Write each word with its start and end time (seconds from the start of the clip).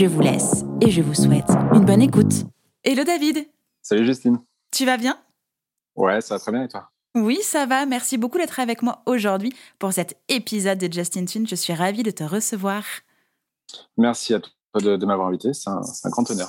Je 0.00 0.06
vous 0.06 0.22
laisse 0.22 0.64
et 0.80 0.90
je 0.90 1.02
vous 1.02 1.12
souhaite 1.12 1.50
une 1.74 1.84
bonne 1.84 2.00
écoute. 2.00 2.32
Hello 2.84 3.04
David 3.04 3.46
Salut 3.82 4.06
Justine 4.06 4.38
Tu 4.70 4.86
vas 4.86 4.96
bien? 4.96 5.18
Ouais, 5.94 6.22
ça 6.22 6.36
va 6.36 6.38
très 6.38 6.52
bien 6.52 6.62
et 6.62 6.68
toi? 6.68 6.88
Oui, 7.14 7.38
ça 7.42 7.66
va. 7.66 7.84
Merci 7.84 8.16
beaucoup 8.16 8.38
d'être 8.38 8.60
avec 8.60 8.80
moi 8.80 9.02
aujourd'hui 9.04 9.52
pour 9.78 9.92
cet 9.92 10.16
épisode 10.30 10.78
de 10.78 10.90
Justin 10.90 11.26
Tune. 11.26 11.46
Je 11.46 11.54
suis 11.54 11.74
ravie 11.74 12.02
de 12.02 12.10
te 12.10 12.24
recevoir. 12.24 12.82
Merci 13.98 14.32
à 14.32 14.40
toi 14.40 14.50
de, 14.80 15.04
m'avoir 15.04 15.28
invité, 15.28 15.52
c'est 15.52 15.68
un, 15.68 15.82
grand 16.06 16.30
honneur. 16.30 16.48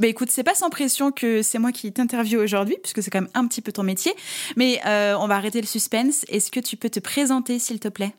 Bah 0.00 0.08
écoute, 0.08 0.32
c'est 0.32 0.42
pas 0.42 0.56
sans 0.56 0.68
pression 0.68 1.12
que 1.12 1.40
c'est 1.42 1.60
moi 1.60 1.70
qui 1.70 1.92
t'interviewe 1.92 2.42
aujourd'hui, 2.42 2.78
puisque 2.82 3.00
c'est 3.00 3.10
quand 3.10 3.20
même 3.20 3.30
un 3.34 3.46
petit 3.46 3.60
peu 3.60 3.70
ton 3.70 3.84
métier. 3.84 4.12
Mais 4.56 4.80
euh, 4.86 5.14
on 5.20 5.28
va 5.28 5.36
arrêter 5.36 5.60
le 5.60 5.68
suspense. 5.68 6.24
Est-ce 6.26 6.50
que 6.50 6.58
tu 6.58 6.76
peux 6.76 6.90
te 6.90 6.98
présenter, 6.98 7.60
s'il 7.60 7.78
te 7.78 7.86
plaît? 7.86 8.12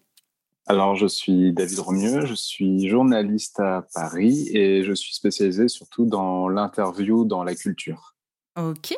Alors, 0.66 0.96
je 0.96 1.08
suis 1.08 1.52
David 1.52 1.80
Romieux, 1.80 2.26
je 2.26 2.34
suis 2.34 2.88
journaliste 2.88 3.60
à 3.60 3.86
Paris 3.94 4.48
et 4.54 4.84
je 4.84 4.94
suis 4.94 5.14
spécialisé 5.14 5.68
surtout 5.68 6.06
dans 6.06 6.48
l'interview 6.48 7.26
dans 7.26 7.44
la 7.44 7.54
culture. 7.54 8.16
Ok. 8.58 8.96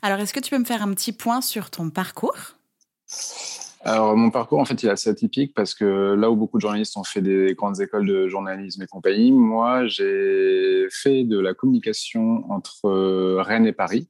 Alors, 0.00 0.18
est-ce 0.18 0.32
que 0.32 0.40
tu 0.40 0.50
peux 0.50 0.58
me 0.58 0.64
faire 0.64 0.82
un 0.82 0.94
petit 0.94 1.12
point 1.12 1.42
sur 1.42 1.70
ton 1.70 1.90
parcours? 1.90 2.56
Alors, 3.82 4.16
mon 4.16 4.30
parcours, 4.30 4.60
en 4.60 4.64
fait, 4.64 4.82
il 4.82 4.86
est 4.86 4.92
assez 4.92 5.10
atypique 5.10 5.52
parce 5.54 5.74
que 5.74 6.14
là 6.14 6.30
où 6.30 6.36
beaucoup 6.36 6.56
de 6.56 6.62
journalistes 6.62 6.96
ont 6.96 7.04
fait 7.04 7.20
des 7.20 7.54
grandes 7.54 7.82
écoles 7.82 8.06
de 8.06 8.28
journalisme 8.28 8.82
et 8.82 8.86
compagnie, 8.86 9.30
moi, 9.30 9.86
j'ai 9.86 10.86
fait 10.90 11.24
de 11.24 11.38
la 11.38 11.52
communication 11.52 12.50
entre 12.50 13.40
Rennes 13.42 13.66
et 13.66 13.72
Paris. 13.72 14.08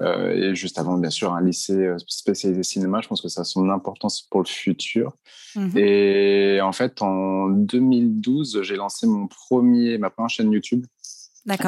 Euh, 0.00 0.30
et 0.30 0.54
juste 0.54 0.78
avant, 0.78 0.98
bien 0.98 1.10
sûr, 1.10 1.32
un 1.32 1.42
lycée 1.42 1.86
euh, 1.86 1.96
spécialisé 2.06 2.62
cinéma. 2.62 3.00
Je 3.02 3.08
pense 3.08 3.22
que 3.22 3.28
ça 3.28 3.42
a 3.42 3.44
son 3.44 3.70
importance 3.70 4.22
pour 4.22 4.40
le 4.42 4.46
futur. 4.46 5.16
Mhm. 5.56 5.78
Et 5.78 6.60
en 6.60 6.72
fait, 6.72 7.00
en 7.00 7.48
2012, 7.48 8.62
j'ai 8.62 8.76
lancé 8.76 9.06
mon 9.06 9.26
premier, 9.26 9.96
ma 9.98 10.10
première 10.10 10.28
chaîne 10.28 10.52
YouTube 10.52 10.84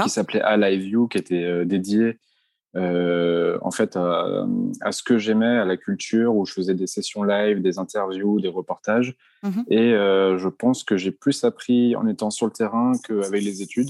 qui 0.02 0.10
s'appelait 0.10 0.40
Alive 0.40 0.86
You, 0.86 1.08
qui 1.08 1.18
était 1.18 1.44
euh, 1.44 1.64
dédiée 1.64 2.18
en 2.78 3.70
fait 3.70 3.96
à, 3.96 4.92
ce 4.92 5.02
que 5.02 5.16
j'aimais, 5.16 5.46
à 5.46 5.64
la 5.64 5.78
culture, 5.78 6.36
où 6.36 6.44
je 6.44 6.52
faisais 6.52 6.74
des 6.74 6.86
sessions 6.86 7.22
live, 7.22 7.62
des 7.62 7.78
interviews, 7.78 8.38
des 8.38 8.48
reportages. 8.48 9.16
Mhm. 9.42 9.64
Et 9.70 9.92
je 9.92 10.48
pense 10.48 10.84
que 10.84 10.98
j'ai 10.98 11.10
plus 11.10 11.42
appris 11.44 11.96
en 11.96 12.06
étant 12.06 12.28
sur 12.28 12.44
le 12.44 12.52
terrain 12.52 12.92
qu'avec 13.02 13.42
les 13.42 13.62
études. 13.62 13.88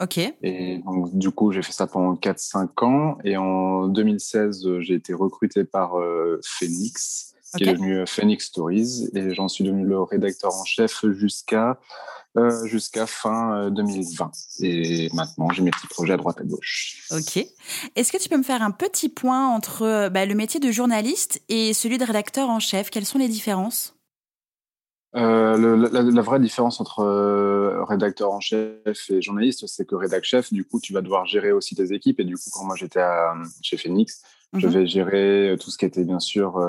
Ok. 0.00 0.18
Et 0.42 0.78
donc, 0.78 1.16
du 1.16 1.30
coup, 1.30 1.52
j'ai 1.52 1.62
fait 1.62 1.72
ça 1.72 1.86
pendant 1.86 2.14
4-5 2.14 2.84
ans. 2.84 3.18
Et 3.24 3.36
en 3.36 3.88
2016, 3.88 4.80
j'ai 4.80 4.94
été 4.94 5.14
recruté 5.14 5.64
par 5.64 5.98
euh, 5.98 6.40
Phoenix, 6.44 7.34
qui 7.56 7.64
est 7.64 7.72
devenu 7.72 7.98
euh, 7.98 8.06
Phoenix 8.06 8.46
Stories. 8.46 9.10
Et 9.14 9.34
j'en 9.34 9.48
suis 9.48 9.64
devenu 9.64 9.86
le 9.86 10.02
rédacteur 10.02 10.54
en 10.54 10.64
chef 10.64 11.04
jusqu'à 11.12 11.78
euh, 12.36 12.66
jusqu'à 12.66 13.06
fin 13.06 13.70
2020. 13.70 14.30
Et 14.60 15.08
maintenant, 15.14 15.48
j'ai 15.48 15.62
mes 15.62 15.70
petits 15.70 15.86
projets 15.86 16.12
à 16.12 16.18
droite 16.18 16.38
à 16.38 16.44
gauche. 16.44 17.06
Ok. 17.10 17.42
Est-ce 17.94 18.12
que 18.12 18.18
tu 18.18 18.28
peux 18.28 18.36
me 18.36 18.42
faire 18.42 18.60
un 18.60 18.72
petit 18.72 19.08
point 19.08 19.48
entre 19.48 20.10
bah, 20.10 20.26
le 20.26 20.34
métier 20.34 20.60
de 20.60 20.70
journaliste 20.70 21.40
et 21.48 21.72
celui 21.72 21.96
de 21.96 22.04
rédacteur 22.04 22.50
en 22.50 22.60
chef? 22.60 22.90
Quelles 22.90 23.06
sont 23.06 23.18
les 23.18 23.28
différences? 23.28 23.95
Euh, 25.14 25.88
la, 25.90 26.22
vraie 26.22 26.40
différence 26.40 26.80
entre 26.80 27.00
euh, 27.00 27.84
rédacteur 27.84 28.32
en 28.32 28.40
chef 28.40 29.10
et 29.10 29.22
journaliste, 29.22 29.66
c'est 29.66 29.86
que 29.86 29.94
rédacteur 29.94 30.24
chef, 30.24 30.52
du 30.52 30.64
coup, 30.64 30.80
tu 30.80 30.92
vas 30.92 31.00
devoir 31.00 31.26
gérer 31.26 31.52
aussi 31.52 31.74
tes 31.74 31.92
équipes. 31.92 32.20
Et 32.20 32.24
du 32.24 32.34
coup, 32.34 32.50
quand 32.52 32.64
moi 32.64 32.76
j'étais 32.76 33.04
chez 33.62 33.76
Phoenix, 33.76 34.22
je 34.54 34.66
mhm. 34.66 34.72
vais 34.72 34.86
gérer 34.86 35.50
euh, 35.50 35.56
tout 35.56 35.70
ce 35.70 35.78
qui 35.78 35.84
était 35.84 36.04
bien 36.04 36.20
sûr 36.20 36.60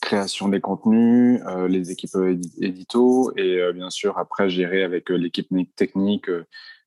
création 0.00 0.48
des 0.48 0.60
contenus, 0.60 1.40
les 1.68 1.92
équipes 1.92 2.16
édito 2.58 3.32
et 3.36 3.72
bien 3.72 3.88
sûr 3.88 4.18
après 4.18 4.50
gérer 4.50 4.82
avec 4.82 5.10
l'équipe 5.10 5.48
technique 5.76 6.26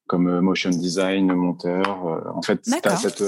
comme 0.07 0.41
motion 0.41 0.69
design, 0.69 1.31
monteur. 1.33 2.05
en 2.35 2.41
fait, 2.41 2.61
as 2.83 2.97
cette, 2.97 3.23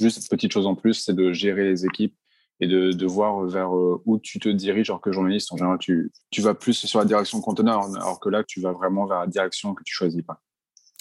juste 0.00 0.22
cette 0.22 0.30
petite 0.30 0.50
chose 0.50 0.66
en 0.66 0.74
plus, 0.74 0.94
c'est 0.94 1.12
de 1.12 1.32
gérer 1.32 1.64
les 1.64 1.84
équipes 1.84 2.16
et 2.60 2.66
de, 2.66 2.92
de 2.92 3.06
voir 3.06 3.44
vers 3.46 3.74
euh, 3.74 4.02
où 4.04 4.18
tu 4.18 4.38
te 4.38 4.48
diriges, 4.48 4.90
alors 4.90 5.00
que 5.00 5.12
journaliste, 5.12 5.52
en 5.52 5.56
général, 5.56 5.78
tu, 5.78 6.10
tu 6.30 6.40
vas 6.40 6.54
plus 6.54 6.74
sur 6.74 6.98
la 6.98 7.04
direction 7.04 7.40
conteneur, 7.40 7.84
alors 7.96 8.20
que 8.20 8.28
là, 8.28 8.42
tu 8.44 8.60
vas 8.60 8.72
vraiment 8.72 9.06
vers 9.06 9.20
la 9.20 9.26
direction 9.26 9.74
que 9.74 9.82
tu 9.84 9.94
choisis 9.94 10.22
pas. 10.22 10.40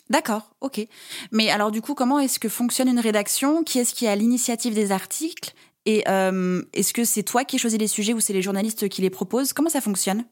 D'accord, 0.10 0.56
ok. 0.62 0.88
Mais 1.32 1.50
alors 1.50 1.70
du 1.70 1.82
coup, 1.82 1.94
comment 1.94 2.20
est-ce 2.20 2.40
que 2.40 2.48
fonctionne 2.48 2.88
une 2.88 3.00
rédaction? 3.00 3.64
Qui 3.64 3.80
est-ce 3.80 3.94
qui 3.94 4.06
est 4.06 4.10
à 4.10 4.16
l'initiative 4.16 4.74
des 4.74 4.92
articles? 4.94 5.54
Et 5.86 6.04
euh, 6.08 6.62
est-ce 6.74 6.94
que 6.94 7.04
c'est 7.04 7.24
toi 7.24 7.44
qui 7.44 7.58
choisis 7.58 7.78
les 7.78 7.88
sujets 7.88 8.14
ou 8.14 8.20
c'est 8.20 8.34
les 8.34 8.42
journalistes 8.42 8.88
qui 8.88 9.02
les 9.02 9.10
proposent? 9.10 9.52
Comment 9.52 9.70
ça 9.70 9.82
fonctionne? 9.82 10.24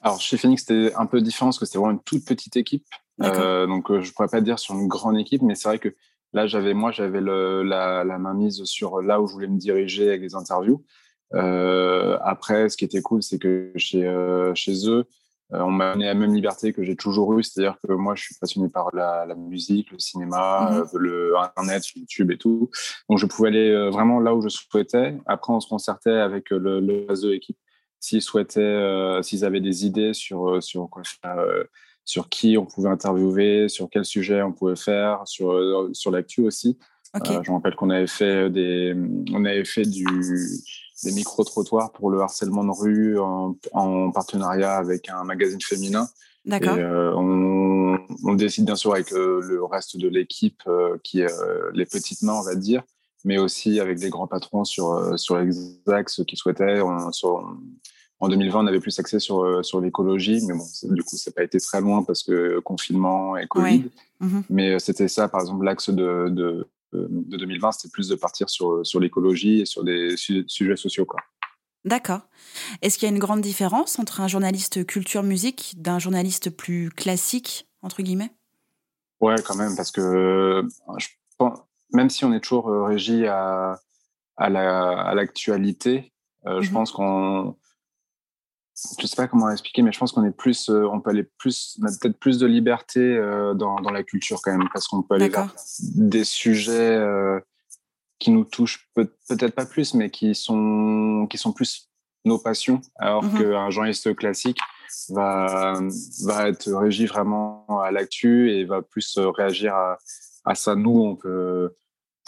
Alors 0.00 0.20
chez 0.20 0.36
Phoenix, 0.36 0.64
c'était 0.66 0.92
un 0.96 1.06
peu 1.06 1.20
différent 1.20 1.46
parce 1.46 1.60
que 1.60 1.66
c'était 1.66 1.78
vraiment 1.78 1.92
une 1.92 2.02
toute 2.02 2.24
petite 2.24 2.56
équipe. 2.56 2.84
Euh, 3.22 3.66
donc 3.66 3.86
je 4.00 4.12
pourrais 4.12 4.28
pas 4.28 4.40
dire 4.40 4.58
sur 4.58 4.74
une 4.74 4.88
grande 4.88 5.18
équipe, 5.18 5.42
mais 5.42 5.54
c'est 5.54 5.68
vrai 5.68 5.78
que 5.78 5.94
Là, 6.32 6.46
j'avais 6.46 6.74
moi, 6.74 6.90
j'avais 6.90 7.20
la, 7.20 8.04
la 8.04 8.18
main 8.18 8.34
mise 8.34 8.62
sur 8.64 9.00
là 9.00 9.20
où 9.20 9.26
je 9.26 9.32
voulais 9.32 9.48
me 9.48 9.58
diriger 9.58 10.08
avec 10.08 10.20
les 10.22 10.34
interviews. 10.34 10.84
Euh, 11.34 12.18
après, 12.22 12.68
ce 12.68 12.76
qui 12.76 12.84
était 12.84 13.02
cool, 13.02 13.22
c'est 13.22 13.38
que 13.38 13.72
chez, 13.76 14.06
euh, 14.06 14.54
chez 14.54 14.88
eux, 14.88 15.04
euh, 15.54 15.60
on 15.60 15.70
m'a 15.70 15.94
donné 15.94 16.06
la 16.06 16.14
même 16.14 16.34
liberté 16.34 16.74
que 16.74 16.82
j'ai 16.82 16.96
toujours 16.96 17.38
eu, 17.38 17.42
c'est-à-dire 17.42 17.78
que 17.82 17.92
moi, 17.92 18.14
je 18.14 18.24
suis 18.24 18.34
passionné 18.38 18.68
par 18.68 18.94
la, 18.94 19.24
la 19.24 19.34
musique, 19.34 19.90
le 19.90 19.98
cinéma, 19.98 20.70
mmh 20.70 20.98
le 20.98 21.38
Internet, 21.38 21.82
YouTube 21.96 22.30
et 22.30 22.36
tout. 22.36 22.70
Donc, 23.08 23.18
je 23.18 23.26
pouvais 23.26 23.48
aller 23.48 23.90
vraiment 23.90 24.20
là 24.20 24.34
où 24.34 24.42
je 24.42 24.48
souhaitais. 24.48 25.16
Après, 25.26 25.52
on 25.52 25.60
se 25.60 25.68
concertait 25.68 26.10
avec 26.10 26.50
le, 26.50 26.80
le 26.80 27.06
de 27.06 27.28
l'équipe 27.28 27.58
s'ils 28.00 28.22
souhaitaient, 28.22 29.22
s'ils 29.22 29.44
avaient 29.44 29.60
des 29.60 29.84
idées 29.84 30.14
sur, 30.14 30.62
sur 30.62 30.88
quoi 30.88 31.02
faire 31.04 31.44
sur 32.08 32.30
qui 32.30 32.56
on 32.56 32.64
pouvait 32.64 32.88
interviewer, 32.88 33.68
sur 33.68 33.90
quel 33.90 34.02
sujet 34.02 34.40
on 34.40 34.50
pouvait 34.50 34.76
faire, 34.76 35.20
sur, 35.26 35.52
euh, 35.52 35.90
sur 35.92 36.10
l'actu 36.10 36.40
aussi. 36.40 36.78
Euh, 37.14 37.42
je 37.42 37.50
me 37.50 37.56
rappelle 37.56 37.74
qu'on 37.74 37.90
avait 37.90 38.06
fait 38.06 38.48
des, 38.48 38.96
on 39.30 39.44
avait 39.44 39.66
fait 39.66 39.82
du, 39.82 40.06
des 41.04 41.12
micro-trottoirs 41.12 41.92
pour 41.92 42.10
le 42.10 42.20
harcèlement 42.20 42.64
de 42.64 42.70
rue 42.70 43.18
en, 43.18 44.10
partenariat 44.10 44.76
avec 44.76 45.10
un 45.10 45.22
magazine 45.24 45.60
féminin. 45.60 46.08
D'accord. 46.46 46.76
Euh, 46.78 47.12
on, 47.14 47.98
on, 48.24 48.34
décide 48.34 48.64
bien 48.64 48.76
sûr 48.76 48.94
avec 48.94 49.10
le 49.10 49.62
reste 49.64 49.98
de 49.98 50.08
l'équipe, 50.08 50.62
qui 51.04 51.20
est 51.20 51.34
les 51.74 51.84
petites 51.84 52.22
mains, 52.22 52.38
on 52.40 52.42
va 52.42 52.54
dire, 52.54 52.84
mais 53.26 53.36
aussi 53.36 53.80
avec 53.80 53.98
des 53.98 54.08
grands 54.08 54.28
patrons 54.28 54.64
sur, 54.64 55.18
sur 55.18 55.36
les 55.38 55.50
axes 55.88 56.22
qu'ils 56.26 56.38
souhaitaient. 56.38 56.80
On, 56.80 57.12
sur, 57.12 57.54
en 58.20 58.28
2020, 58.28 58.60
on 58.60 58.66
avait 58.66 58.80
plus 58.80 58.98
accès 58.98 59.20
sur, 59.20 59.44
euh, 59.44 59.62
sur 59.62 59.80
l'écologie, 59.80 60.40
mais 60.46 60.54
bon, 60.54 60.64
du 60.94 61.02
coup, 61.04 61.16
ça 61.16 61.30
n'a 61.30 61.34
pas 61.34 61.44
été 61.44 61.60
très 61.60 61.80
loin 61.80 62.02
parce 62.02 62.24
que 62.24 62.58
confinement 62.60 63.36
et 63.36 63.46
Covid. 63.46 63.90
Mhm. 64.20 64.42
Mais 64.50 64.74
euh, 64.74 64.78
c'était 64.78 65.08
ça, 65.08 65.28
par 65.28 65.40
exemple, 65.40 65.64
l'axe 65.64 65.90
de, 65.90 66.28
de, 66.28 66.68
de 66.92 67.36
2020, 67.36 67.72
c'était 67.72 67.92
plus 67.92 68.08
de 68.08 68.16
partir 68.16 68.50
sur, 68.50 68.84
sur 68.84 68.98
l'écologie 68.98 69.60
et 69.60 69.66
sur 69.66 69.84
des 69.84 70.16
sujets 70.16 70.76
sociaux. 70.76 71.04
Quoi. 71.04 71.20
D'accord. 71.84 72.22
Est-ce 72.82 72.98
qu'il 72.98 73.08
y 73.08 73.12
a 73.12 73.14
une 73.14 73.20
grande 73.20 73.40
différence 73.40 74.00
entre 74.00 74.20
un 74.20 74.26
journaliste 74.26 74.84
culture-musique 74.84 75.74
d'un 75.76 76.00
journaliste 76.00 76.50
plus 76.50 76.90
classique, 76.90 77.68
entre 77.82 78.02
guillemets? 78.02 78.32
Ouais, 79.20 79.36
quand 79.44 79.56
même, 79.56 79.76
parce 79.76 79.92
que 79.92 80.00
euh, 80.00 80.68
je 80.98 81.08
pense, 81.38 81.60
même 81.92 82.10
si 82.10 82.24
on 82.24 82.32
est 82.32 82.40
toujours 82.40 82.66
régi 82.86 83.26
à, 83.26 83.78
à 84.36 84.50
l'actualité, 85.14 86.12
la, 86.44 86.60
je 86.60 86.68
mhm. 86.68 86.74
pense 86.74 86.90
qu'on 86.90 87.56
je 89.00 89.06
sais 89.06 89.16
pas 89.16 89.28
comment 89.28 89.50
expliquer, 89.50 89.82
mais 89.82 89.92
je 89.92 89.98
pense 89.98 90.12
qu'on 90.12 90.24
est 90.24 90.36
plus, 90.36 90.68
euh, 90.68 90.88
on 90.92 91.00
peut 91.00 91.10
aller 91.10 91.26
plus, 91.38 91.78
on 91.82 91.86
a 91.86 91.90
peut-être 92.00 92.18
plus 92.18 92.38
de 92.38 92.46
liberté 92.46 93.00
euh, 93.00 93.54
dans, 93.54 93.76
dans, 93.80 93.90
la 93.90 94.02
culture 94.02 94.40
quand 94.42 94.56
même, 94.56 94.68
parce 94.72 94.86
qu'on 94.86 95.02
peut 95.02 95.14
aller 95.14 95.28
vers 95.28 95.54
des 95.96 96.24
sujets 96.24 96.96
euh, 96.96 97.40
qui 98.18 98.30
nous 98.30 98.44
touchent 98.44 98.88
peut-être 98.94 99.54
pas 99.54 99.66
plus, 99.66 99.94
mais 99.94 100.10
qui 100.10 100.34
sont, 100.34 101.26
qui 101.28 101.38
sont 101.38 101.52
plus 101.52 101.90
nos 102.24 102.38
passions, 102.38 102.80
alors 102.96 103.24
mmh 103.24 103.38
qu'un 103.38 103.70
journaliste 103.70 104.14
classique 104.14 104.58
va, 105.10 105.80
va 106.24 106.48
être 106.48 106.70
régi 106.72 107.06
vraiment 107.06 107.64
à 107.80 107.90
l'actu 107.90 108.50
et 108.50 108.64
va 108.64 108.82
plus 108.82 109.18
réagir 109.18 109.74
à, 109.74 109.98
à 110.44 110.54
ça. 110.54 110.74
Nous, 110.74 111.00
on 111.00 111.16
peut 111.16 111.74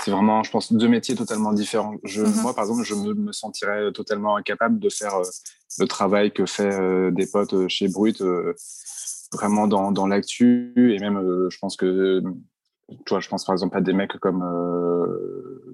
c'est 0.02 0.10
vraiment, 0.10 0.42
je 0.42 0.50
pense, 0.50 0.72
deux 0.72 0.88
métiers 0.88 1.14
totalement 1.14 1.52
différents. 1.52 1.94
Je, 2.04 2.22
mhm. 2.22 2.42
Moi, 2.42 2.54
par 2.54 2.64
exemple, 2.64 2.84
je 2.84 2.94
me, 2.94 3.32
sentirais 3.32 3.92
totalement 3.92 4.36
incapable 4.36 4.78
de 4.78 4.88
faire 4.88 5.14
euh, 5.16 5.28
le 5.78 5.86
travail 5.86 6.32
que 6.32 6.46
fait 6.46 6.74
euh, 6.74 7.10
des 7.10 7.26
potes 7.26 7.54
euh, 7.54 7.68
chez 7.68 7.88
Brut, 7.88 8.22
vraiment 9.32 9.66
dans, 9.66 9.92
dans 9.92 10.06
l'actu. 10.06 10.72
Et 10.94 10.98
même, 10.98 11.48
je 11.50 11.58
pense 11.58 11.76
que 11.76 12.22
tu 12.88 13.10
vois, 13.10 13.20
je 13.20 13.28
pense 13.28 13.44
par 13.44 13.52
exemple 13.52 13.76
à 13.76 13.80
des 13.80 13.92
mecs 13.92 14.18
comme, 14.18 14.44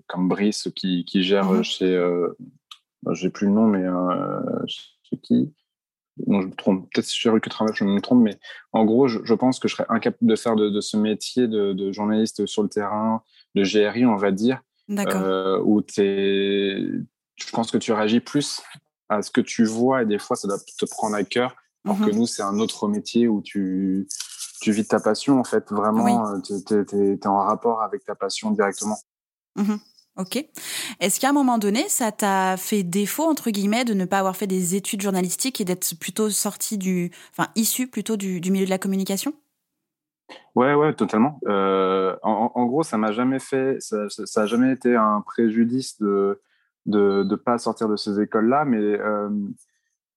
comme 0.06 0.28
Brice 0.28 0.68
qui, 0.76 1.04
qui 1.04 1.22
gère 1.22 1.50
mhm. 1.50 1.62
chez. 1.62 2.20
Bah, 3.02 3.12
j'ai 3.14 3.30
plus 3.30 3.46
le 3.46 3.52
nom, 3.52 3.66
mais 3.66 3.84
chez 4.66 5.18
qui? 5.18 5.52
Non, 6.26 6.40
je 6.40 6.46
me 6.46 6.54
trompe. 6.54 6.88
Peut-être 6.92 7.08
chez 7.08 7.28
Rue 7.28 7.40
que 7.40 7.50
je 7.50 7.84
me 7.84 8.00
trompe, 8.00 8.22
mais 8.22 8.38
en 8.72 8.84
gros, 8.84 9.06
je, 9.06 9.34
pense 9.34 9.58
que 9.58 9.68
je 9.68 9.74
serais 9.74 9.86
incapable 9.88 10.28
de 10.28 10.36
faire 10.36 10.56
de, 10.56 10.80
ce 10.80 10.96
métier 10.96 11.46
de, 11.46 11.92
journaliste 11.92 12.46
sur 12.46 12.62
le 12.62 12.68
terrain, 12.68 13.22
de 13.56 13.64
GRI, 13.64 14.06
on 14.06 14.16
va 14.16 14.30
dire, 14.30 14.62
euh, 14.90 15.60
où 15.64 15.82
je 15.88 17.50
pense 17.52 17.70
que 17.70 17.78
tu 17.78 17.92
réagis 17.92 18.20
plus 18.20 18.62
à 19.08 19.22
ce 19.22 19.30
que 19.30 19.40
tu 19.40 19.64
vois 19.64 20.02
et 20.02 20.06
des 20.06 20.18
fois, 20.18 20.36
ça 20.36 20.46
doit 20.46 20.58
te 20.58 20.84
prendre 20.84 21.16
à 21.16 21.24
cœur. 21.24 21.56
Alors 21.84 21.98
que 21.98 22.10
mhm. 22.10 22.16
nous, 22.16 22.26
c'est 22.26 22.42
un 22.42 22.58
autre 22.58 22.88
métier 22.88 23.28
où 23.28 23.40
tu, 23.40 24.08
tu 24.60 24.72
vis 24.72 24.86
ta 24.86 25.00
passion, 25.00 25.38
en 25.38 25.44
fait. 25.44 25.70
Vraiment, 25.70 26.28
euh, 26.28 26.40
tu 26.40 27.12
es, 27.14 27.26
en 27.26 27.38
rapport 27.38 27.82
avec 27.82 28.04
ta 28.04 28.14
passion 28.14 28.50
directement. 28.50 28.98
Mhm. 29.56 29.78
Ok. 30.16 30.44
Est-ce 30.98 31.20
qu'à 31.20 31.28
un 31.28 31.32
moment 31.32 31.58
donné, 31.58 31.88
ça 31.88 32.10
t'a 32.10 32.56
fait 32.56 32.82
défaut, 32.82 33.24
entre 33.24 33.50
guillemets, 33.50 33.84
de 33.84 33.94
ne 33.94 34.06
pas 34.06 34.18
avoir 34.18 34.34
fait 34.34 34.46
des 34.46 34.74
études 34.74 35.02
journalistiques 35.02 35.60
et 35.60 35.64
d'être 35.64 35.94
plutôt 35.98 36.30
sorti 36.30 36.78
du. 36.78 37.12
Enfin, 37.30 37.50
issu 37.54 37.86
plutôt 37.86 38.16
du, 38.16 38.40
milieu 38.50 38.64
de 38.64 38.70
la 38.70 38.78
communication? 38.78 39.34
Ouais, 40.54 40.74
ouais, 40.74 40.94
totalement. 40.94 41.38
Euh, 41.46 42.16
en, 42.22 42.66
gros, 42.66 42.82
ça 42.82 42.98
m'a 42.98 43.12
jamais 43.12 43.38
fait. 43.38 43.76
Ça, 43.80 44.08
ça, 44.08 44.46
jamais 44.46 44.72
été 44.72 44.96
un 44.96 45.20
préjudice 45.20 46.00
de 46.00 46.40
de 46.86 47.24
ne 47.24 47.34
pas 47.34 47.58
sortir 47.58 47.88
de 47.88 47.96
ces 47.96 48.20
écoles-là, 48.20 48.64
mais. 48.64 48.78
Euh, 48.78 49.28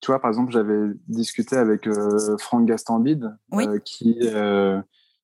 tu 0.01 0.11
vois, 0.11 0.21
par 0.21 0.29
exemple, 0.29 0.53
j'avais 0.53 0.93
discuté 1.09 1.57
avec 1.57 1.85
euh, 1.85 2.37
Franck 2.37 2.65
Gastambide, 2.65 3.35
qui, 3.83 4.17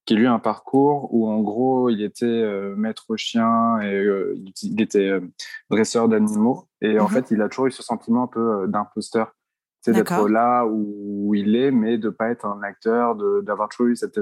qui 0.05 0.15
lui 0.15 0.27
a 0.27 0.33
un 0.33 0.39
parcours 0.39 1.13
où 1.13 1.27
en 1.27 1.41
gros 1.41 1.89
il 1.89 2.01
était 2.01 2.25
euh, 2.25 2.75
maître 2.75 3.15
chien 3.17 3.79
et 3.81 3.93
euh, 3.93 4.35
il 4.61 4.79
était 4.79 5.09
euh, 5.09 5.21
dresseur 5.69 6.07
d'animaux 6.07 6.67
et 6.81 6.99
en 6.99 7.05
mhm. 7.05 7.09
fait 7.09 7.31
il 7.31 7.41
a 7.41 7.49
toujours 7.49 7.67
eu 7.67 7.71
ce 7.71 7.83
sentiment 7.83 8.23
un 8.23 8.27
peu 8.27 8.67
d'imposteur 8.67 9.35
c'est 9.81 9.91
d'être 9.91 10.27
là 10.27 10.65
où, 10.65 11.33
il 11.35 11.55
est 11.55 11.71
mais 11.71 11.97
de 11.97 12.09
pas 12.09 12.29
être 12.29 12.45
un 12.45 12.63
acteur 12.63 13.15
d'avoir 13.43 13.69
toujours 13.69 13.87
eu 13.87 13.95
cette, 13.95 14.19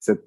cette 0.00 0.24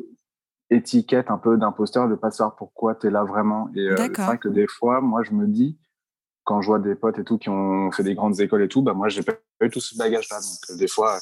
étiquette 0.69 1.29
un 1.29 1.37
peu 1.37 1.57
d'imposteur 1.57 2.07
de 2.07 2.15
pas 2.15 2.31
savoir 2.31 2.55
pourquoi 2.55 2.95
tu 2.95 3.07
es 3.07 3.09
là 3.11 3.23
vraiment 3.23 3.69
et 3.75 3.89
c'est 3.97 4.21
vrai 4.21 4.37
que 4.37 4.47
des 4.47 4.67
fois 4.67 5.01
moi 5.01 5.21
je 5.23 5.31
me 5.31 5.45
dis 5.45 5.77
quand 6.45 6.61
je 6.61 6.67
vois 6.67 6.79
des 6.79 6.95
potes 6.95 7.19
et 7.19 7.23
tout 7.23 7.37
qui 7.37 7.49
ont 7.49 7.91
fait 7.91 8.03
des 8.03 8.15
grandes 8.15 8.39
écoles 8.39 8.63
et 8.63 8.69
tout 8.69 8.81
bah 8.81 8.93
moi 8.93 9.09
j'ai 9.09 9.23
pas 9.23 9.33
eu 9.61 9.69
tout 9.69 9.81
ce 9.81 9.97
bagage 9.97 10.29
là 10.29 10.39
donc 10.39 10.77
des 10.79 10.87
fois 10.87 11.19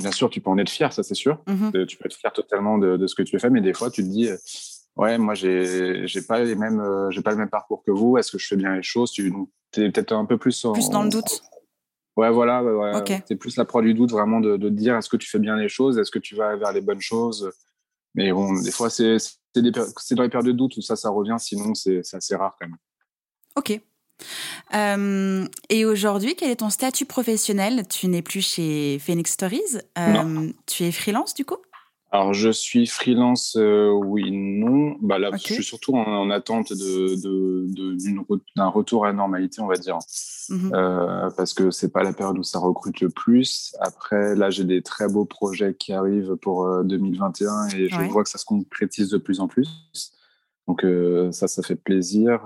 bien 0.00 0.12
sûr, 0.12 0.30
tu 0.30 0.40
peux 0.40 0.50
en 0.50 0.58
être 0.58 0.70
fier, 0.70 0.92
ça 0.92 1.02
c'est 1.02 1.14
sûr. 1.14 1.42
Mmh 1.46 1.70
tu 1.86 1.96
peux 1.96 2.06
être 2.06 2.16
fier 2.16 2.32
totalement 2.32 2.78
de, 2.78 3.06
ce 3.06 3.14
que 3.14 3.22
tu 3.22 3.36
as 3.36 3.38
fait, 3.38 3.50
mais 3.50 3.60
des 3.60 3.74
fois, 3.74 3.90
tu 3.90 4.02
te 4.02 4.08
dis, 4.08 4.28
euh, 4.28 4.36
ouais, 4.96 5.18
moi, 5.18 5.34
j'ai, 5.34 6.06
pas 6.26 6.42
les 6.42 6.54
mêmes, 6.54 6.80
euh, 6.80 7.10
j'ai 7.10 7.22
pas 7.22 7.30
le 7.30 7.36
même 7.36 7.50
parcours 7.50 7.82
que 7.84 7.90
vous. 7.90 8.18
Est-ce 8.18 8.32
que 8.32 8.38
je 8.38 8.46
fais 8.46 8.56
bien 8.56 8.76
les 8.76 8.82
choses? 8.82 9.12
Tu 9.12 9.32
es 9.76 9.90
peut-être 9.90 10.12
un 10.12 10.24
peu 10.24 10.38
plus 10.38 10.66
plus 10.72 10.90
dans 10.90 11.02
le 11.02 11.10
doute. 11.10 11.42
Ouais, 12.18 12.30
voilà. 12.32 12.64
Ouais, 12.64 13.22
C'est 13.28 13.36
plus 13.36 13.54
la 13.56 13.64
proie 13.64 13.80
du 13.80 13.94
doute, 13.94 14.10
vraiment 14.10 14.40
de, 14.40 14.56
de 14.56 14.68
dire, 14.70 14.96
est-ce 14.96 15.08
que 15.08 15.16
tu 15.16 15.30
fais 15.30 15.38
bien 15.38 15.54
les 15.54 15.68
choses? 15.68 15.98
Est-ce 15.98 16.10
que 16.10 16.18
tu 16.18 16.34
vas 16.34 16.56
vers 16.56 16.72
les 16.72 16.80
bonnes 16.80 17.00
choses? 17.00 17.48
Mais 18.16 18.32
bon, 18.32 18.60
des 18.60 18.72
fois, 18.72 18.90
c'est, 18.90 19.18
dans 19.54 19.62
les 20.24 20.28
périodes 20.28 20.46
de 20.46 20.50
doute 20.50 20.76
où 20.76 20.80
ça, 20.80 20.96
ça 20.96 21.10
revient. 21.10 21.36
Sinon, 21.38 21.74
c'est, 21.74 22.00
c'est 22.02 22.16
assez 22.16 22.34
rare 22.34 22.56
quand 22.58 22.66
même. 22.66 22.76
Ok. 23.54 23.80
Euh, 24.74 25.46
et 25.68 25.84
aujourd'hui, 25.84 26.34
quel 26.34 26.50
est 26.50 26.56
ton 26.56 26.70
statut 26.70 27.06
professionnel? 27.06 27.86
Tu 27.86 28.08
n'es 28.08 28.22
plus 28.22 28.44
chez 28.44 28.98
Phoenix 28.98 29.30
Stories. 29.30 29.78
Euh, 29.96 30.50
tu 30.66 30.86
es 30.86 30.90
freelance 30.90 31.34
du 31.34 31.44
coup? 31.44 31.58
Alors, 32.10 32.32
je 32.32 32.48
suis 32.48 32.86
freelance, 32.86 33.56
euh, 33.58 33.90
oui, 33.90 34.30
non. 34.32 34.96
Bah 35.02 35.18
là, 35.18 35.30
je 35.32 35.52
suis 35.52 35.64
surtout 35.64 35.94
en, 35.94 36.30
attente 36.30 36.72
de, 36.72 37.66
d'un 38.56 38.68
retour 38.68 39.04
à 39.04 39.08
la 39.08 39.12
normalité, 39.12 39.60
on 39.60 39.66
va 39.66 39.76
dire. 39.76 39.98
Mhm. 40.50 40.70
parce 41.36 41.52
que 41.52 41.70
c'est 41.70 41.92
pas 41.92 42.02
la 42.02 42.14
période 42.14 42.38
où 42.38 42.42
ça 42.42 42.58
recrute 42.58 43.00
le 43.02 43.10
plus. 43.10 43.76
Après, 43.80 44.34
là, 44.34 44.48
j'ai 44.48 44.64
des 44.64 44.80
très 44.80 45.06
beaux 45.06 45.26
projets 45.26 45.74
qui 45.74 45.92
arrivent 45.92 46.36
pour 46.36 46.82
2021 46.84 47.68
et 47.76 47.88
je 47.90 48.00
vois 48.04 48.24
que 48.24 48.30
ça 48.30 48.38
se 48.38 48.46
concrétise 48.46 49.10
de 49.10 49.18
plus 49.18 49.40
en 49.40 49.48
plus. 49.48 49.68
Donc, 50.66 50.86
ça, 51.32 51.46
ça 51.46 51.62
fait 51.62 51.76
plaisir. 51.76 52.42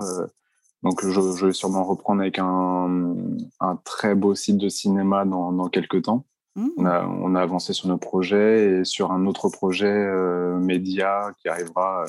Donc, 0.82 1.06
je, 1.06 1.46
vais 1.46 1.52
sûrement 1.52 1.84
reprendre 1.84 2.20
avec 2.22 2.40
un, 2.40 3.14
un, 3.60 3.76
très 3.84 4.16
beau 4.16 4.34
site 4.34 4.58
de 4.58 4.68
cinéma 4.68 5.24
dans, 5.24 5.52
dans 5.52 5.68
quelques 5.68 6.02
temps. 6.02 6.24
Mmh. 6.54 6.68
On, 6.76 6.84
a, 6.84 7.06
on, 7.06 7.34
a, 7.34 7.40
avancé 7.40 7.72
sur 7.72 7.88
nos 7.88 7.96
projets 7.96 8.80
et 8.80 8.84
sur 8.84 9.10
un 9.10 9.26
autre 9.26 9.48
projet 9.48 9.86
euh, 9.86 10.58
média 10.58 11.32
qui 11.40 11.48
arrivera, 11.48 12.04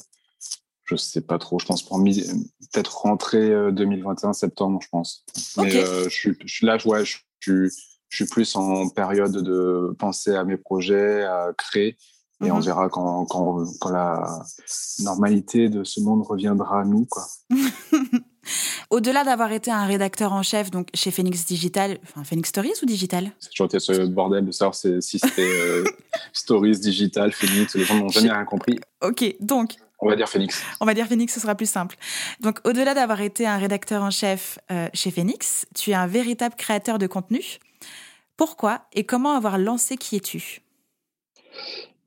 je 0.83 0.95
sais 0.95 1.21
pas 1.21 1.37
trop, 1.37 1.59
je 1.59 1.65
pense 1.65 1.81
pour 1.81 1.97
peut-être 2.03 2.97
rentrée 2.97 3.49
2021 3.71 4.29
euh, 4.29 4.33
septembre, 4.33 4.79
je 4.81 4.89
pense. 4.89 5.23
Mais 5.57 5.75
euh, 5.75 6.09
je, 6.09 6.31
suis, 6.45 6.65
là, 6.65 6.77
ouais, 6.85 7.05
je, 7.05 7.17
je, 7.39 7.69
suis 8.09 8.25
plus 8.25 8.55
en 8.55 8.89
période 8.89 9.31
de 9.31 9.95
penser 9.97 10.35
à 10.35 10.43
mes 10.43 10.57
projets, 10.57 11.23
à 11.23 11.53
créer. 11.57 11.97
Et 12.43 12.51
on 12.51 12.57
mmh 12.57 12.61
verra 12.61 12.89
quand, 12.89 13.25
quand, 13.27 13.63
quand, 13.79 13.91
la 13.91 14.43
normalité 14.99 15.69
de 15.69 15.85
ce 15.85 16.01
monde 16.01 16.23
reviendra 16.27 16.81
à 16.81 16.83
nous. 16.83 17.05
Quoi. 17.05 17.23
Au-delà 18.93 19.23
d'avoir 19.23 19.51
été 19.51 19.71
un 19.71 19.85
rédacteur 19.85 20.33
en 20.33 20.43
chef 20.43 20.69
donc 20.69 20.87
chez 20.93 21.09
Phoenix 21.09 21.47
Digital, 21.47 21.97
enfin 22.03 22.23
Phoenix 22.23 22.49
Stories 22.49 22.73
ou 22.83 22.85
Digital? 22.85 23.31
C'est 23.39 23.49
toujours 23.49 23.65
été 23.65 23.79
ce 23.79 24.05
bordel 24.05 24.45
de 24.45 24.51
savoir 24.51 24.75
si 24.75 25.01
c'était 25.01 25.41
euh, 25.41 25.83
Stories, 26.31 26.77
Digital, 26.77 27.31
Phoenix. 27.31 27.75
Les 27.75 27.85
gens 27.85 27.95
n'ont 27.95 28.09
jamais 28.09 28.29
rien 28.29 28.45
compris. 28.45 28.79
Ok, 29.01 29.35
donc. 29.39 29.77
On 29.97 30.07
va 30.07 30.15
dire 30.15 30.29
Phoenix. 30.29 30.61
On 30.79 30.85
va 30.85 30.93
dire 30.93 31.07
Phoenix, 31.07 31.33
ce 31.33 31.39
sera 31.39 31.55
plus 31.55 31.67
simple. 31.67 31.95
Donc, 32.39 32.59
au-delà 32.65 32.93
d'avoir 32.93 33.21
été 33.21 33.47
un 33.47 33.57
rédacteur 33.57 34.03
en 34.03 34.11
chef 34.11 34.59
euh, 34.71 34.87
chez 34.93 35.09
Phoenix, 35.09 35.65
tu 35.73 35.89
es 35.89 35.95
un 35.95 36.05
véritable 36.05 36.53
créateur 36.53 36.99
de 36.99 37.07
contenu. 37.07 37.41
Pourquoi 38.37 38.81
et 38.93 39.05
comment 39.05 39.35
avoir 39.35 39.57
lancé 39.57 39.97
Qui 39.97 40.17
es-tu? 40.17 40.61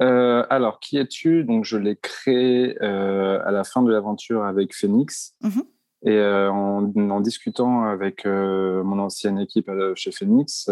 Euh, 0.03 0.44
alors, 0.50 0.79
qui 0.79 0.99
es-tu? 0.99 1.43
Donc, 1.43 1.65
je 1.65 1.79
l'ai 1.79 1.97
créé 1.97 2.81
à 2.81 3.50
la 3.50 3.65
fin 3.65 3.83
de 3.83 3.91
l'aventure 3.91 4.44
avec 4.44 4.73
Phoenix. 4.73 5.35
Mm-hmm. 5.43 5.65
Et 6.02 6.10
euh, 6.10 6.50
en, 6.50 6.93
en, 7.10 7.20
discutant 7.20 7.84
avec 7.84 8.26
euh, 8.26 8.82
mon 8.82 8.98
ancienne 8.98 9.38
équipe 9.38 9.69
euh, 9.69 9.94
chez 9.94 10.12
Phoenix, 10.12 10.70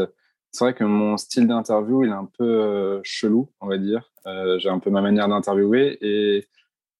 c'est 0.50 0.64
vrai 0.64 0.74
que 0.74 0.84
mon 0.84 1.16
style 1.16 1.46
d'interview, 1.46 2.04
il 2.04 2.10
est 2.10 2.12
un 2.12 2.28
peu 2.38 3.00
chelou, 3.02 3.50
on 3.60 3.66
va 3.66 3.76
dire. 3.76 4.12
J'ai 4.58 4.68
un 4.68 4.78
peu 4.78 4.88
ma 4.88 5.00
manière 5.00 5.26
d'interviewer. 5.26 5.98
Et 6.00 6.46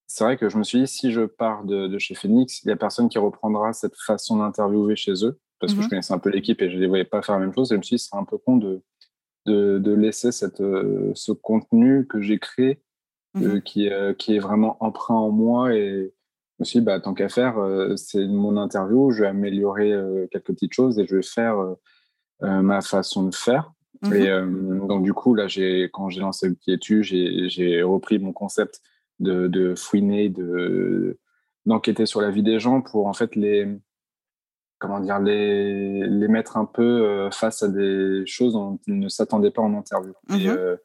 c'est 0.07 0.25
vrai 0.25 0.35
que 0.35 0.49
je 0.49 0.57
me 0.57 0.63
suis 0.63 0.81
dit, 0.81 0.87
si 0.87 1.13
je 1.13 1.21
pars 1.21 1.63
de, 1.63 1.97
chez 1.97 2.15
Phoenix, 2.15 2.61
il 2.63 2.67
n'y 2.67 2.73
a 2.73 2.75
personne 2.75 3.07
qui 3.07 3.17
reprendra 3.17 3.71
cette 3.71 3.95
façon 3.95 4.37
d'interviewer 4.37 4.97
chez 4.97 5.25
eux, 5.25 5.39
parce 5.59 5.73
que 5.73 5.79
je 5.79 5.85
mhm. 5.85 5.89
connaissais 5.89 6.13
un 6.13 6.19
peu 6.19 6.29
l'équipe 6.31 6.61
et 6.61 6.69
je 6.69 6.75
ne 6.75 6.81
les 6.81 6.87
voyais 6.87 7.05
pas 7.05 7.21
faire 7.21 7.35
la 7.35 7.45
même 7.45 7.53
chose. 7.53 7.71
Et 7.71 7.75
je 7.75 7.77
me 7.77 7.83
suis 7.83 7.95
dit, 7.95 8.03
ce 8.03 8.09
serait 8.09 8.19
un 8.19 8.25
peu 8.25 8.37
con 8.37 8.57
de, 8.57 8.81
de, 9.45 9.79
de 9.79 9.93
laisser 9.93 10.33
cette, 10.33 10.61
ce 11.13 11.31
contenu 11.31 12.07
que 12.07 12.19
j'ai 12.19 12.39
créé, 12.39 12.81
mhm. 13.35 13.61
qui, 13.61 13.89
qui 14.17 14.35
est 14.35 14.39
vraiment 14.39 14.75
emprunt 14.81 15.15
en 15.15 15.31
moi 15.31 15.73
et 15.73 16.13
je 16.57 16.61
me 16.61 16.65
suis 16.65 16.79
dit, 16.79 16.85
bah, 16.85 16.99
tant 17.01 17.13
qu'à 17.13 17.27
faire, 17.27 17.57
euh, 17.57 17.97
c'est 17.97 18.25
mon 18.27 18.55
interview, 18.55 19.11
je 19.11 19.23
vais 19.23 19.27
améliorer 19.27 19.91
euh, 19.91 20.25
quelques 20.31 20.47
petites 20.47 20.73
choses 20.73 20.97
et 20.99 21.05
je 21.05 21.17
vais 21.17 21.21
faire 21.21 21.57
euh, 22.43 22.61
ma 22.61 22.81
façon 22.81 23.23
de 23.23 23.35
faire. 23.35 23.73
Mmh 24.01 24.13
et 24.13 24.27
donc, 24.87 25.03
du 25.03 25.13
coup, 25.13 25.33
là, 25.33 25.45
quand 25.91 26.09
j'ai 26.09 26.19
lancé 26.19 26.47
le 26.47 26.55
Piétu, 26.55 27.03
j'ai 27.03 27.81
repris 27.81 28.19
mon 28.19 28.33
concept 28.33 28.81
de, 29.19 29.47
de 29.47 29.73
fouiner, 29.73 30.29
de, 30.29 31.17
d'enquêter 31.65 32.05
sur 32.05 32.21
la 32.21 32.29
vie 32.29 32.43
des 32.43 32.59
gens 32.59 32.81
pour 32.81 33.07
en 33.07 33.13
fait 33.13 33.35
les, 33.35 33.67
comment 34.79 34.99
dire, 34.99 35.19
les, 35.19 36.07
les 36.07 36.27
mettre 36.27 36.57
un 36.57 36.65
peu 36.65 37.29
face 37.31 37.63
à 37.63 37.69
des 37.69 38.23
choses 38.25 38.53
dont 38.53 38.77
ils 38.85 38.99
ne 38.99 39.07
s'attendaient 39.07 39.49
pas 39.49 39.61
en 39.61 39.73
interview. 39.73 40.13
Et, 40.29 40.49
mmh 40.49 40.77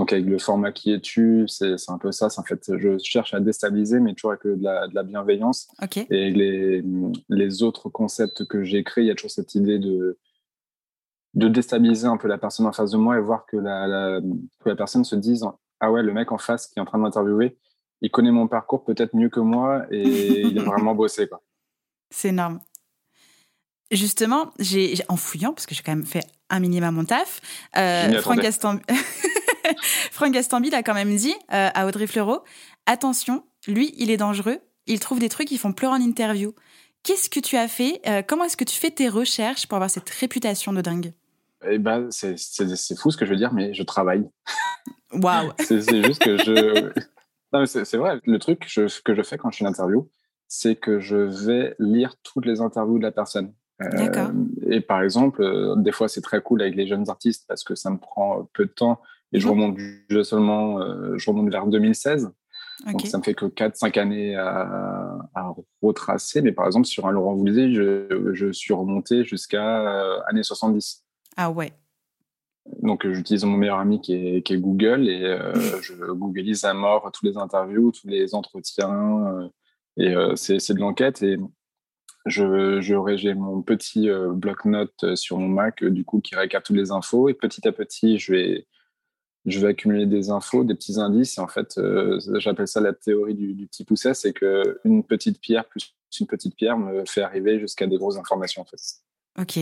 donc 0.00 0.14
avec 0.14 0.24
le 0.24 0.38
format 0.38 0.72
qui 0.72 0.94
est 0.94 1.00
tu, 1.00 1.44
c'est 1.46 1.74
un 1.88 1.98
peu 1.98 2.10
ça. 2.10 2.28
En 2.38 2.42
fait, 2.42 2.72
je 2.78 2.96
cherche 2.96 3.34
à 3.34 3.40
déstabiliser, 3.40 4.00
mais 4.00 4.14
toujours 4.14 4.30
avec 4.30 4.46
de 4.46 4.64
la, 4.64 4.88
de 4.88 4.94
la 4.94 5.02
bienveillance. 5.02 5.68
Et 6.08 6.30
les, 6.30 6.82
les, 7.28 7.62
autres 7.62 7.90
concepts 7.90 8.46
que 8.46 8.64
j'ai 8.64 8.82
créés, 8.82 9.04
il 9.04 9.08
y 9.08 9.10
a 9.10 9.14
toujours 9.14 9.30
cette 9.30 9.54
idée 9.54 9.78
de, 9.78 10.18
de 11.34 11.48
déstabiliser 11.48 12.06
un 12.06 12.16
peu 12.16 12.28
la 12.28 12.38
personne 12.38 12.64
en 12.64 12.72
face 12.72 12.92
de 12.92 12.96
moi 12.96 13.18
et 13.18 13.20
voir 13.20 13.44
que 13.44 13.58
la, 13.58 14.22
que 14.60 14.70
la 14.70 14.74
personne 14.74 15.04
se 15.04 15.16
dise 15.16 15.44
Ah 15.80 15.92
ouais, 15.92 16.02
le 16.02 16.14
mec 16.14 16.32
en 16.32 16.38
face 16.38 16.68
qui 16.68 16.78
est 16.78 16.80
en 16.82 16.86
train 16.86 16.96
de 16.96 17.02
m'interviewer, 17.02 17.58
il 18.00 18.10
connaît 18.10 18.32
mon 18.32 18.48
parcours 18.48 18.84
peut-être 18.84 19.14
mieux 19.14 19.28
que 19.28 19.40
moi 19.40 19.84
et 19.90 20.40
il 20.40 20.58
a 20.60 20.62
vraiment 20.62 20.94
bossé. 20.94 21.28
C'est 22.10 22.28
énorme. 22.28 22.60
Justement, 23.90 24.52
j'ai 24.58 24.94
en 25.08 25.16
fouillant, 25.16 25.52
parce 25.52 25.66
que 25.66 25.74
j'ai 25.74 25.82
quand 25.82 25.94
même 25.94 26.06
fait 26.06 26.24
un 26.48 26.60
minimum 26.60 26.94
mon 26.94 27.04
taf, 27.04 27.42
euh, 27.76 28.22
Franck 28.22 28.40
Gaston. 28.40 28.80
Franck 30.10 30.32
Gastambide 30.32 30.74
a 30.74 30.82
quand 30.82 30.94
même 30.94 31.14
dit 31.16 31.34
euh, 31.52 31.68
à 31.74 31.86
Audrey 31.86 32.06
Fleurot 32.06 32.42
attention, 32.86 33.44
lui, 33.66 33.94
il 33.96 34.10
est 34.10 34.16
dangereux, 34.16 34.58
il 34.86 35.00
trouve 35.00 35.20
des 35.20 35.28
trucs 35.28 35.48
qui 35.48 35.58
font 35.58 35.72
pleurer 35.72 35.94
en 35.94 36.00
interview. 36.00 36.54
Qu'est-ce 37.02 37.30
que 37.30 37.40
tu 37.40 37.56
as 37.56 37.68
fait 37.68 38.00
euh, 38.06 38.22
Comment 38.26 38.44
est-ce 38.44 38.56
que 38.56 38.64
tu 38.64 38.78
fais 38.78 38.90
tes 38.90 39.08
recherches 39.08 39.66
pour 39.66 39.76
avoir 39.76 39.90
cette 39.90 40.10
réputation 40.10 40.72
de 40.72 40.80
dingue? 40.80 41.12
Eh 41.68 41.78
ben, 41.78 42.08
c'est 42.10 42.36
fou 42.98 43.10
ce 43.10 43.16
que 43.16 43.24
je 43.24 43.30
veux 43.30 43.36
dire, 43.36 43.52
mais 43.52 43.72
je 43.74 43.82
travaille. 43.82 44.28
Waouh 45.12 45.52
C'est 45.58 46.04
juste 46.04 46.22
que 46.22 46.36
je. 46.38 46.92
c'est 47.66 47.96
vrai. 47.96 48.20
Le 48.24 48.38
truc 48.38 48.60
que 48.60 49.14
je 49.14 49.22
fais 49.22 49.38
quand 49.38 49.50
je 49.50 49.58
fais 49.58 49.64
une 49.64 49.70
interview, 49.70 50.08
c'est 50.48 50.76
que 50.76 51.00
je 51.00 51.16
vais 51.16 51.74
lire 51.78 52.14
toutes 52.22 52.46
les 52.46 52.60
interviews 52.60 52.98
de 52.98 53.04
la 53.04 53.12
personne. 53.12 53.52
D'accord. 53.78 54.30
et 54.68 54.82
par 54.82 55.00
exemple, 55.00 55.42
des 55.78 55.90
fois, 55.90 56.06
c'est 56.06 56.20
très 56.20 56.42
cool 56.42 56.60
avec 56.60 56.74
les 56.74 56.86
jeunes 56.86 57.08
artistes 57.08 57.46
parce 57.48 57.64
que 57.64 57.74
ça 57.74 57.88
me 57.88 57.96
prend 57.96 58.46
peu 58.52 58.66
de 58.66 58.70
temps 58.70 59.00
et 59.32 59.40
je 59.40 59.46
mhm. 59.46 59.52
remonte 59.52 60.24
seulement, 60.24 60.80
je 61.16 61.30
remonte 61.30 61.50
vers 61.50 61.66
2016. 61.66 62.30
Donc, 62.86 63.06
ça 63.06 63.18
me 63.18 63.22
fait 63.22 63.34
que 63.34 63.44
4-5 63.44 63.98
années 63.98 64.36
à, 64.36 65.54
retracer. 65.82 66.40
Mais 66.40 66.52
par 66.52 66.66
exemple, 66.66 66.86
sur 66.86 67.06
un 67.06 67.10
Laurent 67.10 67.34
Voulzy, 67.34 67.74
je, 67.74 68.32
je 68.32 68.52
suis 68.52 68.72
remonté 68.72 69.24
jusqu'à 69.24 70.22
années 70.26 70.42
70. 70.42 71.04
Ah 71.36 71.50
ouais. 71.50 71.72
Donc, 72.82 73.10
j'utilise 73.10 73.44
mon 73.44 73.56
meilleur 73.56 73.78
ami 73.78 74.00
qui 74.00 74.14
est, 74.14 74.42
qui 74.42 74.54
est 74.54 74.58
Google 74.58 75.08
et 75.08 75.24
euh, 75.24 75.52
je 75.82 75.94
googleise 76.12 76.64
à 76.64 76.74
mort 76.74 77.10
tous 77.12 77.24
les 77.24 77.36
interviews, 77.36 77.92
tous 77.92 78.08
les 78.08 78.34
entretiens. 78.34 79.26
Euh, 79.26 79.48
et 79.96 80.14
euh, 80.14 80.34
c'est 80.36 80.74
de 80.74 80.80
l'enquête. 80.80 81.22
Et 81.22 81.38
je, 82.26 82.80
j'ai 82.80 83.34
mon 83.34 83.62
petit 83.62 84.08
bloc-notes 84.10 85.14
sur 85.16 85.38
mon 85.38 85.48
Mac, 85.48 85.82
du 85.84 86.04
coup, 86.04 86.20
qui 86.20 86.34
récap 86.34 86.62
toutes 86.62 86.76
les 86.76 86.90
infos. 86.92 87.28
Et 87.28 87.34
petit 87.34 87.66
à 87.66 87.72
petit, 87.72 88.18
je 88.18 88.32
vais, 88.32 88.66
je 89.46 89.58
vais 89.60 89.68
accumuler 89.68 90.06
des 90.06 90.30
infos, 90.30 90.64
des 90.64 90.74
petits 90.74 91.00
indices. 91.00 91.38
Et 91.38 91.40
en 91.40 91.48
fait, 91.48 91.80
j'appelle 92.38 92.68
ça 92.68 92.80
la 92.80 92.92
théorie 92.92 93.34
du, 93.34 93.54
du 93.54 93.66
petit 93.66 93.84
poussé 93.84 94.12
c'est 94.14 94.32
qu'une 94.32 95.04
petite 95.04 95.40
pierre 95.40 95.66
plus 95.66 95.94
une 96.18 96.26
petite 96.26 96.56
pierre 96.56 96.76
me 96.76 97.04
fait 97.04 97.22
arriver 97.22 97.60
jusqu'à 97.60 97.86
des 97.86 97.96
grosses 97.96 98.16
informations, 98.16 98.62
en 98.62 98.64
fait. 98.64 98.80
Ok. 99.38 99.58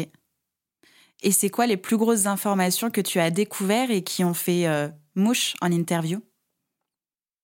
Et 1.20 1.32
c'est 1.32 1.50
quoi 1.50 1.66
les 1.66 1.76
plus 1.76 1.96
grosses 1.96 2.26
informations 2.26 2.90
que 2.90 3.00
tu 3.00 3.18
as 3.18 3.30
découvertes 3.30 3.90
et 3.90 4.02
qui 4.02 4.24
ont 4.24 4.34
fait 4.34 4.66
euh, 4.66 4.88
mouche 5.14 5.54
en 5.60 5.70
interview? 5.70 6.20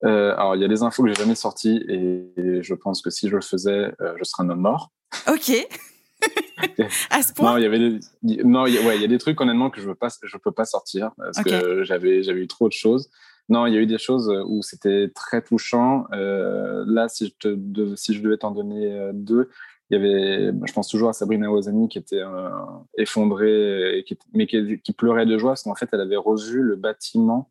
Euh, 0.04 0.34
Alors, 0.36 0.54
il 0.54 0.62
y 0.62 0.64
a 0.64 0.68
des 0.68 0.82
infos 0.82 1.02
que 1.02 1.08
j'ai 1.08 1.14
jamais 1.14 1.34
sorties 1.34 1.84
et 1.88 2.62
je 2.62 2.74
pense 2.74 3.02
que 3.02 3.10
si 3.10 3.28
je 3.28 3.36
le 3.36 3.42
faisais, 3.42 3.92
euh, 4.00 4.14
je 4.16 4.24
serais 4.24 4.44
un 4.44 4.50
homme 4.50 4.60
mort. 4.60 4.92
Ok. 5.28 5.50
à 7.10 7.22
ce 7.22 7.32
point? 7.32 7.52
Non, 7.52 7.56
il 7.58 7.62
y 7.62 7.66
avait 7.66 7.78
des, 7.78 8.44
non, 8.44 8.66
il 8.66 8.74
y, 8.74 8.78
a, 8.78 8.94
y 8.94 9.04
a 9.04 9.08
des 9.08 9.18
trucs 9.18 9.40
honnêtement 9.40 9.70
que 9.70 9.80
je 9.80 9.86
veux 9.86 9.94
pas, 9.94 10.08
je 10.22 10.36
peux 10.38 10.52
pas 10.52 10.64
sortir 10.64 11.12
parce 11.16 11.42
que 11.42 11.84
j'avais, 11.84 12.22
j'avais 12.22 12.40
eu 12.40 12.48
trop 12.48 12.68
de 12.68 12.72
choses. 12.72 13.10
Non, 13.50 13.66
il 13.66 13.74
y 13.74 13.76
a 13.76 13.80
eu 13.80 13.86
des 13.86 13.98
choses 13.98 14.32
où 14.46 14.62
c'était 14.62 15.10
très 15.14 15.42
touchant. 15.42 16.06
là, 16.10 17.08
si 17.08 17.26
je, 17.26 17.48
te, 17.48 17.94
si 17.96 18.14
je 18.14 18.22
devais 18.22 18.38
t'en 18.38 18.52
donner 18.52 19.10
deux, 19.12 19.50
il 19.90 19.96
y 19.96 20.00
avait, 20.00 20.52
je 20.66 20.72
pense 20.72 20.88
toujours 20.88 21.10
à 21.10 21.12
Sabrina 21.12 21.50
Ouazani 21.50 21.88
qui 21.88 21.98
était 21.98 22.22
euh, 22.22 22.48
effondrée, 22.96 23.98
et 23.98 24.04
qui, 24.04 24.18
mais 24.32 24.46
qui, 24.46 24.92
pleurait 24.96 25.26
de 25.26 25.36
joie 25.36 25.50
parce 25.50 25.64
qu'en 25.64 25.74
fait, 25.74 25.88
elle 25.92 26.00
avait 26.00 26.16
revu 26.16 26.62
le 26.62 26.76
bâtiment. 26.76 27.50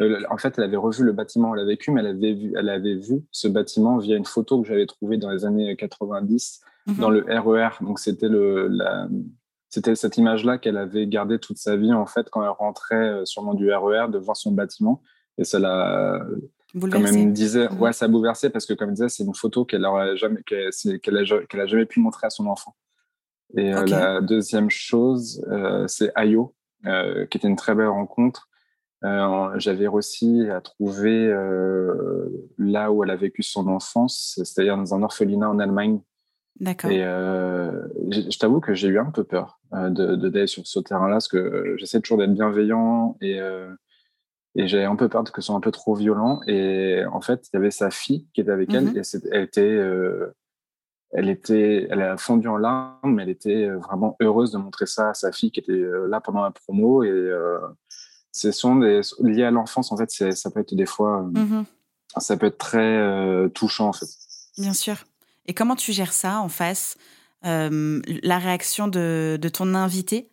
Euh, 0.00 0.22
en 0.30 0.36
fait, 0.36 0.54
elle 0.58 0.64
avait 0.64 0.76
revu 0.76 1.04
le 1.04 1.12
bâtiment, 1.12 1.54
elle 1.54 1.62
a 1.62 1.64
vécu, 1.64 1.90
mais 1.90 2.00
elle 2.00 2.08
avait 2.08 2.34
vu, 2.34 2.52
elle 2.56 2.68
avait 2.68 2.94
vu 2.94 3.24
ce 3.32 3.48
bâtiment 3.48 3.98
via 3.98 4.16
une 4.16 4.24
photo 4.24 4.62
que 4.62 4.68
j'avais 4.68 4.86
trouvée 4.86 5.16
dans 5.16 5.30
les 5.30 5.44
années 5.44 5.74
90 5.74 6.60
mhm. 6.86 6.96
dans 6.96 7.10
le 7.10 7.24
RER. 7.28 7.70
E 7.80 7.84
Donc, 7.84 7.98
c'était 7.98 8.28
le, 8.28 8.68
la, 8.68 9.08
c'était 9.68 9.94
cette 9.94 10.16
image-là 10.16 10.58
qu'elle 10.58 10.76
avait 10.76 11.06
gardée 11.06 11.38
toute 11.38 11.58
sa 11.58 11.76
vie, 11.76 11.92
en 11.92 12.06
fait, 12.06 12.28
quand 12.30 12.42
elle 12.42 12.50
rentrait 12.50 12.96
euh, 12.96 13.24
sûrement 13.24 13.54
du 13.54 13.72
RER, 13.72 14.06
e 14.06 14.10
de 14.10 14.18
voir 14.18 14.36
son 14.36 14.52
bâtiment. 14.52 15.02
Et 15.38 15.44
ça 15.44 15.58
l'a, 15.58 16.24
comme 16.80 17.06
elle 17.06 17.26
me 17.28 17.32
disait, 17.32 17.68
mhm. 17.68 17.80
ouais, 17.80 17.92
ça 17.92 18.04
a 18.04 18.08
bouleversé 18.08 18.50
parce 18.50 18.66
que, 18.66 18.74
comme 18.74 18.90
elle 18.90 18.94
disait, 18.94 19.08
c'est 19.08 19.24
une 19.24 19.34
photo 19.34 19.64
qu'elle 19.64 19.82
n'aurait 19.82 20.16
jamais, 20.16 20.42
qu'elle, 20.42 21.16
a, 21.16 21.66
jamais 21.66 21.86
pu 21.86 22.00
montrer 22.00 22.26
à 22.26 22.30
son 22.30 22.46
enfant. 22.46 22.74
Et 23.56 23.72
euh, 23.72 23.86
la 23.86 24.20
deuxième 24.20 24.70
chose, 24.70 25.44
euh, 25.48 25.86
c'est 25.86 26.12
Ayo, 26.16 26.54
euh, 26.84 27.26
qui 27.26 27.38
était 27.38 27.48
une 27.48 27.56
très 27.56 27.74
belle 27.74 27.88
rencontre. 27.88 28.48
j'avais 29.02 29.88
réussi 29.88 30.48
à 30.50 30.60
trouver 30.60 31.32
là 32.58 32.90
où 32.90 33.04
elle 33.04 33.10
a 33.10 33.16
vécu 33.16 33.42
son 33.42 33.68
enfance, 33.68 34.40
c'est-à-dire 34.42 34.76
dans 34.76 34.94
un 34.94 35.02
orphelinat 35.02 35.48
en 35.48 35.58
Allemagne. 35.58 36.00
D'accord. 36.60 36.90
Et 36.90 37.00
je 37.00 38.38
t'avoue 38.38 38.60
que 38.60 38.74
j'ai 38.74 38.88
eu 38.88 38.98
un 38.98 39.10
peu 39.10 39.24
peur 39.24 39.60
de, 39.72 40.16
d'aller 40.16 40.46
sur 40.46 40.66
ce 40.66 40.80
terrain-là, 40.80 41.16
parce 41.16 41.28
que 41.28 41.74
j'essaie 41.76 42.00
toujours 42.00 42.18
d'être 42.18 42.32
bienveillant 42.32 43.16
et 43.20 43.40
et 44.56 44.68
j'avais 44.68 44.84
un 44.84 44.96
peu 44.96 45.08
peur 45.08 45.22
que 45.24 45.42
ce 45.42 45.46
soit 45.46 45.54
un 45.54 45.60
peu 45.60 45.70
trop 45.70 45.94
violent. 45.94 46.40
Et 46.46 47.02
en 47.12 47.20
fait, 47.20 47.46
il 47.52 47.56
y 47.56 47.58
avait 47.58 47.70
sa 47.70 47.90
fille 47.90 48.26
qui 48.32 48.40
était 48.40 48.50
avec 48.50 48.72
elle. 48.72 48.86
Mhm. 48.86 48.96
Et 48.96 49.02
elle 49.30 49.42
était, 49.42 49.60
euh, 49.60 50.34
elle 51.12 51.28
était, 51.28 51.86
elle 51.90 52.00
a 52.00 52.16
fondu 52.16 52.48
en 52.48 52.56
larmes, 52.56 53.14
mais 53.14 53.24
elle 53.24 53.28
était 53.28 53.66
euh, 53.66 53.76
vraiment 53.78 54.16
heureuse 54.20 54.52
de 54.52 54.58
montrer 54.58 54.86
ça 54.86 55.10
à 55.10 55.14
sa 55.14 55.30
fille 55.30 55.50
qui 55.50 55.60
était 55.60 55.72
euh, 55.72 56.06
là 56.08 56.22
pendant 56.22 56.42
la 56.42 56.50
promo. 56.50 57.02
Et 57.04 57.10
euh, 57.10 57.58
c'est 58.32 58.50
sont 58.50 58.76
des 58.76 59.02
liés 59.20 59.44
à 59.44 59.50
l'enfance. 59.50 59.92
En 59.92 59.96
fait, 59.98 60.10
ça 60.10 60.50
peut 60.50 60.60
être 60.60 60.74
des 60.74 60.86
fois, 60.86 61.22
mhm. 61.34 61.64
ça 62.16 62.38
peut 62.38 62.46
être 62.46 62.58
très 62.58 63.50
touchant 63.50 63.88
en 63.88 63.92
fait. 63.92 64.08
Bien 64.58 64.72
sûr. 64.72 64.96
Et 65.46 65.54
comment 65.54 65.76
tu 65.76 65.92
gères 65.92 66.12
ça 66.12 66.40
en 66.40 66.48
face 66.48 66.96
La 67.42 68.38
réaction 68.38 68.88
de, 68.88 69.38
de 69.40 69.48
ton 69.48 69.74
invité? 69.74 70.28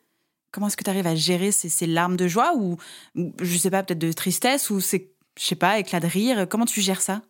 Comment 0.51 0.67
est-ce 0.67 0.77
que 0.77 0.83
tu 0.83 0.89
arrives 0.91 1.07
à 1.07 1.15
gérer 1.15 1.51
ces, 1.51 1.87
larmes 1.87 2.15
de 2.15 2.27
joie 2.27 2.53
ou, 2.55 2.77
je 3.15 3.57
sais 3.57 3.71
pas, 3.71 3.81
peut-être 3.81 3.99
de 3.99 4.11
tristesse 4.11 4.69
ou 4.69 4.79
c'est, 4.79 5.11
je 5.37 5.43
sais 5.43 5.55
pas, 5.55 5.79
éclat 5.79 5.99
de 5.99 6.05
rire? 6.07 6.47
Comment 6.47 6.65
tu 6.65 6.79
gères 6.79 7.01
ça? 7.01 7.21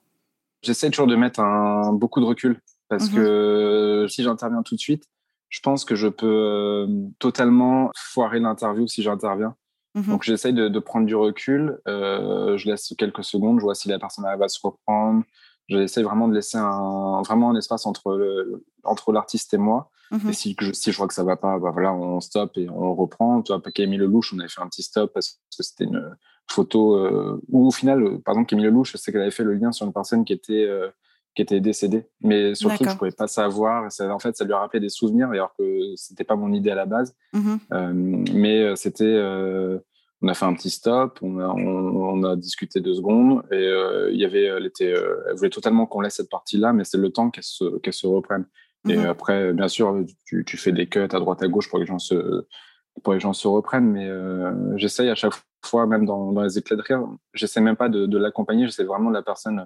J'essaie 0.62 0.90
toujours 0.90 1.08
de 1.08 1.16
mettre 1.16 1.40
un, 1.40 1.94
beaucoup 1.94 2.20
de 2.20 2.26
recul 2.26 2.60
parce 2.90 3.10
mmh 3.10 3.16
que 3.16 4.08
si 4.10 4.24
j'interviens 4.24 4.62
tout 4.62 4.76
de 4.76 4.80
suite, 4.80 5.06
je 5.50 5.60
pense 5.62 5.86
que 5.86 5.96
je 5.96 6.08
peux 6.08 6.26
euh, 6.28 6.88
totalement 7.20 7.92
foirer 7.96 8.40
l'interview 8.40 8.88
si 8.88 9.04
j'interviens. 9.04 9.56
Mmh 9.96 10.10
Donc 10.10 10.24
j'essaie 10.24 10.52
de, 10.52 10.80
prendre 10.80 11.06
du 11.06 11.16
recul, 11.16 11.80
euh, 11.88 12.58
je 12.58 12.68
laisse 12.68 12.94
quelques 12.98 13.24
secondes, 13.24 13.60
je 13.60 13.64
vois 13.64 13.76
si 13.76 13.88
la 13.88 14.00
personne 14.00 14.26
va 14.38 14.48
se 14.48 14.60
reprendre. 14.62 15.24
J'essaie 15.70 16.04
vraiment 16.04 16.28
de 16.28 16.34
laisser 16.34 16.58
un, 16.58 17.22
vraiment 17.22 17.52
un 17.52 17.56
espace 17.56 17.86
entre, 17.86 18.16
le, 18.16 18.66
entre 18.84 19.12
l'artiste 19.12 19.54
et 19.54 19.58
moi. 19.58 19.92
Mhm. 20.12 20.30
Et 20.30 20.34
si, 20.34 20.56
si 20.74 20.92
je 20.92 20.98
vois 20.98 21.08
que 21.08 21.14
ça 21.14 21.24
va 21.24 21.38
pas, 21.38 21.58
bah 21.58 21.72
voilà, 21.72 21.94
on 21.94 22.20
stoppe 22.20 22.58
et 22.58 22.70
on 22.70 22.94
reprend. 22.94 23.42
Tu 23.42 23.54
vois, 23.54 23.62
Camille 23.72 23.98
Lelouch, 23.98 24.34
on 24.34 24.40
avait 24.40 24.50
fait 24.50 24.62
un 24.62 24.68
petit 24.68 24.84
stop 24.84 25.12
parce 25.14 25.40
que 25.58 25.64
c'était 25.64 25.86
une 25.86 26.16
photo 26.48 26.98
euh, 26.98 27.42
où 27.50 27.68
au 27.68 27.72
final, 27.72 28.04
euh, 28.04 28.18
par 28.20 28.34
exemple, 28.34 28.50
Camille 28.50 28.66
Lelouch, 28.66 28.92
je 28.92 28.98
sais 28.98 29.12
qu'elle 29.12 29.22
avait 29.22 29.32
fait 29.32 29.44
le 29.44 29.54
lien 29.54 29.72
sur 29.72 29.86
une 29.86 29.94
personne 29.94 30.26
qui 30.26 30.34
était, 30.34 30.66
euh, 30.66 30.90
qui 31.36 31.42
était 31.42 31.62
décédée. 31.62 32.06
Mais 32.22 32.54
surtout, 32.54 32.84
je 32.84 32.96
pouvais 32.96 33.12
pas 33.12 33.28
savoir. 33.28 33.92
Ça, 33.92 34.14
en 34.14 34.20
fait, 34.20 34.36
ça 34.36 34.46
lui 34.46 34.54
a 34.54 34.60
rappelé 34.60 34.80
des 34.80 34.90
souvenirs 34.90 35.30
alors 35.30 35.56
que 35.58 35.96
c'était 35.96 36.26
pas 36.26 36.36
mon 36.36 36.52
idée 36.52 36.72
à 36.72 36.76
la 36.76 36.86
base. 36.86 37.16
Mhm. 37.34 38.26
mais 38.34 38.76
c'était, 38.76 39.20
on 40.24 40.28
a 40.30 40.34
fait 40.34 40.46
un 40.46 40.54
petit 40.54 40.70
stop, 40.70 41.20
on 41.22 41.38
a, 41.40 41.48
on, 41.48 42.24
a 42.24 42.36
discuté 42.38 42.80
deux 42.80 42.96
secondes 42.96 43.44
et 43.52 43.70
il 44.10 44.18
y 44.18 44.24
avait, 44.24 44.46
elle 44.46 44.66
était, 44.66 44.94
elle 44.94 45.36
voulait 45.36 45.50
totalement 45.50 45.86
qu'on 45.86 46.00
laisse 46.00 46.16
cette 46.16 46.30
partie-là, 46.30 46.72
mais 46.72 46.86
c'est 46.86 46.98
le 46.98 47.12
temps 47.12 47.30
qu'elle 47.30 47.44
se, 47.44 47.78
qu'elle 47.80 47.94
se 47.94 48.08
reprenne. 48.08 48.46
Et 48.88 48.98
mmh 48.98 49.06
après, 49.06 49.54
bien 49.54 49.68
sûr, 49.68 49.96
tu, 50.26 50.44
tu, 50.46 50.58
fais 50.58 50.72
des 50.72 50.88
cuts 50.88 51.00
à 51.00 51.20
droite 51.20 51.42
à 51.42 51.48
gauche 51.48 51.70
pour 51.70 51.80
que 51.80 51.84
les 51.84 51.88
gens 51.88 52.00
se, 52.00 52.46
pour 52.96 53.04
que 53.04 53.12
les 53.12 53.20
gens 53.20 53.34
se 53.34 53.48
reprennent. 53.48 53.90
Mais 53.90 54.08
euh, 54.08 54.78
j'essaye 54.78 55.10
à 55.10 55.16
chaque 55.16 55.34
fois, 55.64 55.88
même 55.88 56.06
dans, 56.06 56.32
dans 56.34 56.42
les 56.42 56.58
éclats 56.58 56.76
de 56.76 56.82
rire, 56.82 57.08
j'essaie 57.34 57.62
même 57.62 57.78
pas 57.78 57.90
de, 57.90 58.06
de 58.06 58.18
l'accompagner. 58.18 58.66
J'essaie 58.66 58.84
vraiment 58.84 59.10
de 59.10 59.16
la 59.16 59.22
personne 59.22 59.66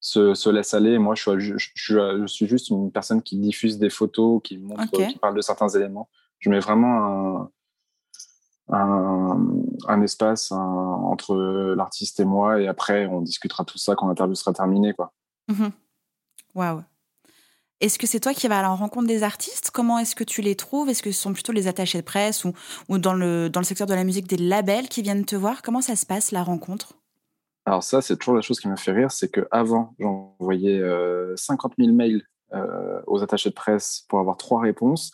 se, 0.00 0.34
se 0.34 0.50
laisse 0.50 0.74
aller. 0.74 0.98
moi, 0.98 1.14
je 1.14 1.22
suis, 1.22 1.40
je, 1.40 1.56
je, 1.74 2.26
suis 2.26 2.46
juste 2.46 2.70
une 2.70 2.90
personne 2.90 3.22
qui 3.22 3.36
diffuse 3.36 3.78
des 3.78 3.90
photos, 3.90 4.40
qui 4.42 4.58
montre, 4.58 4.90
qui 4.90 5.18
parle 5.18 5.36
de 5.36 5.40
certains 5.40 5.68
éléments. 5.68 6.08
Je 6.40 6.50
mets 6.50 6.60
vraiment 6.60 7.04
un, 7.04 7.50
un, 8.70 9.38
un 9.86 10.02
espace 10.02 10.52
entre 10.52 11.34
l'artiste 11.76 12.20
et 12.20 12.24
moi. 12.24 12.60
Et 12.60 12.68
après, 12.68 13.06
on 13.06 13.20
discutera 13.20 13.64
tout 13.64 13.78
ça 13.78 13.94
quand 13.94 14.08
l'interview 14.08 14.34
sera 14.34 14.52
terminée, 14.52 14.92
quoi. 14.94 15.12
Mmh 15.48 15.68
Waouh. 16.54 16.82
Est-ce 17.80 17.98
que 17.98 18.08
c'est 18.08 18.18
toi 18.18 18.34
qui 18.34 18.48
vas 18.48 18.58
à 18.58 18.62
la 18.62 18.70
rencontre 18.70 19.06
des 19.06 19.22
artistes? 19.22 19.70
Comment 19.70 20.00
est-ce 20.00 20.16
que 20.16 20.24
tu 20.24 20.42
les 20.42 20.56
trouves? 20.56 20.88
Est-ce 20.88 21.02
que 21.02 21.12
ce 21.12 21.20
sont 21.20 21.32
plutôt 21.32 21.52
les 21.52 21.68
attachés 21.68 21.98
de 21.98 22.04
presse 22.04 22.44
ou, 22.44 22.52
ou 22.88 22.98
dans, 22.98 23.14
le, 23.14 23.48
dans 23.48 23.60
le 23.60 23.64
secteur 23.64 23.86
de 23.86 23.94
la 23.94 24.02
musique 24.02 24.26
des 24.26 24.36
labels 24.36 24.88
qui 24.88 25.02
viennent 25.02 25.24
te 25.24 25.36
voir? 25.36 25.62
Comment 25.62 25.80
ça 25.80 25.94
se 25.94 26.04
passe, 26.04 26.32
la 26.32 26.42
rencontre? 26.42 26.94
Alors 27.66 27.84
ça, 27.84 28.00
c'est 28.00 28.16
toujours 28.16 28.34
la 28.34 28.40
chose 28.40 28.58
qui 28.58 28.66
me 28.66 28.76
fait 28.76 28.92
rire, 28.92 29.12
c'est 29.12 29.30
qu'avant, 29.30 29.94
j'envoyais 30.00 30.80
euh, 30.80 31.36
50 31.36 31.74
000 31.78 31.92
mails 31.92 32.22
euh, 32.54 33.00
aux 33.06 33.22
attachés 33.22 33.50
de 33.50 33.54
presse 33.54 34.06
pour 34.08 34.18
avoir 34.18 34.38
trois 34.38 34.60
réponses. 34.60 35.12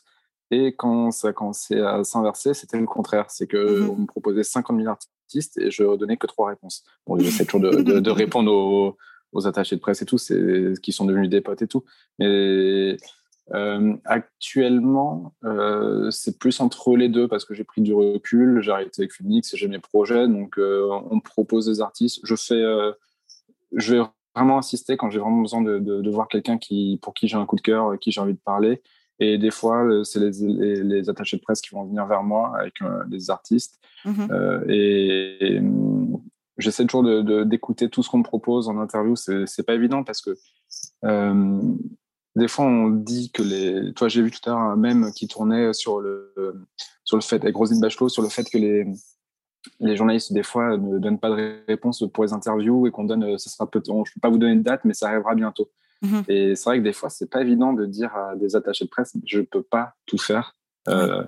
Et 0.50 0.74
quand 0.74 1.10
ça 1.10 1.28
a 1.28 1.32
commencé 1.32 1.80
à 1.80 2.04
s'inverser, 2.04 2.54
c'était 2.54 2.78
le 2.78 2.86
contraire. 2.86 3.26
C'est 3.28 3.48
qu'on 3.48 3.56
mm-hmm. 3.56 4.00
me 4.00 4.06
proposait 4.06 4.44
50 4.44 4.76
000 4.76 4.88
artistes 4.88 5.58
et 5.58 5.70
je 5.70 5.96
donnais 5.96 6.16
que 6.16 6.26
trois 6.26 6.48
réponses. 6.48 6.84
Bon, 7.06 7.18
j'essaie 7.18 7.44
toujours 7.44 7.70
de, 7.70 7.82
de, 7.82 8.00
de 8.00 8.10
répondre 8.10 8.52
aux 8.52 8.96
aux 9.34 9.46
attachés 9.46 9.76
de 9.76 9.80
presse 9.80 10.00
et 10.00 10.06
tout, 10.06 10.16
qui 10.82 10.92
sont 10.92 11.04
devenus 11.04 11.28
des 11.28 11.40
potes 11.40 11.60
et 11.60 11.66
tout. 11.66 11.84
Mais 12.18 12.96
euh, 13.52 13.96
actuellement, 14.04 15.34
euh, 15.44 16.10
c'est 16.10 16.38
plus 16.38 16.60
entre 16.60 16.96
les 16.96 17.08
deux 17.08 17.28
parce 17.28 17.44
que 17.44 17.52
j'ai 17.52 17.64
pris 17.64 17.82
du 17.82 17.92
recul, 17.92 18.62
j'ai 18.62 18.70
arrêté 18.70 19.02
avec 19.02 19.12
Phoenix, 19.12 19.54
j'ai 19.54 19.68
mes 19.68 19.80
projets, 19.80 20.26
donc 20.28 20.58
euh, 20.58 20.88
on 21.10 21.16
me 21.16 21.20
propose 21.20 21.66
des 21.66 21.80
artistes. 21.80 22.20
Je 22.22 22.36
fais, 22.36 22.62
je 23.72 23.94
vais 23.94 24.02
vraiment 24.34 24.58
insister 24.58 24.96
quand 24.96 25.10
j'ai 25.10 25.18
vraiment 25.18 25.42
besoin 25.42 25.60
de, 25.60 25.78
de, 25.78 26.10
voir 26.10 26.28
quelqu'un 26.28 26.56
qui, 26.56 26.98
pour 27.02 27.12
qui 27.12 27.28
j'ai 27.28 27.36
un 27.36 27.44
coup 27.44 27.56
de 27.56 27.60
cœur, 27.60 27.98
qui 27.98 28.12
j'ai 28.12 28.20
envie 28.20 28.34
de 28.34 28.40
parler. 28.44 28.82
Et 29.20 29.38
des 29.38 29.50
fois, 29.50 29.86
c'est 30.04 30.18
les, 30.18 30.82
les, 30.82 31.08
attachés 31.08 31.36
de 31.36 31.42
presse 31.42 31.60
qui 31.60 31.74
vont 31.74 31.84
venir 31.84 32.06
vers 32.06 32.22
moi 32.22 32.52
avec 32.58 32.74
des 33.08 33.30
artistes. 33.30 33.78
Mm-hmm. 34.04 34.70
et 34.70 35.60
j'essaie 36.58 36.84
toujours 36.86 37.04
d'écouter 37.44 37.86
de, 37.86 37.90
tout 37.90 38.02
ce 38.02 38.10
qu'on 38.10 38.18
me 38.18 38.24
propose 38.24 38.68
en 38.68 38.78
interview. 38.78 39.14
C'est 39.16 39.66
pas 39.66 39.74
évident 39.74 40.04
parce 40.04 40.20
que 40.20 40.36
euh, 41.04 41.60
des 42.36 42.48
fois, 42.48 42.64
on 42.64 42.90
dit 42.90 43.30
que 43.30 43.42
les. 43.42 43.92
Toi, 43.94 44.08
j'ai 44.08 44.22
vu 44.22 44.30
tout 44.30 44.40
à 44.46 44.50
l'heure 44.50 44.60
un 44.60 44.76
même 44.76 45.12
qui 45.12 45.28
tournait 45.28 45.72
sur 45.72 46.00
le, 46.00 46.32
sur 47.04 47.16
le 47.16 47.22
fait, 47.22 47.42
avec 47.42 47.54
Rosine 47.54 47.80
Bachelot, 47.80 48.08
sur 48.08 48.22
le 48.22 48.28
fait 48.28 48.48
que 48.50 48.58
les, 48.58 48.86
les 49.80 49.96
journalistes, 49.96 50.32
des 50.32 50.42
fois, 50.42 50.76
ne 50.76 50.98
donnent 50.98 51.20
pas 51.20 51.30
de 51.30 51.64
réponse 51.68 52.04
pour 52.12 52.24
les 52.24 52.32
interviews 52.32 52.86
et 52.86 52.90
qu'on 52.90 53.04
donne. 53.04 53.38
Ça 53.38 53.50
sera 53.50 53.70
peut 53.70 53.82
je 53.86 53.92
ne 53.92 54.02
peux 54.02 54.20
pas 54.20 54.30
vous 54.30 54.38
donner 54.38 54.52
une 54.52 54.62
date, 54.62 54.84
mais 54.84 54.94
ça 54.94 55.08
arrivera 55.08 55.34
bientôt. 55.34 55.70
Mhm. 56.04 56.24
Et 56.28 56.54
c'est 56.54 56.64
vrai 56.64 56.78
que 56.78 56.84
des 56.84 56.92
fois, 56.92 57.10
c'est 57.10 57.30
pas 57.30 57.40
évident 57.40 57.72
de 57.72 57.86
dire 57.86 58.14
à 58.14 58.36
des 58.36 58.56
attachés 58.56 58.84
de 58.84 58.90
presse 58.90 59.14
je 59.26 59.40
peux 59.40 59.62
pas 59.62 59.94
tout 60.06 60.18
faire. 60.18 60.54
Euh, 60.88 61.24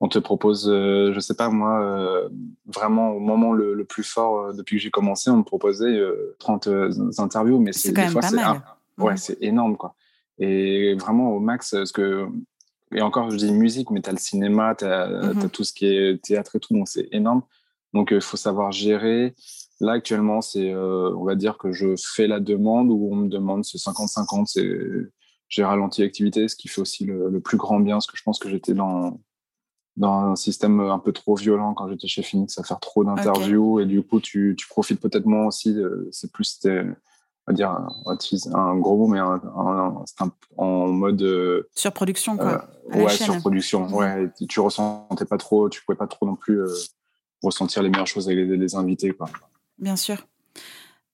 on 0.00 0.08
te 0.08 0.18
propose, 0.18 0.68
euh, 0.68 1.12
je 1.14 1.20
sais 1.20 1.34
pas 1.34 1.48
moi, 1.48 1.80
euh, 1.80 2.28
vraiment 2.66 3.12
au 3.12 3.20
moment 3.20 3.52
le, 3.52 3.84
plus 3.84 4.02
fort 4.02 4.38
euh, 4.40 4.52
depuis 4.52 4.76
que 4.76 4.82
j'ai 4.82 4.90
commencé, 4.90 5.30
on 5.30 5.38
me 5.38 5.42
proposait 5.42 5.98
30 6.38 6.68
interviews, 7.18 7.58
mais 7.58 7.72
c'est 7.72 7.92
des 7.92 8.08
fois 8.08 8.22
c'est 8.22 8.36
ouais, 8.98 9.14
mmh. 9.14 9.16
c'est 9.16 9.38
énorme 9.40 9.76
quoi. 9.76 9.94
Et 10.38 10.94
vraiment 10.94 11.30
au 11.30 11.40
max, 11.40 11.70
parce 11.70 11.92
que 11.92 12.26
et 12.94 13.00
encore 13.00 13.30
je 13.30 13.36
dis 13.36 13.52
musique, 13.52 13.90
mais 13.90 14.02
tu 14.02 14.10
as 14.10 14.12
le 14.12 14.18
cinéma, 14.18 14.74
tu 14.74 14.84
as, 14.84 15.06
mmh 15.06 15.50
tout 15.50 15.64
ce 15.64 15.72
qui 15.72 15.86
est 15.86 16.22
théâtre 16.22 16.56
et 16.56 16.60
tout, 16.60 16.74
donc 16.74 16.88
c'est 16.88 17.08
énorme. 17.12 17.42
Donc 17.94 18.10
il 18.10 18.20
faut 18.20 18.36
savoir 18.36 18.72
gérer. 18.72 19.34
Là 19.80 19.92
actuellement, 19.92 20.40
c'est, 20.40 20.74
on 20.74 21.24
va 21.24 21.34
dire 21.34 21.58
que 21.58 21.72
je 21.72 21.94
fais 21.98 22.26
la 22.26 22.40
demande 22.40 22.90
ou 22.90 23.08
on 23.12 23.16
me 23.16 23.28
demande 23.28 23.64
c'est 23.64 23.78
50-50, 23.78 24.46
c'est 24.46 24.70
j'ai 25.48 25.64
ralenti 25.64 26.02
l'activité, 26.02 26.48
ce 26.48 26.56
qui 26.56 26.68
fait 26.68 26.80
aussi 26.80 27.04
le, 27.04 27.28
le, 27.28 27.40
plus 27.40 27.56
grand 27.56 27.78
bien, 27.78 27.96
parce 27.96 28.06
que 28.06 28.16
je 28.16 28.22
pense 28.22 28.38
que 28.38 28.48
j'étais 28.48 28.74
dans 28.74 29.20
dans 29.96 30.12
un 30.12 30.36
système 30.36 30.80
un 30.80 30.98
peu 30.98 31.12
trop 31.12 31.36
violent 31.36 31.74
quand 31.74 31.88
j'étais 31.88 32.08
chez 32.08 32.22
Phoenix 32.22 32.58
à 32.58 32.62
faire 32.62 32.80
trop 32.80 33.04
d'interviews. 33.04 33.80
Et 33.80 33.86
du 33.86 34.02
coup 34.02 34.20
tu, 34.20 34.54
tu 34.58 34.66
profites 34.68 35.00
peut-être 35.00 35.26
moins 35.26 35.46
aussi 35.46 35.76
c'est 36.10 36.32
plus 36.32 36.58
on 37.48 37.52
va 37.52 37.56
dire 37.56 37.70
un, 38.54 38.76
gros 38.76 38.96
mot 38.96 39.06
mais 39.06 39.20
un, 39.20 39.40
en 40.56 40.88
mode 40.88 41.22
euh, 41.22 41.68
surproduction 41.74 42.36
quoi 42.36 42.68
euh, 42.92 43.04
ouais 43.04 43.10
surproduction 43.10 43.86
ouais. 43.94 44.28
Tu 44.48 44.58
ressentais 44.58 45.24
pas 45.24 45.38
trop 45.38 45.68
tu 45.68 45.84
pouvais 45.84 45.96
pas 45.96 46.08
trop 46.08 46.26
non 46.26 46.34
plus 46.34 46.60
euh, 46.60 46.72
ressentir 47.42 47.82
les 47.82 47.88
meilleures 47.88 48.06
choses 48.06 48.28
avec 48.28 48.48
les, 48.48 48.74
invités 48.74 49.12
quoi 49.12 49.28
bien 49.78 49.96
sûr 49.96 50.26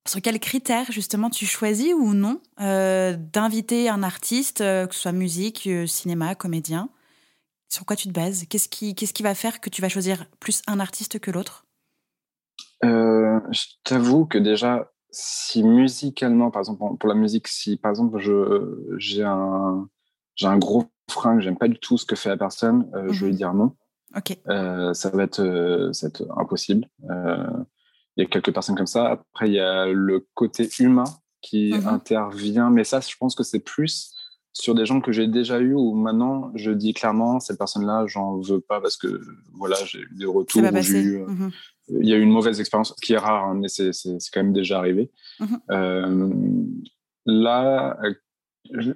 sur 0.04 0.20
quels 0.20 0.40
critères 0.40 0.90
justement 0.90 1.30
tu 1.30 1.46
choisis 1.46 1.94
ou 1.94 2.12
non 2.12 2.40
d'inviter 2.58 3.88
un 3.88 4.02
artiste 4.02 4.58
que 4.58 4.88
ce 4.90 5.00
soit 5.00 5.12
musique 5.12 5.68
cinéma 5.86 6.34
comédien? 6.34 6.88
Sur 7.72 7.86
quoi 7.86 7.96
tu 7.96 8.06
te 8.06 8.12
bases? 8.12 8.44
Qu'est-ce 8.50 8.68
qui, 8.68 8.94
qu'est-ce 8.94 9.14
qui 9.14 9.22
va 9.22 9.34
faire 9.34 9.58
que 9.58 9.70
tu 9.70 9.80
vas 9.80 9.88
choisir 9.88 10.26
plus 10.40 10.60
un 10.66 10.78
artiste 10.78 11.18
que 11.18 11.30
l'autre? 11.30 11.64
Euh, 12.84 13.40
Je 13.50 13.62
t'avoue 13.82 14.26
que 14.26 14.36
déjà, 14.36 14.92
si 15.10 15.64
musicalement, 15.64 16.50
par 16.50 16.60
exemple, 16.60 16.98
pour 16.98 17.08
la 17.08 17.14
musique, 17.14 17.48
si 17.48 17.78
par 17.78 17.90
exemple 17.90 18.18
je, 18.18 18.94
j'ai, 18.98 19.22
un, 19.22 19.88
j'ai 20.34 20.48
un 20.48 20.58
gros 20.58 20.84
frein, 21.10 21.36
que 21.36 21.42
j'aime 21.42 21.56
pas 21.56 21.68
du 21.68 21.78
tout 21.78 21.96
ce 21.96 22.04
que 22.04 22.14
fait 22.14 22.28
la 22.28 22.36
personne, 22.36 22.90
euh, 22.94 23.10
je 23.10 23.24
vais 23.24 23.32
mhm. 23.32 23.38
dire 23.38 23.54
non. 23.54 23.74
Ok. 24.14 24.36
Euh, 24.48 24.92
ça, 24.92 25.08
va 25.08 25.22
être, 25.22 25.90
ça 25.92 26.08
va 26.08 26.08
être 26.08 26.26
impossible. 26.36 26.86
Il 28.16 28.22
y 28.22 28.26
a 28.26 28.28
quelques 28.28 28.52
personnes 28.52 28.76
comme 28.76 28.86
ça. 28.86 29.10
Après, 29.10 29.48
il 29.48 29.54
y 29.54 29.60
a 29.60 29.86
le 29.86 30.26
côté 30.34 30.68
humain 30.78 31.04
qui 31.40 31.72
mhm. 31.72 31.88
intervient, 31.88 32.70
mais 32.70 32.84
ça, 32.84 33.00
je 33.00 33.16
pense 33.16 33.34
que 33.34 33.42
c'est 33.42 33.60
plus 33.60 34.14
sur 34.52 34.74
des 34.74 34.86
gens 34.86 35.00
que 35.00 35.12
j'ai 35.12 35.26
déjà 35.26 35.58
eu 35.60 35.74
ou 35.74 35.94
maintenant 35.94 36.52
je 36.54 36.70
dis 36.70 36.92
clairement 36.92 37.40
cette 37.40 37.58
personne-là 37.58 38.04
j'en 38.06 38.38
veux 38.38 38.60
pas 38.60 38.80
parce 38.80 38.96
que 38.96 39.20
voilà 39.54 39.76
j'ai 39.86 40.00
eu 40.00 40.10
des 40.12 40.26
retours 40.26 40.62
où 40.62 40.66
eu, 40.66 41.24
mhm. 41.26 41.50
il 41.88 42.08
y 42.08 42.12
a 42.12 42.16
eu 42.16 42.20
une 42.20 42.30
mauvaise 42.30 42.60
expérience 42.60 42.94
ce 42.94 43.06
qui 43.06 43.14
est 43.14 43.18
rare 43.18 43.44
hein, 43.44 43.54
mais 43.54 43.68
c'est 43.68 43.92
quand 44.32 44.42
même 44.42 44.52
déjà 44.52 44.78
arrivé 44.78 45.10
mhm. 45.40 45.60
euh, 45.70 46.30
là 47.24 47.98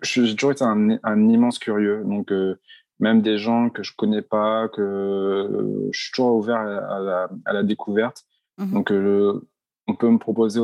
j'ai 0.02 0.34
toujours 0.34 0.52
été 0.52 0.64
un, 0.64 0.98
un, 1.02 1.28
immense 1.28 1.58
curieux 1.58 2.02
donc 2.04 2.32
euh, 2.32 2.56
même 3.00 3.22
des 3.22 3.38
gens 3.38 3.70
que 3.70 3.82
je 3.82 3.92
connais 3.96 4.22
pas 4.22 4.68
que 4.68 5.88
je 5.90 5.98
suis 5.98 6.12
toujours 6.12 6.36
ouvert 6.36 6.58
à, 6.58 7.00
la, 7.00 7.28
à 7.46 7.52
la, 7.54 7.62
découverte 7.62 8.24
mhm. 8.58 8.72
donc 8.72 8.92
euh, 8.92 9.48
on 9.86 9.94
peut 9.94 10.10
me 10.10 10.18
proposer 10.18 10.60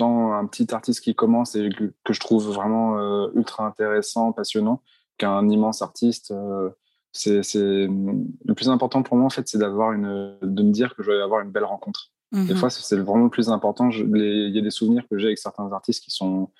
un 0.00 0.46
petit 0.46 0.74
artiste 0.74 1.00
qui 1.00 1.14
commence 1.14 1.54
et 1.54 1.70
que, 1.70 2.12
je 2.12 2.20
trouve 2.20 2.52
vraiment 2.52 2.98
euh, 2.98 3.28
ultra 3.34 3.66
intéressant, 3.66 4.32
passionnant, 4.32 4.82
qu'un 5.16 5.48
immense 5.48 5.82
artiste. 5.82 6.30
Euh, 6.32 6.70
c'est 7.12 7.40
le 7.54 8.54
plus 8.54 8.68
important 8.68 9.02
pour 9.02 9.16
moi 9.16 9.26
en 9.26 9.30
fait, 9.30 9.48
c'est 9.48 9.56
d'avoir 9.56 9.92
une, 9.92 10.36
de 10.42 10.62
me 10.62 10.70
dire 10.70 10.94
que 10.94 11.02
je 11.02 11.10
vais 11.10 11.22
avoir 11.22 11.40
une 11.40 11.50
belle 11.50 11.64
rencontre. 11.64 12.10
Des 12.32 12.40
mhm. 12.40 12.56
fois, 12.56 12.70
c'est 12.70 12.96
vraiment 12.96 13.24
le 13.24 13.30
plus 13.30 13.48
important. 13.48 13.88
Il 13.88 14.50
y 14.54 14.58
a 14.58 14.60
des 14.60 14.70
souvenirs 14.70 15.04
que 15.08 15.16
j'ai 15.16 15.28
avec 15.28 15.38
certains 15.38 15.72
artistes 15.72 16.04
qui 16.04 16.10
sont 16.10 16.50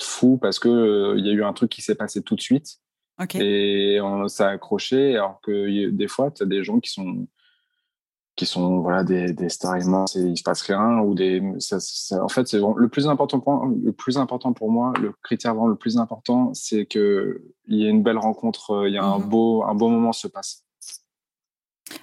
fous 0.00 0.36
parce 0.36 0.58
que 0.58 0.68
euh, 0.68 1.14
il 1.16 1.24
y 1.24 1.30
a 1.30 1.32
eu 1.32 1.44
un 1.44 1.52
truc 1.52 1.70
qui 1.70 1.80
s'est 1.80 1.94
passé 1.94 2.22
tout 2.22 2.34
de 2.34 2.40
suite 2.40 2.78
et 3.34 4.00
on, 4.02 4.28
ça 4.28 4.48
a 4.48 4.50
accroché. 4.50 5.14
Alors 5.14 5.40
que 5.40 5.90
des 5.90 6.08
fois, 6.08 6.30
tu 6.30 6.42
as 6.42 6.46
des 6.46 6.64
gens 6.64 6.80
qui 6.80 6.90
sont 6.90 7.26
qui 8.34 8.46
sont 8.46 8.80
voilà 8.80 9.04
des, 9.04 9.32
des 9.32 9.48
stars 9.48 9.78
immenses 9.78 10.16
et 10.16 10.22
il 10.22 10.36
se 10.36 10.42
passe 10.42 10.62
rien 10.62 10.98
ou 11.00 11.14
des 11.14 11.42
en 11.42 12.28
fait 12.28 12.48
c'est 12.48 12.58
le 12.58 12.88
plus 12.88 13.06
important 13.06 13.40
pour, 13.40 13.66
le 13.66 13.92
plus 13.92 14.16
important 14.16 14.52
pour 14.52 14.70
moi 14.70 14.92
le 15.00 15.12
critère 15.22 15.54
vraiment 15.54 15.68
le 15.68 15.76
plus 15.76 15.98
important 15.98 16.54
c'est 16.54 16.86
que 16.86 17.42
il 17.66 17.78
y 17.78 17.86
ait 17.86 17.90
une 17.90 18.02
belle 18.02 18.18
rencontre 18.18 18.70
euh, 18.70 18.88
il 18.88 18.94
y 18.94 18.98
a 18.98 19.04
un 19.04 19.18
mhm. 19.18 19.28
beau 19.28 19.64
un 19.64 19.74
beau 19.74 19.88
moment 19.88 20.12
se 20.12 20.28
passe 20.28 20.64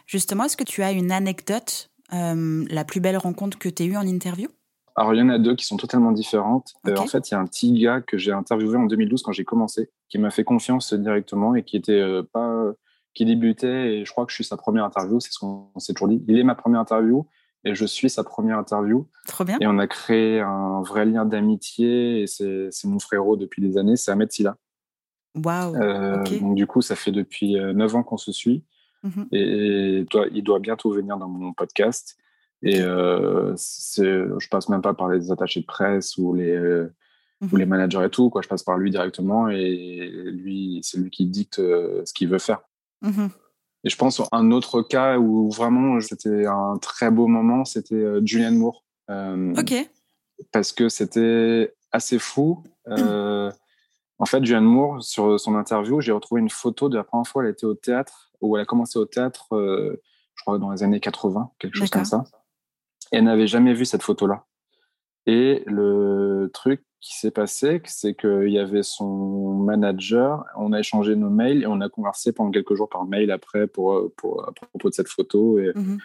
justement 0.06 0.44
est-ce 0.44 0.58
que 0.58 0.63
tu 0.63 0.84
as 0.84 0.92
une 0.92 1.12
anecdote 1.12 1.89
euh, 2.13 2.65
la 2.70 2.86
plus 2.86 3.00
belle 3.00 3.18
rencontre 3.18 3.58
que 3.58 3.70
tu 3.70 3.84
as 3.84 3.86
eue 3.86 3.98
en 3.98 4.06
interview? 4.06 4.50
Alors, 4.96 5.13
il 5.13 5.20
y 5.20 5.22
en 5.22 5.30
a 5.30 5.38
deux 5.38 5.56
qui 5.56 5.65
sont 5.65 5.78
totalement 5.78 6.12
différentes. 6.12 6.74
Euh, 6.88 6.96
en 6.98 7.06
fait, 7.06 7.30
il 7.30 7.34
y 7.34 7.38
a 7.38 7.39
un 7.39 7.46
petit 7.46 7.72
gars 7.80 8.02
que 8.02 8.18
j'ai 8.18 8.32
interviewé 8.32 8.76
en 8.76 8.86
2012 8.86 9.22
quand 9.22 9.32
j'ai 9.32 9.46
commencé, 9.46 9.92
qui 10.10 10.18
m'a 10.18 10.32
fait 10.32 10.44
confiance 10.44 10.94
directement 10.94 11.56
et 11.56 11.63
qui 11.63 11.78
était 11.78 12.04
pas 12.34 12.74
qui 13.13 13.26
débutait 13.26 13.95
et 13.95 14.06
je 14.06 14.12
crois 14.12 14.26
que 14.26 14.32
je 14.32 14.36
suis 14.36 14.43
sa 14.43 14.58
première 14.58 14.86
interview, 14.86 15.19
c'est 15.19 15.32
ce 15.32 15.39
qu'on 15.39 15.72
s'est 15.78 15.93
toujours 15.93 16.10
dit. 16.10 16.24
Il 16.28 16.38
est 16.38 16.43
ma 16.43 16.56
première 16.56 16.82
interview 16.82 17.26
et 17.65 17.76
je 17.76 17.86
suis 17.86 18.10
sa 18.10 18.24
première 18.24 18.58
interview. 18.58 19.08
Trop 19.28 19.43
bien. 19.43 19.58
Et 19.60 19.67
on 19.67 19.78
a 19.80 19.88
créé 19.88 20.39
un 20.39 20.82
vrai 20.82 21.06
lien 21.06 21.26
d'amitié 21.26 22.22
et 22.22 22.28
c'est 22.28 22.86
mon 22.86 23.00
frérot 23.00 23.36
depuis 23.36 23.62
des 23.62 23.78
années, 23.78 23.95
c'est 23.95 24.12
Ahmed 24.12 24.32
Silla. 24.32 24.56
Waouh. 25.36 25.76
Euh, 25.76 26.24
donc 26.39 26.56
du 26.56 26.65
coup, 26.67 26.82
ça 26.82 26.95
fait 26.95 27.12
depuis 27.12 27.54
9 27.56 27.93
euh, 27.93 27.98
ans 27.98 28.04
qu'on 28.04 28.17
se 28.17 28.32
suit 28.32 28.63
mhm. 29.04 29.28
et, 29.32 30.06
toi, 30.10 30.26
il 30.32 30.43
doit 30.43 30.60
bientôt 30.60 30.91
venir 30.91 31.17
dans 31.17 31.28
mon 31.28 31.54
podcast. 31.54 32.17
Et 32.62 32.82
euh, 32.82 33.56
je 33.56 34.50
passe 34.50 34.67
même 34.69 34.82
pas 34.82 34.93
par 34.93 35.08
les 35.10 35.32
attachés 35.32 35.62
de 35.62 35.65
presse 35.65 36.17
ou 36.17 36.34
les, 36.34 36.52
euh, 36.52 36.93
ou 37.52 37.56
les 37.56 37.65
mhm. 37.65 37.69
managers 37.69 38.06
et 38.06 38.10
tout. 38.10 38.30
Quoi. 38.30 38.41
Je 38.41 38.48
passe 38.48 38.63
par 38.63 38.78
lui 38.78 38.91
directement 38.91 39.50
et 39.50 40.10
lui, 40.26 40.80
c'est 40.84 40.98
lui 40.98 41.10
qui 41.10 41.26
dicte 41.26 41.58
ce 41.58 42.13
qu'il 42.13 42.30
veut 42.30 42.39
faire. 42.39 42.62
Mmh 43.01 43.27
et 43.83 43.89
je 43.89 43.95
pense 43.95 44.21
un 44.31 44.51
autre 44.51 44.81
cas 44.81 45.17
où 45.17 45.49
vraiment 45.49 45.99
c'était 46.01 46.45
un 46.45 46.77
très 46.81 47.12
beau 47.12 47.27
moment, 47.27 47.63
c'était 47.63 47.95
euh, 47.95 48.21
Julianne 48.25 48.57
Moore. 48.57 48.83
Euh, 49.09 49.53
ok. 49.55 49.73
Parce 50.51 50.73
que 50.73 50.89
c'était 50.89 51.73
assez 51.91 52.19
fou. 52.19 52.63
Euh, 52.89 53.51
en 54.17 54.25
fait, 54.25 54.43
Julianne 54.43 54.65
Moore, 54.65 55.01
sur 55.01 55.39
son 55.39 55.55
interview, 55.55 56.01
j'ai 56.01 56.12
retrouvé 56.12 56.41
une 56.41 56.49
photo 56.49 56.89
de 56.89 56.97
la 56.97 57.03
première 57.03 57.27
fois 57.27 57.43
elle 57.43 57.51
était 57.51 57.65
au 57.65 57.73
théâtre, 57.73 58.33
où 58.41 58.57
elle 58.57 58.63
a 58.63 58.65
commencé 58.65 58.99
au 58.99 59.05
théâtre, 59.05 59.47
je 59.51 60.41
crois, 60.41 60.59
dans 60.59 60.71
les 60.71 60.83
années 60.83 60.99
80, 60.99 61.51
quelque 61.57 61.77
chose 61.77 61.89
comme 61.89 62.05
ça. 62.05 62.25
Et 63.12 63.17
elle 63.17 63.23
n'avait 63.23 63.47
jamais 63.47 63.73
vu 63.73 63.85
cette 63.85 64.03
photo-là. 64.03 64.45
Et 65.25 65.63
le 65.67 66.49
truc 66.53 66.83
qui 67.01 67.17
s'est 67.17 67.31
passé, 67.31 67.81
c'est 67.85 68.13
qu'il 68.13 68.49
y 68.49 68.59
avait 68.59 68.83
son 68.83 69.53
manager, 69.53 70.43
on 70.57 70.73
a 70.73 70.79
échangé 70.79 71.15
nos 71.15 71.29
mails 71.29 71.63
et 71.63 71.67
on 71.67 71.79
a 71.81 71.89
conversé 71.89 72.33
pendant 72.33 72.51
quelques 72.51 72.75
jours 72.75 72.89
par 72.89 73.05
mail 73.05 73.31
après 73.31 73.67
pour, 73.67 74.12
pour 74.17 74.47
à 74.47 74.51
propos 74.51 74.89
de 74.89 74.93
cette 74.93 75.07
photo. 75.07 75.59
Et 75.59 75.71
mmh 75.75 75.97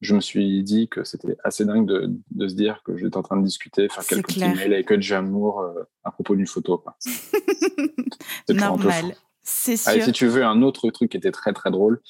je 0.00 0.14
me 0.14 0.20
suis 0.20 0.62
dit 0.62 0.88
que 0.88 1.04
c'était 1.04 1.36
assez 1.42 1.64
dingue 1.64 1.86
de, 1.86 2.10
de, 2.30 2.48
se 2.48 2.54
dire 2.54 2.82
que 2.84 2.96
j'étais 2.96 3.16
en 3.16 3.22
train 3.22 3.38
de 3.38 3.44
discuter, 3.44 3.88
faire 3.88 4.04
quelques 4.04 4.26
petits 4.26 4.40
mails 4.40 4.74
avec 4.74 5.00
Jamour 5.00 5.60
euh, 5.60 5.82
à 6.04 6.10
propos 6.10 6.36
d'une 6.36 6.46
photo. 6.46 6.84
c'est 7.00 8.54
Normal, 8.54 9.16
c'est 9.42 9.76
sûr. 9.76 10.02
si 10.02 10.12
tu 10.12 10.26
veux 10.26 10.44
un 10.44 10.62
autre 10.62 10.90
truc 10.90 11.10
qui 11.10 11.16
était 11.16 11.30
très 11.30 11.52
très 11.52 11.70
drôle, 11.70 12.02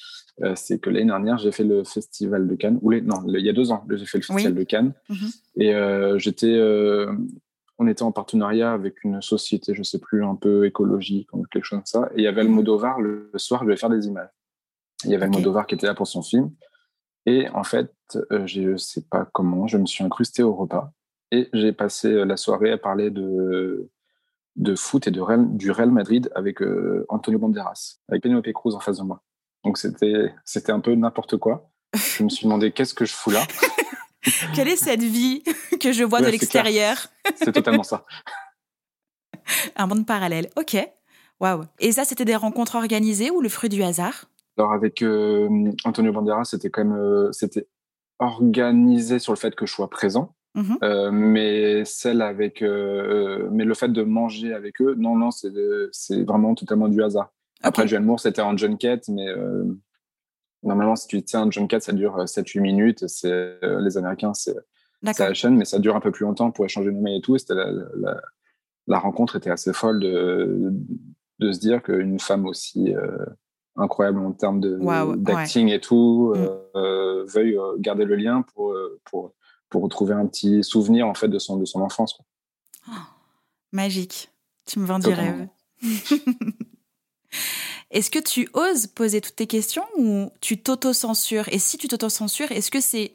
euh, 0.43 0.55
c'est 0.57 0.79
que 0.79 0.91
l'année 0.91 1.07
dernière, 1.07 1.39
j'ai 1.39 1.53
fait 1.53 1.65
le 1.65 1.85
festival 1.85 2.49
de 2.49 2.55
Cannes, 2.57 2.79
ou 2.83 2.91
les, 2.91 3.01
non, 3.01 3.23
il 3.27 3.45
y 3.45 3.49
a 3.49 3.53
deux 3.53 3.71
ans, 3.71 3.85
j'ai 3.91 4.05
fait 4.05 4.19
le 4.19 4.25
festival 4.25 4.55
de 4.55 4.63
Cannes. 4.65 4.93
Mhm. 5.09 5.31
Et 5.57 5.75
euh, 5.75 6.19
j'étais, 6.19 6.55
euh, 6.55 7.13
on 7.79 7.87
était 7.87 8.03
en 8.03 8.13
partenariat 8.13 8.73
avec 8.73 9.05
une 9.05 9.21
société, 9.21 9.75
je 9.75 9.83
sais 9.83 9.99
plus, 9.99 10.25
un 10.25 10.35
peu 10.35 10.67
écologique, 10.67 11.29
ou 11.33 11.45
quelque 11.51 11.65
chose 11.65 11.79
comme 11.79 11.87
ça. 11.87 12.11
Et 12.15 12.21
il 12.21 12.25
y 12.25 12.27
avait 12.27 12.41
Almodovar, 12.41 13.01
le, 13.01 13.31
le 13.33 13.39
soir, 13.39 13.61
je 13.61 13.67
devais 13.67 13.77
faire 13.77 13.91
des 13.91 14.07
images. 14.07 14.31
Il 15.05 15.11
y 15.11 15.15
avait 15.15 15.27
okay. 15.27 15.37
Almodovar 15.37 15.67
qui 15.67 15.75
était 15.75 15.87
là 15.87 15.95
pour 15.95 16.07
son 16.07 16.23
film. 16.23 16.51
Et 17.27 17.49
en 17.51 17.65
fait, 17.65 17.93
je 18.45 18.61
ne 18.61 18.77
sais 18.77 19.03
pas 19.11 19.29
comment, 19.33 19.67
je 19.67 19.79
me 19.79 19.87
suis 19.87 20.05
incrusté 20.05 20.43
au 20.43 20.55
repas. 20.55 20.93
Et 21.33 21.49
j'ai 21.53 21.73
passé 21.73 22.25
la 22.25 22.37
soirée 22.37 22.71
à 22.71 22.79
parler 22.79 23.11
de, 23.11 23.91
de 24.55 24.75
foot 24.75 25.07
et 25.07 25.11
de 25.11 25.21
du 25.57 25.71
Real 25.71 25.91
Madrid 25.91 26.31
avec 26.35 26.61
Antonio 27.09 27.39
Banderas, 27.39 27.99
avec 28.09 28.23
Penelope 28.23 28.51
Cruz 28.53 28.75
en 28.75 28.81
face 28.81 28.99
de 28.99 29.03
moi. 29.03 29.23
Donc 29.65 29.79
c'était 29.79 30.33
c'était 30.45 30.73
un 30.73 30.81
peu 30.81 30.95
n'importe 30.95 31.37
quoi. 31.37 31.69
Je 31.95 32.23
me 32.23 32.29
suis 32.29 32.45
demandé 32.45 32.71
qu'est-ce 32.73 32.95
que 32.95 33.05
je 33.05 33.13
fous 33.13 33.31
là? 33.31 33.43
Quelle 34.55 34.69
est 34.69 34.77
cette 34.77 35.03
vie 35.03 35.43
que 35.81 35.93
je 35.93 36.05
vois 36.05 36.21
de 36.21 36.27
l'extérieur 36.27 37.09
C'est 37.37 37.53
totalement 37.53 37.83
ça. 37.83 38.05
Un 39.77 39.87
monde 39.87 40.07
parallèle. 40.07 40.51
Ok. 40.57 40.77
Waouh. 41.41 41.65
Et 41.79 41.93
ça, 41.93 42.05
c'était 42.05 42.25
des 42.25 42.37
rencontres 42.37 42.77
organisées 42.77 43.31
ou 43.31 43.41
le 43.41 43.49
fruit 43.49 43.69
du 43.69 43.83
hasard? 43.83 44.27
Alors 44.59 44.73
avec 44.73 45.03
euh, 45.03 45.71
Antonio 45.85 46.13
Banderas, 46.13 46.45
c'était 46.45 46.71
quand 46.71 46.85
même 46.85 46.97
euh, 46.97 47.31
c'était 47.33 47.67
organisé 48.19 49.19
sur 49.19 49.35
le 49.35 49.39
fait 49.39 49.55
que 49.55 49.67
je 49.67 49.73
sois 49.73 49.91
présent. 49.91 50.35
Mhm. 50.55 50.79
Euh, 50.83 51.11
mais 51.11 51.85
celle 51.85 52.23
avec, 52.23 52.63
mais 52.63 53.65
le 53.65 53.75
fait 53.75 53.93
de 53.93 54.03
manger 54.03 54.55
avec 54.55 54.81
eux, 54.81 54.95
non, 54.97 55.15
non, 55.15 55.31
c'est 55.31 56.23
vraiment 56.23 56.55
totalement 56.55 56.89
du 56.89 57.03
hasard. 57.03 57.31
Après, 57.63 57.87
John 57.87 58.05
Moore, 58.05 58.21
c'était 58.21 58.41
en 58.41 58.57
junket, 58.57 59.09
mais 59.09 59.27
normalement, 60.67 60.97
si 60.97 61.07
tu 61.07 61.23
tiens 61.23 61.43
un 61.43 61.51
junket, 61.51 61.83
ça 61.83 61.93
dure 61.93 62.25
7-8 62.25 62.61
minutes. 62.61 63.07
C'est 63.09 63.59
les 63.63 63.97
Américains, 63.99 64.35
c'est 64.35 64.57
la 65.03 65.35
chaîne, 65.35 65.57
mais 65.57 65.65
ça 65.65 65.79
dure 65.79 65.97
un 65.97 66.01
peu 66.01 66.11
plus 66.11 66.25
longtemps 66.25 66.51
pour 66.51 66.65
échanger 66.65 66.91
nos 66.91 67.01
mails 67.01 67.19
et 67.19 67.21
tout. 67.21 67.37
C'était 67.39 67.55
la, 67.55 68.21
la, 68.87 68.99
rencontre 68.99 69.37
était 69.37 69.51
assez 69.51 69.73
folle 69.73 70.01
de, 70.01 70.73
de 71.39 71.53
se 71.53 71.59
dire 71.59 71.83
qu'une 71.83 72.19
femme 72.19 72.47
aussi 72.47 72.95
euh, 72.95 73.27
incroyable 73.77 74.19
en 74.21 74.33
termes 74.33 74.61
d'acting 75.17 75.69
et 75.69 75.81
tout 75.81 76.35
mm. 76.35 76.49
euh, 76.77 77.25
veuille 77.27 77.59
euh, 77.59 77.77
garder 77.79 78.05
le 78.05 78.17
lien 78.17 78.43
pour, 78.43 78.75
pour, 79.05 79.35
pour 79.69 79.83
retrouver 79.83 80.15
un 80.15 80.27
petit 80.27 80.63
souvenir 80.65 81.07
en 81.07 81.15
fait 81.15 81.29
de 81.29 81.39
son, 81.39 81.57
de 81.57 81.65
son 81.65 81.81
enfance. 81.81 82.19
Oh, 82.89 82.93
magique. 83.73 84.31
Tu 84.67 84.79
me 84.79 84.87
vends 84.87 84.99
du 84.99 85.09
rêve. 85.09 85.49
est-ce 87.91 88.11
que 88.11 88.19
tu 88.19 88.49
oses 88.53 88.87
poser 88.87 89.21
toutes 89.21 89.37
tes 89.37 89.47
questions 89.47 89.85
ou 89.97 90.31
tu 90.41 90.59
t'auto-censures? 90.59 91.49
Et 91.49 91.59
si 91.59 91.79
tu 91.79 91.89
t'auto-censures, 91.89 92.51
est-ce 92.53 92.71
que 92.71 92.81
c'est 92.81 93.13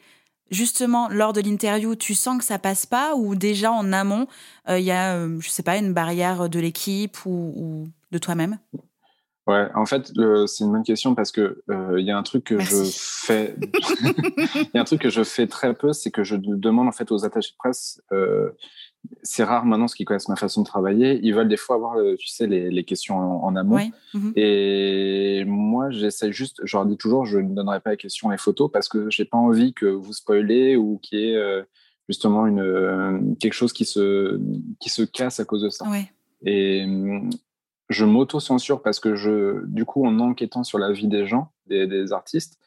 justement 0.50 1.08
lors 1.10 1.34
de 1.34 1.42
l'interview, 1.42 1.96
tu 1.96 2.14
sens 2.14 2.38
que 2.38 2.44
ça 2.44 2.60
passe 2.60 2.86
pas 2.86 3.16
ou 3.16 3.36
déjà 3.36 3.72
en 3.72 3.94
amont, 3.94 4.28
il 4.68 4.80
y 4.80 4.92
a, 4.92 5.28
je 5.40 5.50
sais 5.50 5.64
pas, 5.64 5.78
une 5.78 5.94
barrière 5.94 6.50
de 6.50 6.60
l'équipe 6.60 7.18
ou 7.26 7.88
de 8.12 8.18
toi-même? 8.18 8.58
Ouais, 9.48 9.68
en 9.74 9.86
fait, 9.86 10.14
c'est 10.48 10.64
une 10.64 10.72
bonne 10.72 10.84
question 10.84 11.16
parce 11.16 11.32
que 11.32 11.64
euh, 11.70 12.00
il 12.00 12.06
y 12.06 12.12
a 12.12 12.18
un 12.18 12.22
truc 12.24 12.44
que 12.44 12.60
je 12.60 12.90
fais, 12.94 13.56
il 14.02 14.70
y 14.74 14.78
a 14.78 14.82
un 14.82 14.84
truc 14.84 15.02
que 15.02 15.10
je 15.10 15.24
fais 15.24 15.48
très 15.48 15.74
peu, 15.74 15.94
c'est 15.94 16.12
que 16.12 16.24
je 16.24 16.36
demande 16.36 16.88
en 16.88 16.92
fait 16.92 17.12
aux 17.12 17.26
attachés 17.26 17.52
de 17.52 17.58
presse. 17.58 18.02
Euh, 19.10 19.16
c'est 19.24 19.44
rare 19.44 19.66
maintenant 19.66 19.88
ce 19.88 19.96
qu'ils 19.96 20.06
connaissent 20.06 20.30
ma 20.30 20.36
façon 20.36 20.62
de 20.62 20.68
travailler. 20.68 21.20
Ils 21.24 21.34
veulent 21.34 21.48
des 21.48 21.58
fois 21.58 21.76
avoir, 21.76 21.98
euh, 21.98 22.16
tu 22.18 22.28
sais, 22.28 22.48
les, 22.48 22.84
questions 22.84 23.18
en, 23.18 23.56
amont. 23.56 23.80
Mhm. 24.14 24.34
Et 24.36 25.44
moi, 25.46 25.92
j'essaie 25.92 26.32
juste, 26.32 26.62
je 26.64 26.76
leur 26.76 26.86
dis 26.86 26.98
toujours, 26.98 27.26
je 27.26 27.40
ne 27.40 27.54
donnerai 27.54 27.80
pas 27.80 27.92
les 27.92 27.98
questions, 27.98 28.30
les 28.30 28.38
photos 28.38 28.72
parce 28.72 28.90
que 28.90 29.10
j'ai 29.10 29.26
pas 29.26 29.38
envie 29.38 29.74
que 29.74 29.86
vous 29.86 30.14
spoilez 30.14 30.76
ou 30.76 31.00
qu'il 31.02 31.20
y 31.20 31.34
ait 31.34 31.66
justement 32.10 32.48
une 32.48 33.36
quelque 33.40 33.54
chose 33.54 33.72
qui 33.72 33.86
se 33.86 34.40
qui 34.80 34.90
se 34.90 35.04
casse 35.04 35.40
à 35.40 35.46
cause 35.46 35.62
de 35.62 35.70
ça. 35.70 35.86
Et 36.44 36.86
je 37.92 38.06
m'auto-censure 38.06 38.82
parce 38.82 39.00
que 39.00 39.16
je, 39.16 39.66
du 39.66 39.86
coup, 39.86 40.06
en 40.06 40.20
enquêtant 40.20 40.64
sur 40.64 40.80
la 40.80 40.92
vie 40.92 41.08
des 41.08 41.28
gens, 41.28 41.52
des, 41.68 42.14
artistes, 42.14 42.58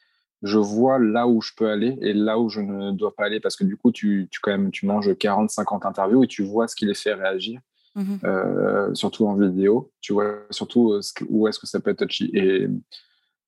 je 0.42 0.58
vois 0.58 0.98
là 0.98 1.26
où 1.26 1.40
je 1.40 1.52
peux 1.56 1.68
aller 1.68 1.96
et 2.00 2.12
là 2.12 2.38
où 2.38 2.48
je 2.48 2.60
ne 2.60 2.92
dois 2.92 3.14
pas 3.14 3.24
aller 3.24 3.40
parce 3.40 3.56
que 3.56 3.64
du 3.64 3.76
coup, 3.76 3.92
tu, 3.92 4.28
tu 4.30 4.40
quand 4.40 4.50
même, 4.50 4.70
tu 4.70 4.86
manges 4.86 5.16
40, 5.16 5.50
50 5.50 5.86
interviews 5.86 6.24
et 6.24 6.26
tu 6.26 6.42
vois 6.42 6.68
ce 6.68 6.76
qui 6.76 6.86
les 6.86 6.94
fait 6.94 7.14
réagir, 7.14 7.60
mhm. 7.94 8.18
euh, 8.24 8.94
surtout 8.94 9.26
en 9.26 9.34
vidéo. 9.34 9.90
Tu 10.00 10.12
vois 10.12 10.34
surtout 10.50 10.92
euh, 10.92 11.00
où 11.28 11.48
est-ce 11.48 11.58
que 11.58 11.66
ça 11.66 11.80
peut 11.80 11.90
être 11.90 12.04
touchy. 12.04 12.30
Et 12.34 12.68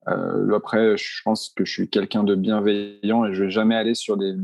euh, 0.07 0.55
après, 0.55 0.97
je 0.97 1.21
pense 1.23 1.49
que 1.55 1.65
je 1.65 1.71
suis 1.71 1.89
quelqu'un 1.89 2.23
de 2.23 2.33
bienveillant 2.33 3.25
et 3.25 3.33
je 3.33 3.43
vais 3.43 3.51
jamais 3.51 3.75
aller 3.75 3.93
sur 3.93 4.17
des 4.17 4.35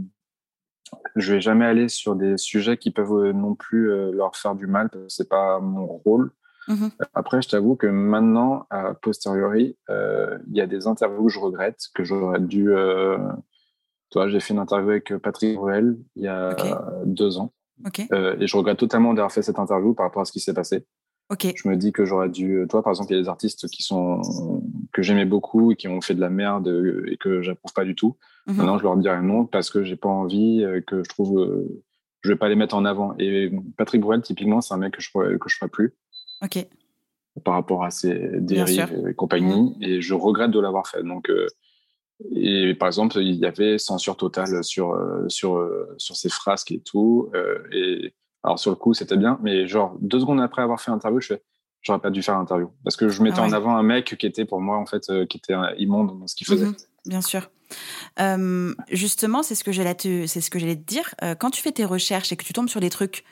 je 1.15 1.33
vais 1.33 1.41
jamais 1.41 1.65
aller 1.65 1.89
sur 1.89 2.15
des 2.15 2.37
sujets 2.37 2.77
qui 2.77 2.91
peuvent 2.91 3.31
non 3.31 3.55
plus 3.55 3.87
leur 4.11 4.35
faire 4.35 4.53
du 4.53 4.67
mal 4.67 4.89
parce 4.91 5.05
que 5.05 5.09
c'est 5.09 5.29
pas 5.29 5.59
mon 5.59 5.87
rôle. 5.87 6.31
Mmh 6.67 6.87
Après, 7.13 7.41
je 7.41 7.49
t'avoue 7.49 7.75
que 7.75 7.87
maintenant, 7.87 8.65
a 8.69 8.93
posteriori, 8.93 9.77
euh, 9.89 10.37
il 10.49 10.57
y 10.57 10.61
a 10.61 10.67
des 10.67 10.87
interviews 10.87 11.25
que 11.25 11.31
je 11.31 11.39
regrette, 11.39 11.79
que 11.93 12.03
j'aurais 12.03 12.39
dû. 12.39 12.71
Euh, 12.71 13.17
toi, 14.11 14.27
j'ai 14.29 14.39
fait 14.39 14.53
une 14.53 14.59
interview 14.59 14.91
avec 14.91 15.15
Patrick 15.17 15.55
Bruel 15.55 15.97
il 16.15 16.23
y 16.23 16.27
a 16.27 16.55
deux 17.05 17.37
ans. 17.37 17.53
Euh, 18.13 18.37
et 18.39 18.47
je 18.47 18.55
regrette 18.55 18.77
totalement 18.77 19.13
d'avoir 19.13 19.31
fait 19.31 19.41
cette 19.41 19.59
interview 19.59 19.93
par 19.93 20.05
rapport 20.05 20.21
à 20.21 20.25
ce 20.25 20.31
qui 20.31 20.39
s'est 20.39 20.53
passé. 20.53 20.85
Je 21.55 21.67
me 21.67 21.75
dis 21.75 21.91
que 21.91 22.05
j'aurais 22.05 22.29
dû. 22.29 22.63
Toi, 22.69 22.83
par 22.83 22.91
exemple, 22.91 23.11
il 23.11 23.15
y 23.15 23.19
a 23.19 23.23
des 23.23 23.29
artistes 23.29 23.67
qui 23.67 23.81
sont 23.81 24.21
que 24.93 25.01
j'aimais 25.01 25.25
beaucoup 25.25 25.71
et 25.71 25.75
qui 25.75 25.87
ont 25.87 25.99
fait 25.99 26.13
de 26.13 26.19
la 26.19 26.29
merde 26.29 26.67
et 27.07 27.17
que 27.17 27.41
j'approuve 27.41 27.73
pas 27.73 27.85
du 27.85 27.95
tout. 27.95 28.17
Mmh 28.45 28.53
maintenant, 28.53 28.77
je 28.77 28.83
leur 28.83 28.97
dirais 28.97 29.21
non 29.21 29.45
parce 29.45 29.69
que 29.71 29.83
j'ai 29.83 29.95
pas 29.95 30.09
envie, 30.09 30.63
que 30.85 31.03
je 31.03 31.09
trouve. 31.09 31.65
je 32.21 32.29
vais 32.29 32.37
pas 32.37 32.49
les 32.49 32.55
mettre 32.55 32.75
en 32.75 32.85
avant. 32.85 33.15
Et 33.17 33.51
Patrick 33.77 34.01
Bruel, 34.01 34.21
typiquement, 34.21 34.61
c'est 34.61 34.75
un 34.75 34.77
mec 34.77 34.93
que 34.93 35.01
je 35.01 35.09
que 35.11 35.49
je 35.49 35.57
ferai 35.57 35.69
plus. 35.69 35.95
Ok. 36.43 36.67
Par 37.43 37.55
rapport 37.55 37.83
à 37.83 37.89
ces 37.89 38.13
dérives 38.39 38.93
et 39.09 39.13
compagnie. 39.13 39.75
Et 39.81 40.01
je 40.01 40.13
regrette 40.13 40.51
de 40.51 40.59
l'avoir 40.59 40.87
fait. 40.87 41.03
Donc, 41.03 41.29
euh, 41.29 41.47
et 42.35 42.75
par 42.75 42.87
exemple, 42.87 43.17
il 43.17 43.35
y 43.35 43.45
avait 43.45 43.79
censure 43.79 44.17
totale 44.17 44.63
sur, 44.63 44.91
euh, 44.91 45.27
sur, 45.29 45.57
euh, 45.57 45.95
sur 45.97 46.15
ces 46.15 46.29
frasques 46.29 46.71
et 46.71 46.79
tout. 46.79 47.31
et 47.71 48.13
alors, 48.43 48.59
sur 48.59 48.71
le 48.71 48.75
coup, 48.75 48.93
c'était 48.93 49.17
bien. 49.17 49.39
Mais 49.41 49.67
genre, 49.67 49.97
deux 50.01 50.19
secondes 50.19 50.41
après 50.41 50.61
avoir 50.61 50.81
fait 50.81 50.91
l'interview, 50.91 51.21
je 51.21 51.27
fais 51.27 51.43
j'aurais 51.81 51.99
pas 51.99 52.11
dû 52.11 52.21
faire 52.21 52.35
l'interview 52.35 52.71
parce 52.85 52.95
que 52.95 53.09
je 53.09 53.21
mettais 53.21 53.39
ah 53.39 53.43
en 53.43 53.51
avant 53.51 53.75
un 53.75 53.83
mec 53.83 54.15
qui 54.17 54.25
était 54.25 54.45
pour 54.45 54.61
moi 54.61 54.77
en 54.77 54.85
fait 54.85 55.01
qui 55.27 55.37
était 55.37 55.53
immonde 55.77 56.17
dans 56.17 56.27
ce 56.27 56.35
qu'il 56.35 56.47
faisait. 56.47 56.67
Mhm, 56.67 56.75
bien 57.05 57.21
sûr. 57.21 57.49
justement, 58.89 59.43
c'est 59.43 59.55
ce 59.55 59.65
que 59.65 59.73
j'allais 59.73 59.95
te, 59.95 60.25
c'est 60.25 60.39
ce 60.39 60.49
que 60.49 60.59
j'allais 60.59 60.77
te 60.77 60.85
dire. 60.85 61.13
quand 61.39 61.49
tu 61.49 61.61
fais 61.61 61.73
tes 61.73 61.83
recherches 61.83 62.31
et 62.31 62.37
que 62.37 62.45
tu 62.45 62.53
tombes 62.53 62.69
sur 62.69 62.79
des 62.79 62.89
trucs 62.89 63.25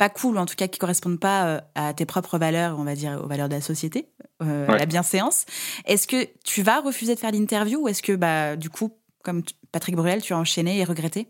pas 0.00 0.08
cool, 0.08 0.38
en 0.38 0.46
tout 0.46 0.54
cas 0.56 0.66
qui 0.66 0.78
correspondent 0.78 1.20
pas 1.20 1.46
euh, 1.46 1.60
à 1.74 1.92
tes 1.92 2.06
propres 2.06 2.38
valeurs, 2.38 2.78
on 2.78 2.84
va 2.84 2.94
dire 2.94 3.20
aux 3.22 3.28
valeurs 3.28 3.50
de 3.50 3.54
la 3.56 3.60
société, 3.60 4.08
euh, 4.42 4.66
à 4.66 4.78
la 4.78 4.86
bienséance. 4.86 5.44
Est-ce 5.84 6.06
que 6.08 6.26
tu 6.42 6.62
vas 6.62 6.80
refuser 6.80 7.14
de 7.14 7.20
faire 7.20 7.32
l'interview 7.32 7.82
ou 7.82 7.86
est-ce 7.86 8.02
que 8.02 8.16
bah 8.16 8.56
du 8.56 8.70
coup, 8.70 8.92
comme 9.22 9.42
Patrick 9.72 9.96
Bruel, 9.96 10.22
tu 10.22 10.32
as 10.32 10.38
enchaîné 10.38 10.78
et 10.78 10.84
regretté? 10.84 11.28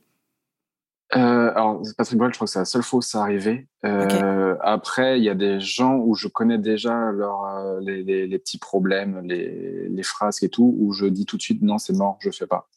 Euh, 1.16 1.50
alors, 1.56 1.82
Patrick 1.98 2.16
Bruel, 2.16 2.32
je 2.32 2.38
crois 2.38 2.46
que 2.46 2.52
c'est 2.52 2.60
la 2.60 2.64
seule 2.64 2.84
fois 2.84 2.98
où 2.98 3.02
ça 3.02 3.22
arrivait. 3.22 3.66
Après, 3.82 5.18
il 5.18 5.24
y 5.24 5.30
a 5.30 5.34
des 5.34 5.58
gens 5.58 5.96
où 5.96 6.14
je 6.14 6.28
connais 6.28 6.58
déjà 6.58 7.10
leur, 7.10 7.80
les, 7.80 8.38
petits 8.38 8.58
problèmes, 8.58 9.20
les, 9.24 10.02
phrases 10.04 10.44
et 10.44 10.48
tout, 10.48 10.76
où 10.78 10.92
je 10.92 11.06
dis 11.06 11.26
tout 11.26 11.36
de 11.36 11.42
suite 11.42 11.60
non, 11.62 11.78
c'est 11.78 11.92
mort, 11.92 12.18
je 12.20 12.30
fais 12.30 12.46
pas. 12.46 12.68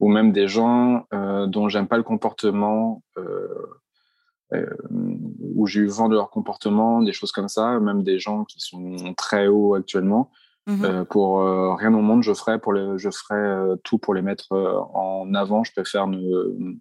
ou 0.00 0.08
même 0.08 0.32
des 0.32 0.48
gens 0.48 1.04
dont 1.46 1.68
j'aime 1.68 1.88
pas 1.88 1.98
le 1.98 2.04
comportement 2.04 3.02
euh, 3.18 3.81
où 5.54 5.66
j'ai 5.66 5.80
eu 5.80 5.86
vent 5.86 6.08
de 6.08 6.14
leur 6.14 6.30
comportement, 6.30 7.02
des 7.02 7.12
choses 7.12 7.32
comme 7.32 7.48
ça, 7.48 7.78
même 7.80 8.02
des 8.02 8.18
gens 8.18 8.44
qui 8.44 8.60
sont 8.60 9.14
très 9.16 9.46
hauts 9.46 9.74
actuellement. 9.74 10.30
Mhm. 10.66 10.84
Euh, 10.84 11.04
pour 11.04 11.40
euh, 11.40 11.74
rien 11.74 11.92
au 11.92 12.02
monde, 12.02 12.22
je 12.22 12.32
ferai 12.32 12.58
pour 12.58 12.72
les, 12.72 12.96
je 12.96 13.10
ferai 13.10 13.76
tout 13.82 13.98
pour 13.98 14.14
les 14.14 14.22
mettre 14.22 14.52
en 14.52 15.32
avant. 15.34 15.64
Je 15.64 15.72
préfère 15.72 16.06
ne, 16.06 16.76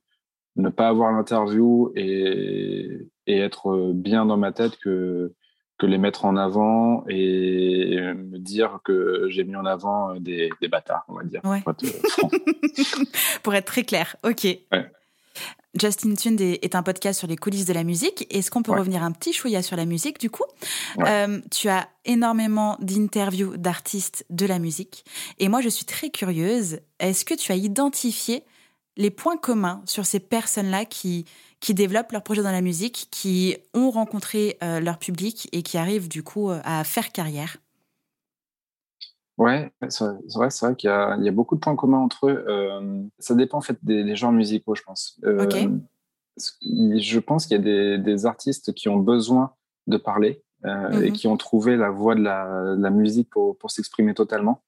ne 0.56 0.70
pas 0.70 0.88
avoir 0.88 1.12
l'interview 1.12 1.92
et, 1.96 3.08
et, 3.28 3.40
être 3.40 3.92
bien 3.94 4.26
dans 4.26 4.38
ma 4.38 4.52
tête 4.52 4.78
que, 4.78 5.34
que 5.78 5.86
les 5.88 5.98
mettre 5.98 6.26
en 6.26 6.38
avant 6.38 7.04
et 7.08 8.00
me 8.14 8.38
dire 8.38 8.80
que 8.84 9.28
j'ai 9.30 9.44
mis 9.44 9.56
en 9.56 9.66
avant 9.66 10.16
des, 10.20 10.50
des 10.62 10.68
bâtards, 10.68 11.06
on 11.08 11.16
va 11.16 11.24
dire. 11.24 11.42
Pour, 11.42 11.56
être 11.56 11.84
pour, 13.44 13.56
être 13.56 13.66
très 13.66 13.84
clair, 13.84 14.16
ok. 14.24 14.44
Ouais. 14.44 14.92
Justin 15.80 16.16
Tune 16.16 16.38
est 16.40 16.76
un 16.76 16.84
podcast 16.84 17.18
sur 17.20 17.30
les 17.30 17.38
coulisses 17.38 17.66
de 17.66 17.74
la 17.74 17.84
musique. 17.84 18.28
Est-ce 18.30 18.52
qu'on 18.52 18.62
peut 18.62 18.74
revenir 18.74 19.04
un 19.04 19.12
petit 19.12 19.32
chouïa 19.32 19.62
sur 19.62 19.78
la 19.78 19.86
musique 19.86 20.20
du 20.20 20.30
coup 20.30 20.44
euh, 21.00 21.40
Tu 21.50 21.70
as 21.70 21.88
énormément 22.04 22.78
d'interviews 22.82 23.56
d'artistes 23.56 24.26
de 24.30 24.46
la 24.46 24.60
musique. 24.60 25.06
Et 25.40 25.48
moi, 25.48 25.62
je 25.62 25.70
suis 25.70 25.86
très 25.86 26.10
curieuse. 26.10 26.80
Est-ce 27.00 27.24
que 27.24 27.34
tu 27.34 27.54
as 27.54 27.56
identifié 27.56 28.44
les 28.98 29.12
points 29.12 29.38
communs 29.38 29.82
sur 29.86 30.06
ces 30.06 30.20
personnes-là 30.20 30.84
qui, 30.84 31.26
qui 31.62 31.74
développent 31.74 32.12
leur 32.12 32.24
projet 32.24 32.44
dans 32.44 32.52
la 32.52 32.62
musique, 32.62 33.08
qui 33.10 33.56
ont 33.74 33.92
rencontré 33.92 34.58
euh, 34.62 34.82
leur 34.82 34.98
public 34.98 35.48
et 35.54 35.64
qui 35.64 35.78
arrivent 35.78 36.10
du 36.10 36.22
coup 36.22 36.52
à 36.52 36.84
faire 36.84 37.14
carrière? 37.14 37.58
Ouais, 39.42 39.74
c'est 39.90 40.06
vrai, 40.36 40.52
c'est 40.52 40.66
vrai 40.68 40.76
qu'il 40.76 40.88
y, 40.88 40.94
a 40.94 41.32
beaucoup 41.32 41.56
de 41.56 41.60
points 41.60 41.76
communs 41.76 41.98
entre 41.98 42.30
eux. 42.30 42.46
Euh, 42.48 43.02
ça 43.18 43.34
dépend 43.34 43.58
en 43.58 43.62
fait 43.62 43.80
des, 43.82 44.16
genres 44.16 44.32
musicaux, 44.32 44.76
je 44.76 44.84
pense. 44.84 45.20
Euh, 45.26 45.50
je 46.62 47.18
pense 47.18 47.48
qu'il 47.48 47.58
y 47.58 47.60
a 47.60 47.98
des, 47.98 48.26
artistes 48.28 48.72
qui 48.76 48.88
ont 48.88 48.98
besoin 48.98 49.56
de 49.88 49.98
parler 49.98 50.44
euh, 50.66 50.92
et 51.02 51.10
mhm. 51.10 51.14
qui 51.14 51.28
ont 51.28 51.38
trouvé 51.38 51.76
la 51.76 51.90
voie 51.90 52.14
de 52.14 52.22
la, 52.22 52.90
musique 52.92 53.32
pour, 53.32 53.58
s'exprimer 53.72 54.14
totalement. 54.14 54.62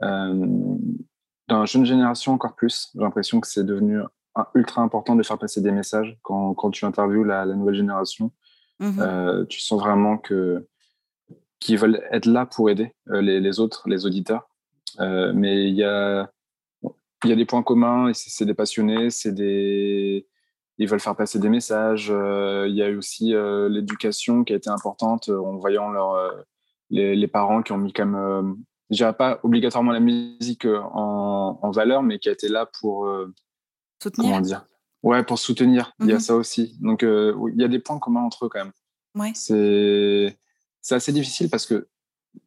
dans 0.00 0.80
la 1.48 1.64
jeune 1.66 1.86
génération, 1.86 2.32
encore 2.32 2.56
plus. 2.56 2.90
J'ai 2.94 3.02
l'impression 3.02 3.40
que 3.40 3.46
c'est 3.46 3.64
devenu 3.64 4.00
ultra 4.56 4.82
important 4.82 5.14
de 5.14 5.22
faire 5.22 5.38
passer 5.38 5.60
des 5.60 5.70
messages 5.70 6.18
quand, 6.22 6.70
tu 6.72 6.84
interviews 6.84 7.22
la, 7.22 7.46
nouvelle 7.46 7.76
génération. 7.76 8.32
Mhm. 8.80 9.46
tu 9.48 9.60
sens 9.60 9.78
vraiment 9.78 10.18
que 10.18 10.66
qui 11.60 11.76
veulent 11.76 12.02
être 12.10 12.26
là 12.26 12.46
pour 12.46 12.70
aider 12.70 12.94
euh, 13.10 13.20
les, 13.20 13.40
les, 13.40 13.60
autres, 13.60 13.88
les 13.88 14.06
auditeurs. 14.06 14.48
Euh, 14.98 15.32
mais 15.34 15.68
il 15.68 15.74
y 15.74 15.84
a 15.84 16.30
il 17.22 17.28
y 17.28 17.32
a 17.34 17.36
des 17.36 17.44
points 17.44 17.62
communs, 17.62 18.12
c'est 18.14 18.46
des 18.46 18.54
passionnés, 18.54 19.10
c'est 19.10 19.32
des 19.32 20.26
ils 20.78 20.88
veulent 20.88 21.00
faire 21.00 21.16
passer 21.16 21.38
des 21.38 21.50
messages. 21.50 22.08
il 22.08 22.74
y 22.74 22.82
a 22.82 22.88
eu 22.88 22.96
aussi 22.96 23.34
l'éducation 23.68 24.42
qui 24.42 24.54
a 24.54 24.56
été 24.56 24.70
importante 24.70 25.28
en 25.28 25.54
voyant 25.58 25.90
leur, 25.90 26.16
les, 26.88 27.14
les, 27.14 27.28
parents 27.28 27.60
qui 27.60 27.72
ont 27.72 27.76
mis 27.76 27.92
comme 27.92 28.64
je 28.88 28.96
dirais 28.96 29.12
pas 29.12 29.38
obligatoirement 29.42 29.92
la 29.92 30.00
musique 30.00 30.64
en, 30.64 31.58
en, 31.60 31.70
valeur, 31.70 32.02
mais 32.02 32.18
qui 32.18 32.30
a 32.30 32.32
été 32.32 32.48
là 32.48 32.66
pour 32.80 33.06
soutenir. 34.02 34.30
Comment 34.30 34.40
dire? 34.40 34.64
Ouais, 35.02 35.22
pour 35.22 35.38
soutenir. 35.38 35.92
Il 36.00 36.06
y 36.06 36.12
a 36.12 36.16
mmh 36.16 36.20
ça 36.20 36.36
aussi. 36.36 36.78
Donc, 36.80 37.02
il 37.02 37.60
y 37.60 37.64
a 37.64 37.68
des 37.68 37.80
points 37.80 37.98
communs 37.98 38.22
entre 38.22 38.46
eux 38.46 38.48
quand 38.48 38.64
même. 38.64 38.72
Ouais. 39.14 39.32
C'est 39.34 40.38
assez 40.90 41.12
difficile 41.12 41.50
parce 41.50 41.66
que 41.66 41.88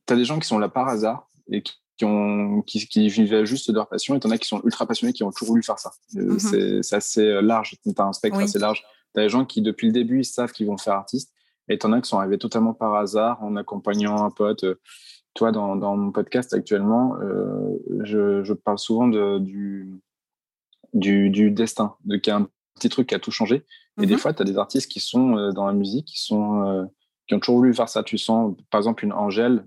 tu 0.05 0.13
as 0.13 0.15
des 0.15 0.25
gens 0.25 0.39
qui 0.39 0.47
sont 0.47 0.59
là 0.59 0.69
par 0.69 0.87
hasard 0.87 1.29
et 1.51 1.61
qui, 1.61 1.73
qui 1.97 2.05
ont, 2.05 2.61
qui, 2.61 2.87
qui, 2.87 3.09
vivaient 3.09 3.45
juste 3.45 3.69
de 3.69 3.75
leur 3.75 3.87
passion 3.87 4.15
et 4.15 4.19
tu 4.19 4.27
en 4.27 4.31
as 4.31 4.37
qui 4.37 4.47
sont 4.47 4.61
ultra 4.63 4.85
passionnés 4.85 5.13
qui 5.13 5.23
ont 5.23 5.31
toujours 5.31 5.49
voulu 5.49 5.63
faire 5.63 5.79
ça. 5.79 5.91
Mmh 6.13 6.81
c'est 6.81 6.95
assez 6.95 7.41
large. 7.41 7.75
Tu 7.83 7.91
as 7.97 8.03
un 8.03 8.13
spectre 8.13 8.39
assez 8.39 8.59
large. 8.59 8.83
Tu 9.13 9.21
as 9.21 9.23
des 9.23 9.29
gens 9.29 9.45
qui, 9.45 9.61
depuis 9.61 9.87
le 9.87 9.93
début, 9.93 10.19
ils 10.19 10.25
savent 10.25 10.51
qu'ils 10.51 10.67
vont 10.67 10.77
faire 10.77 10.93
artiste 10.93 11.31
et 11.69 11.77
tu 11.77 11.85
en 11.85 11.93
as 11.93 12.01
qui 12.01 12.09
sont 12.09 12.19
arrivés 12.19 12.37
totalement 12.37 12.73
par 12.73 12.95
hasard 12.95 13.43
en 13.43 13.55
accompagnant 13.55 14.23
un 14.23 14.31
pote 14.31 14.65
toi, 15.33 15.51
dans, 15.51 15.75
dans, 15.75 15.97
mon 15.97 16.11
podcast 16.11 16.53
actuellement, 16.53 17.17
euh, 17.21 17.77
je, 18.03 18.43
je, 18.43 18.53
parle 18.53 18.77
souvent 18.77 19.07
de, 19.07 19.39
du, 19.39 19.99
du, 20.93 21.29
du, 21.29 21.51
destin, 21.51 21.95
de 22.05 22.17
qu'il 22.17 22.31
y 22.31 22.33
a 22.35 22.37
un 22.37 22.47
petit 22.75 22.89
truc 22.89 23.09
qui 23.09 23.15
a 23.15 23.19
tout 23.19 23.31
changé. 23.31 23.65
Et 24.01 24.05
des 24.05 24.15
mmh 24.15 24.19
fois, 24.19 24.33
tu 24.33 24.41
as 24.41 24.45
des 24.45 24.57
artistes 24.57 24.91
qui 24.91 24.99
sont 24.99 25.37
euh, 25.37 25.51
dans 25.51 25.65
la 25.65 25.73
musique, 25.73 26.05
qui, 26.05 26.21
sont, 26.21 26.63
euh, 26.63 26.85
qui 27.27 27.35
ont 27.35 27.39
toujours 27.39 27.57
voulu 27.57 27.73
faire 27.73 27.89
ça. 27.89 28.03
Tu 28.03 28.17
sens, 28.17 28.55
par 28.69 28.79
exemple, 28.79 29.03
une 29.03 29.13
Angèle, 29.13 29.65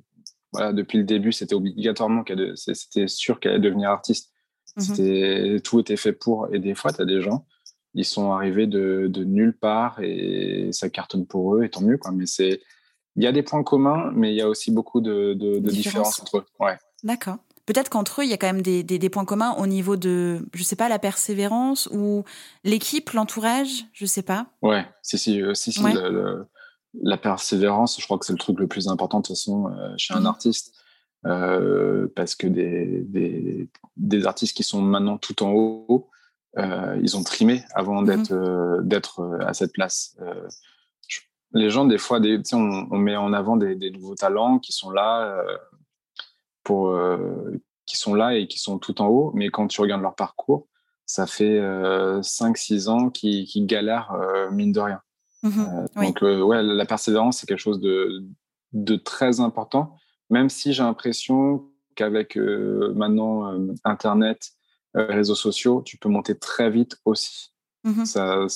voilà, 0.53 0.73
depuis 0.73 0.99
le 0.99 1.05
début, 1.05 1.33
c'était 1.33 1.55
obligatoirement 1.55 2.25
qu'elle, 2.25 2.53
c'était 2.57 3.09
sûr 3.09 3.41
qu'elle 3.41 3.53
allait 3.53 3.61
devenir 3.61 3.91
artiste. 3.91 4.33
Mmh 4.77 4.81
c'était, 4.81 5.61
tout 5.65 5.81
était 5.81 5.97
fait 5.97 6.13
pour. 6.13 6.49
Et 6.53 6.59
des 6.59 6.75
fois, 6.75 6.93
tu 6.93 7.01
as 7.01 7.07
des 7.07 7.23
gens, 7.23 7.47
ils 7.95 8.05
sont 8.05 8.33
arrivés 8.33 8.67
de, 8.67 9.07
de, 9.09 9.25
nulle 9.25 9.57
part 9.57 10.01
et 10.03 10.69
ça 10.73 10.91
cartonne 10.91 11.27
pour 11.27 11.57
eux, 11.57 11.65
et 11.65 11.71
tant 11.71 11.81
mieux. 11.81 11.97
Quoi. 11.97 12.13
Mais 12.13 12.27
c'est, 12.27 12.61
il 13.17 13.25
y 13.25 13.27
a 13.27 13.33
des 13.33 13.43
points 13.43 13.63
communs, 13.63 14.11
mais 14.15 14.33
il 14.33 14.37
y 14.37 14.43
a 14.43 14.49
aussi 14.49 14.71
beaucoup 14.71 15.01
de, 15.01 15.33
de, 15.35 15.59
différences 15.71 16.21
entre 16.21 16.39
eux. 16.39 16.45
Ouais. 16.61 16.77
D'accord. 17.03 17.39
Peut-être 17.65 17.89
qu'entre 17.89 18.21
eux, 18.21 18.25
il 18.25 18.31
y 18.31 18.35
a 18.35 18.37
quand 18.37 18.47
même 18.47 18.63
des, 18.63 18.83
des, 18.83 19.11
points 19.11 19.25
communs 19.25 19.55
au 19.55 19.67
niveau 19.67 19.97
de, 19.97 20.47
je 20.55 20.63
sais 20.63 20.77
pas, 20.77 20.89
la 20.89 20.99
persévérance 20.99 21.89
ou 21.93 22.25
l'équipe, 22.63 23.11
l'entourage, 23.11 23.87
je 23.93 24.07
sais 24.07 24.23
pas. 24.23 24.47
Ouais, 24.63 24.87
si, 25.03 25.19
si, 25.19 25.43
euh, 25.43 25.55
si, 25.55 25.73
si 25.73 25.81
la 27.03 27.17
persévérance, 27.17 28.01
je 28.01 28.05
crois 28.05 28.19
que 28.19 28.27
c'est 28.27 28.33
le 28.33 28.39
truc 28.39 28.59
le 28.59 28.67
plus 28.67 28.89
important 28.89 29.19
de 29.19 29.27
toute 29.27 29.37
façon 29.37 29.69
euh, 29.69 29.95
chez 29.97 30.15
un 30.15 30.21
mmh. 30.21 30.27
artiste. 30.27 30.75
Euh, 31.25 32.07
parce 32.15 32.37
que 32.37 32.47
des, 32.47 33.01
des, 33.01 33.69
des, 33.97 34.27
artistes 34.27 34.57
qui 34.57 34.63
sont 34.63 34.81
maintenant 34.81 35.19
tout 35.19 35.43
en 35.43 35.51
haut, 35.53 36.09
ils 37.03 37.17
ont 37.17 37.25
trimé 37.25 37.65
avant 37.75 38.03
mmh 38.03 38.07
d'être 38.07 38.81
d'être 38.85 39.39
à 39.41 39.53
cette 39.53 39.73
place 39.73 40.17
les 41.57 41.71
gens, 41.71 41.85
des 41.85 41.99
fois, 41.99 42.21
des, 42.21 42.41
on, 42.53 42.87
on, 42.91 42.99
met 42.99 43.17
en 43.17 43.33
avant 43.33 43.57
des, 43.57 43.75
des, 43.75 43.91
nouveaux 43.91 44.15
talents 44.15 44.59
qui 44.59 44.73
sont 44.73 44.91
là, 44.91 45.27
euh, 45.27 45.57
pour, 46.63 46.89
euh, 46.89 47.61
qui 47.87 47.97
sont 47.97 48.15
là 48.15 48.35
et 48.35 48.47
qui 48.47 48.59
sont 48.59 48.79
tout 48.79 49.01
en 49.01 49.07
haut. 49.07 49.33
Mais 49.35 49.49
quand 49.49 49.67
tu 49.69 49.81
regardes 49.81 50.03
leur 50.03 50.15
parcours, 50.15 50.69
ça 51.07 51.27
fait 51.27 51.61
5-6 51.61 52.89
euh, 52.89 52.91
ans 52.91 53.11
qu'ils 53.11 53.47
qui 53.47 53.65
galèrent, 53.65 54.13
mine 54.51 54.73
de 54.73 54.81
rien. 54.81 55.01
Mmh 55.47 56.03
donc, 56.03 56.23
ouais, 56.23 56.63
la 56.63 56.87
persévérance, 56.87 57.39
c'est 57.39 57.47
quelque 57.47 57.61
chose 57.61 57.81
de, 57.81 58.25
de, 58.73 58.97
très 58.97 59.41
important, 59.41 59.97
même 60.31 60.49
si 60.49 60.73
j'ai 60.73 60.83
l'impression 60.83 61.65
qu'avec 61.95 62.37
maintenant 62.37 63.55
Internet, 63.85 64.53
réseaux 64.95 65.35
sociaux, 65.35 65.83
tu 65.85 65.99
peux 65.99 66.09
monter 66.09 66.37
très 66.37 66.71
vite 66.71 66.99
aussi. 67.05 67.53
Mmh 67.85 68.05
ça, 68.05 68.47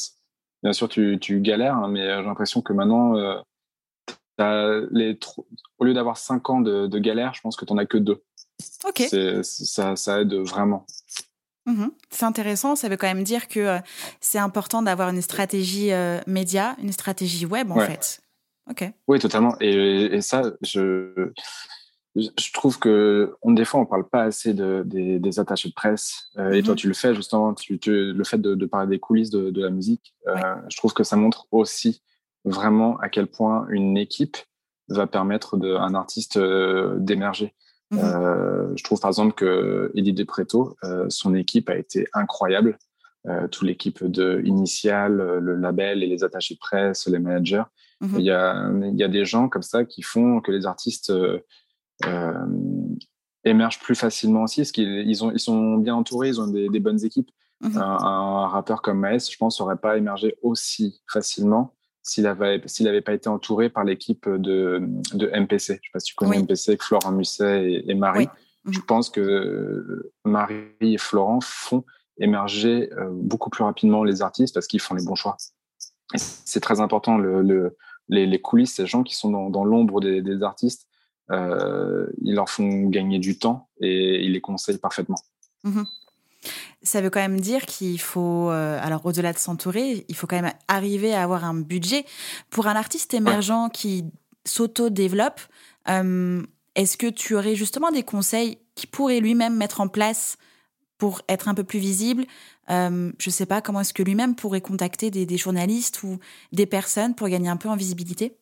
bien 0.62 0.72
sûr, 0.72 0.88
tu, 0.88 1.18
tu 1.20 1.40
galères, 1.40 1.76
hein, 1.76 1.88
mais 1.88 2.06
j'ai 2.06 2.22
l'impression 2.22 2.60
que 2.62 2.72
maintenant, 2.72 3.16
euh, 4.40 4.86
les 4.90 5.18
au 5.78 5.84
lieu 5.84 5.94
d'avoir 5.94 6.16
cinq 6.16 6.50
ans 6.50 6.60
de, 6.60 6.86
de, 6.86 6.98
galère, 6.98 7.34
je 7.34 7.40
pense 7.40 7.56
que 7.56 7.64
tu 7.64 7.72
n'en 7.72 7.78
as 7.78 7.86
que 7.86 7.98
deux. 7.98 8.22
Ok. 8.86 9.02
Ça, 9.42 9.96
ça 9.96 10.20
aide 10.20 10.34
vraiment. 10.34 10.86
Mmh 11.70 11.90
c'est 12.12 12.24
intéressant, 12.24 12.74
ça 12.74 12.88
veut 12.88 12.96
quand 12.96 13.06
même 13.06 13.22
dire 13.22 13.46
que 13.46 13.60
euh, 13.60 13.78
c'est 14.20 14.38
important 14.38 14.82
d'avoir 14.82 15.10
une 15.10 15.22
stratégie 15.22 15.92
euh, 15.92 16.18
média, 16.26 16.76
une 16.82 16.92
stratégie 16.92 17.46
web 17.46 17.70
en 17.70 17.78
fait. 17.78 18.20
Ok. 18.68 18.84
Oui, 19.06 19.20
totalement. 19.20 19.54
Et, 19.60 20.16
et 20.16 20.20
ça, 20.20 20.42
je, 20.62 21.30
je 22.16 22.52
trouve 22.52 22.80
que 22.80 23.36
on, 23.42 23.52
des 23.52 23.64
fois 23.64 23.80
on 23.80 23.86
parle 23.86 24.08
pas 24.08 24.24
assez 24.24 24.54
de, 24.54 24.82
des, 24.84 25.20
des 25.20 25.38
attachés 25.38 25.68
de 25.68 25.74
presse 25.74 26.30
euh, 26.36 26.52
et 26.52 26.62
toi 26.62 26.74
mhm. 26.74 26.78
tu 26.78 26.88
le 26.88 26.94
fais 26.94 27.14
justement 27.14 27.54
tu, 27.54 27.78
tu, 27.78 28.12
le 28.12 28.24
fait 28.24 28.38
de, 28.38 28.56
de, 28.56 28.66
parler 28.66 28.88
des 28.88 28.98
coulisses 28.98 29.30
de, 29.30 29.50
de 29.50 29.62
la 29.62 29.70
musique 29.70 30.14
je 30.26 30.76
trouve 30.76 30.92
que 30.92 31.04
ça 31.04 31.14
montre 31.14 31.46
aussi 31.52 32.02
vraiment 32.44 32.98
à 32.98 33.08
quel 33.08 33.28
point 33.28 33.66
une 33.70 33.96
équipe 33.96 34.36
va 34.88 35.06
permettre 35.06 35.56
à 35.76 35.84
un 35.84 35.94
artiste 35.94 36.36
d'émerger 36.98 37.54
mhm. 37.90 37.98
euh, 37.98 38.76
je 38.76 38.84
trouve 38.84 39.00
par 39.00 39.08
exemple 39.08 39.34
que 39.34 39.90
Eddie 39.94 40.12
De 40.12 40.26
euh, 40.84 41.06
son 41.08 41.34
équipe 41.34 41.68
a 41.70 41.76
été 41.76 42.06
incroyable 42.14 42.78
toute 43.50 43.68
l'équipe 43.68 44.02
de 44.02 44.40
initiale 44.46 45.16
le 45.16 45.54
label 45.54 46.02
et 46.02 46.06
les 46.06 46.24
attachés 46.24 46.54
de 46.54 46.58
presse 46.58 47.06
les 47.06 47.18
managers 47.18 47.64
mhm. 48.00 48.18
il 48.18 48.24
y 48.24 48.30
a 48.30 48.70
il 48.82 48.98
y 48.98 49.02
a 49.02 49.08
des 49.08 49.26
gens 49.26 49.50
comme 49.50 49.60
ça 49.60 49.84
qui 49.84 50.00
font 50.00 50.40
que 50.40 50.50
les 50.50 50.64
artistes 50.64 51.12
euh, 52.06 52.46
émergent 53.44 53.80
plus 53.80 53.94
facilement 53.94 54.42
aussi, 54.42 54.60
parce 54.60 54.72
qu'ils 54.72 55.08
ils 55.08 55.24
ont, 55.24 55.32
ils 55.32 55.40
sont 55.40 55.76
bien 55.76 55.94
entourés, 55.94 56.28
ils 56.28 56.40
ont 56.40 56.46
des, 56.46 56.68
des 56.68 56.80
bonnes 56.80 57.04
équipes. 57.04 57.30
Mhm. 57.62 57.76
Un, 57.76 58.46
rappeur 58.48 58.82
comme 58.82 59.00
Maes, 59.00 59.30
je 59.30 59.36
pense, 59.36 59.60
n'aurait 59.60 59.76
pas 59.76 59.96
émergé 59.96 60.36
aussi 60.42 61.00
facilement 61.10 61.74
s'il 62.10 62.26
avait, 62.26 62.60
n'avait 62.80 63.00
pas 63.02 63.12
été 63.12 63.28
entouré 63.28 63.70
par 63.70 63.84
l'équipe 63.84 64.28
de, 64.28 64.82
de 65.14 65.26
MPC. 65.28 65.66
Je 65.66 65.72
ne 65.72 65.76
sais 65.76 65.90
pas 65.92 66.00
si 66.00 66.06
tu 66.06 66.14
connais 66.16 66.42
MPC, 66.42 66.70
avec 66.70 66.82
Florent 66.82 67.12
Musset 67.12 67.84
et, 67.86 67.94
Marie. 67.94 68.28
Je 68.64 68.80
mhm. 68.80 68.84
pense 68.84 69.10
que 69.10 70.10
Marie 70.24 70.64
et 70.80 70.98
Florent 70.98 71.38
font 71.40 71.84
émerger 72.18 72.92
euh, 72.94 73.10
beaucoup 73.12 73.48
plus 73.48 73.62
rapidement 73.62 74.02
les 74.02 74.22
artistes 74.22 74.54
parce 74.54 74.66
qu'ils 74.66 74.80
font 74.80 74.96
les 74.96 75.04
bons 75.04 75.14
choix. 75.14 75.36
C'est 76.16 76.58
très 76.58 76.80
important, 76.80 77.16
le, 77.16 77.42
le, 77.42 77.76
les, 78.08 78.26
les, 78.26 78.40
coulisses, 78.40 78.74
ces 78.74 78.86
gens 78.86 79.04
qui 79.04 79.14
sont 79.14 79.30
dans, 79.30 79.48
dans 79.48 79.64
l'ombre 79.64 80.00
des, 80.00 80.20
des, 80.20 80.42
artistes, 80.42 80.88
euh, 81.30 82.08
ils 82.22 82.34
leur 82.34 82.50
font 82.50 82.88
gagner 82.88 83.20
du 83.20 83.38
temps 83.38 83.68
et 83.80 84.24
ils 84.24 84.32
les 84.32 84.40
conseillent 84.40 84.78
parfaitement. 84.78 85.18
Mhm. 85.62 85.86
Ça 86.82 87.00
veut 87.00 87.10
quand 87.10 87.20
même 87.20 87.40
dire 87.40 87.66
qu'il 87.66 88.00
faut, 88.00 88.50
euh, 88.50 88.78
alors 88.82 89.04
au-delà 89.04 89.32
de 89.32 89.38
s'entourer, 89.38 90.06
il 90.08 90.14
faut 90.14 90.26
quand 90.26 90.40
même 90.40 90.52
arriver 90.68 91.14
à 91.14 91.22
avoir 91.22 91.44
un 91.44 91.54
budget. 91.54 92.04
Pour 92.48 92.66
un 92.66 92.76
artiste 92.76 93.12
émergent 93.12 93.68
qui 93.72 94.04
s'auto-développe, 94.46 95.40
euh, 95.88 96.42
est-ce 96.74 96.96
que 96.96 97.06
tu 97.08 97.34
aurais 97.34 97.54
justement 97.54 97.90
des 97.90 98.02
conseils 98.02 98.58
qu'il 98.74 98.88
pourrait 98.88 99.20
lui-même 99.20 99.56
mettre 99.56 99.80
en 99.82 99.88
place 99.88 100.38
pour 100.96 101.20
être 101.28 101.48
un 101.48 101.54
peu 101.54 101.64
plus 101.64 101.78
visible? 101.78 102.24
Euh, 102.70 103.12
Je 103.18 103.28
ne 103.28 103.32
sais 103.32 103.46
pas, 103.46 103.60
comment 103.60 103.80
est-ce 103.80 103.92
que 103.92 104.02
lui-même 104.02 104.34
pourrait 104.34 104.62
contacter 104.62 105.10
des, 105.10 105.26
des, 105.26 105.36
journalistes 105.36 106.02
ou 106.02 106.18
des 106.52 106.66
personnes 106.66 107.14
pour 107.14 107.28
gagner 107.28 107.50
un 107.50 107.56
peu 107.58 107.68
en 107.68 107.76
visibilité? 107.76 108.38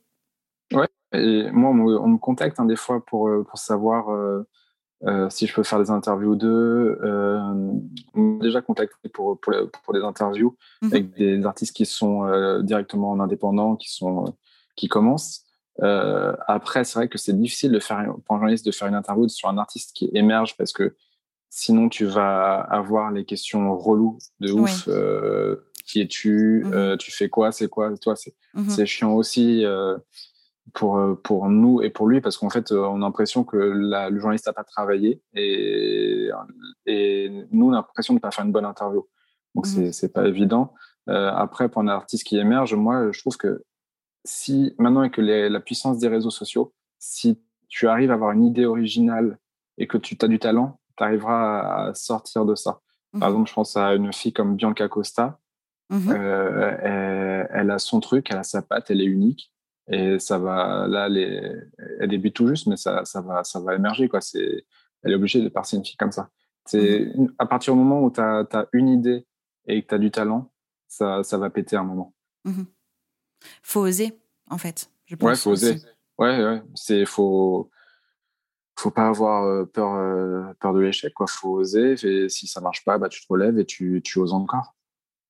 Ouais, 0.73 0.89
et 1.13 1.51
moi, 1.51 1.71
on 1.71 2.07
me, 2.07 2.19
contacte 2.19 2.61
hein, 2.61 2.67
des 2.67 2.77
fois 2.77 3.05
pour, 3.05 3.29
pour 3.49 3.59
savoir 3.59 4.11
euh, 5.05 5.31
si 5.31 5.47
je 5.47 5.55
peux 5.55 5.63
faire 5.63 5.79
des 5.79 5.91
interviews 5.91 6.35
d'eux. 6.35 6.99
Euh, 7.03 7.41
on 8.15 8.21
m'a 8.21 8.43
déjà 8.43 8.61
contacté 8.61 9.09
pour, 9.09 9.39
pour, 9.41 9.55
pour 9.85 9.95
des 9.95 10.01
interviews 10.01 10.57
mmh 10.83 10.87
avec 10.87 11.17
des 11.17 11.47
artistes 11.47 11.77
qui 11.77 11.87
sont 11.87 12.25
euh, 12.25 12.63
directement 12.63 13.13
en 13.13 13.21
indépendant, 13.21 13.77
qui, 13.77 13.93
sont, 13.93 14.37
qui 14.77 14.89
commencent. 14.89 15.45
après, 15.81 16.83
c'est 16.83 16.99
vrai 16.99 17.09
que 17.09 17.19
c'est 17.19 17.39
difficile 17.39 17.71
de 17.71 17.79
faire, 17.79 18.13
pour 18.25 18.35
un 18.35 18.39
journaliste 18.39 18.67
de 18.67 18.73
faire 18.73 18.89
une 18.89 18.97
interview 18.97 19.29
sur 19.29 19.49
un 19.49 19.59
artiste 19.59 19.95
qui 19.95 20.11
émerge 20.15 20.57
parce 20.57 20.73
que 20.73 20.97
sinon 21.49 21.89
tu 21.89 22.05
vas 22.05 22.59
avoir 22.59 23.13
les 23.13 23.25
questions 23.25 23.77
reloues 23.77 24.19
de 24.41 24.51
ouf. 24.51 24.89
qui 25.87 26.01
es-tu 26.01 26.65
mmh 26.65 26.97
Tu 26.99 27.13
fais 27.13 27.29
quoi 27.29 27.53
C'est 27.53 27.69
quoi 27.69 27.97
Toi, 27.99 28.17
c'est 28.17 28.35
mmh 28.55 28.85
chiant 28.85 29.15
aussi 29.15 29.65
pour, 30.75 30.99
euh, 30.99 31.15
pour 31.15 31.49
nous 31.49 31.83
et 31.83 31.91
pour 31.91 32.09
lui, 32.09 32.21
parce 32.21 32.37
qu'en 32.37 32.51
fait, 32.51 32.73
euh, 32.73 32.85
on 32.87 32.97
a 32.97 33.07
l'impression 33.07 33.45
que 33.45 33.57
la, 33.57 34.11
le 34.11 34.19
journaliste 34.19 34.47
n'a 34.47 34.53
pas 34.53 34.65
travaillé 34.65 35.23
et, 35.35 36.31
et 36.87 37.47
nous, 37.51 37.69
on 37.69 37.73
a 37.73 37.77
l'impression 37.77 38.15
de 38.15 38.19
ne 38.19 38.21
pas 38.21 38.31
faire 38.31 38.45
une 38.45 38.53
bonne 38.53 38.65
interview. 38.65 39.07
Donc, 39.55 39.67
mmh. 39.67 39.93
c'est 39.93 40.13
pas 40.13 40.27
évident. 40.27 40.75
Euh, 41.09 41.33
après, 41.35 41.69
pour 41.69 41.83
un 41.83 41.89
artiste 41.89 42.25
qui 42.25 42.39
émerge, 42.39 42.75
moi, 42.75 43.11
je 43.13 43.21
trouve 43.21 43.37
que 43.37 43.65
si 44.25 44.75
maintenant, 44.79 45.01
avec 45.01 45.17
les, 45.17 45.49
la 45.49 45.61
puissance 45.61 45.99
des 45.99 46.09
réseaux 46.09 46.31
sociaux, 46.31 46.75
si 46.99 47.41
tu 47.69 47.89
arrives 47.89 48.11
à 48.11 48.15
avoir 48.15 48.33
une 48.33 48.45
idée 48.45 48.67
originale 48.67 49.39
et 49.79 49.87
que 49.87 49.97
tu 49.97 50.17
as 50.21 50.29
du 50.29 50.39
talent, 50.39 50.81
tu 50.97 51.05
arriveras 51.05 51.89
à 51.89 51.95
sortir 51.95 52.45
de 52.45 52.55
ça. 52.55 52.81
Par 53.13 53.21
mmh. 53.21 53.33
exemple, 53.33 53.49
je 53.49 53.55
pense 53.55 53.77
à 53.77 53.95
une 53.95 54.13
fille 54.13 54.33
comme 54.33 54.57
Bianca 54.57 54.89
Costa. 54.89 55.39
Mmh. 55.91 56.11
Euh, 56.11 56.77
elle, 56.83 57.49
elle, 57.53 57.71
a 57.71 57.79
son 57.79 58.01
truc, 58.01 58.27
elle 58.31 58.37
a 58.37 58.43
sa 58.43 58.61
patte, 58.61 58.91
elle 58.91 59.01
est 59.01 59.07
unique. 59.07 59.51
Et 59.91 60.19
ça 60.19 60.39
va, 60.39 60.87
là, 60.87 61.09
elle 61.09 62.09
débute 62.09 62.35
tout 62.35 62.47
juste, 62.47 62.67
mais 62.67 62.77
ça, 62.77 63.05
ça, 63.05 63.21
va, 63.23 63.43
ça 63.45 63.61
va 63.61 63.75
émerger, 63.75 64.09
quoi. 64.09 64.21
C'est, 64.21 64.67
elle 65.03 65.13
est 65.13 65.15
obligée 65.15 65.41
de 65.41 65.49
partir 65.49 65.79
une 65.79 65.85
fille 65.85 65.97
comme 65.97 66.13
ça. 66.13 66.31
C'est 66.67 67.07
mmh 67.17 67.33
à 67.39 67.47
partir 67.47 67.73
du 67.73 67.79
moment 67.79 68.03
où 68.03 68.11
tu 68.11 68.21
as, 68.21 68.69
une 68.73 68.89
idée 68.89 69.27
et 69.67 69.83
que 69.83 69.89
tu 69.89 69.95
as 69.95 69.99
du 69.99 70.11
talent, 70.11 70.53
ça, 70.87 71.23
ça 71.23 71.39
va 71.39 71.49
péter 71.49 71.77
un 71.77 71.85
moment. 71.85 72.15
Mmh 72.45 72.65
faut 73.63 73.81
oser, 73.81 74.19
en 74.51 74.59
fait. 74.59 74.91
Je 75.07 75.15
pense 75.15 75.29
ouais, 75.29 75.37
faut 75.37 75.51
oser. 75.51 75.77
Ouais, 76.19 76.45
ouais. 76.45 76.63
C'est 76.75 77.07
faut 77.07 77.71
faut 78.77 78.91
pas 78.91 79.09
avoir 79.09 79.45
euh, 79.45 79.65
peur 79.65 79.95
euh, 79.95 80.53
peur 80.61 80.75
de 80.75 80.81
l'échec 80.81 81.15
quoi. 81.15 81.27
Faut 81.29 81.61
oser. 81.61 81.95
Et 82.05 82.29
si 82.29 82.47
ça 82.47 82.61
marche 82.61 82.85
pas, 82.85 82.99
bah 82.99 83.09
tu 83.09 83.23
te 83.23 83.27
relèves 83.29 83.59
et 83.59 83.65
tu, 83.65 84.03
tu 84.03 84.19
oses 84.19 84.33
encore. 84.33 84.75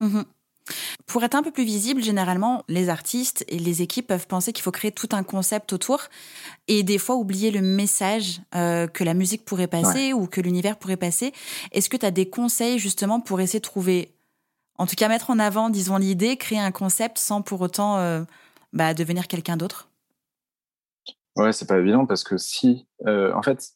Mmh 0.01 0.23
pour 1.09 1.25
être 1.25 1.35
un 1.35 1.43
peu 1.43 1.51
plus 1.51 1.65
visible, 1.65 2.03
généralement, 2.03 2.65
les 2.69 2.91
artistes 2.91 3.43
et 3.49 3.59
les 3.59 3.81
équipes 3.81 4.07
peuvent 4.09 4.27
penser 4.27 4.53
qu'il 4.53 4.63
faut 4.63 4.71
créer 4.71 4.93
tout 4.93 5.09
un 5.13 5.23
concept 5.23 5.73
autour 5.73 6.03
et 6.69 6.83
des 6.83 6.99
fois 6.99 7.17
oublier 7.17 7.51
le 7.51 7.63
message 7.63 8.43
euh, 8.55 8.87
que 8.87 9.05
la 9.05 9.15
musique 9.15 9.47
pourrait 9.47 9.69
passer 9.69 10.13
ou 10.13 10.27
que 10.27 10.43
l'univers 10.43 10.77
pourrait 10.77 10.99
passer. 10.99 11.33
Est-ce 11.73 11.89
que 11.89 11.97
tu 11.97 12.05
as 12.05 12.11
des 12.11 12.29
conseils 12.29 12.79
justement 12.79 13.21
pour 13.21 13.41
essayer 13.41 13.59
de 13.59 13.65
trouver, 13.65 14.13
en 14.77 14.87
tout 14.87 14.97
cas 14.97 15.09
mettre 15.09 15.31
en 15.31 15.39
avant, 15.39 15.71
disons, 15.71 15.97
l'idée, 15.97 16.37
créer 16.37 16.61
un 16.61 16.73
concept 16.73 17.17
sans 17.17 17.41
pour 17.41 17.63
autant 17.63 17.97
euh, 17.97 18.23
bah, 18.75 18.93
devenir 18.93 19.29
quelqu'un 19.29 19.57
d'autre? 19.57 19.89
Ouais, 21.37 21.55
c'est 21.55 21.67
pas 21.67 21.79
évident 21.79 22.05
parce 22.05 22.23
que 22.23 22.37
si, 22.37 22.87
euh, 23.07 23.33
en 23.33 23.43
fait, 23.43 23.71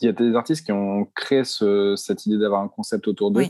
il 0.00 0.06
y 0.06 0.08
a 0.08 0.12
des 0.12 0.34
artistes 0.34 0.66
qui 0.66 0.72
ont 0.72 1.04
créé 1.14 1.44
cette 1.44 2.26
idée 2.26 2.38
d'avoir 2.38 2.60
un 2.60 2.68
concept 2.68 3.06
autour 3.06 3.30
d'eux, 3.30 3.46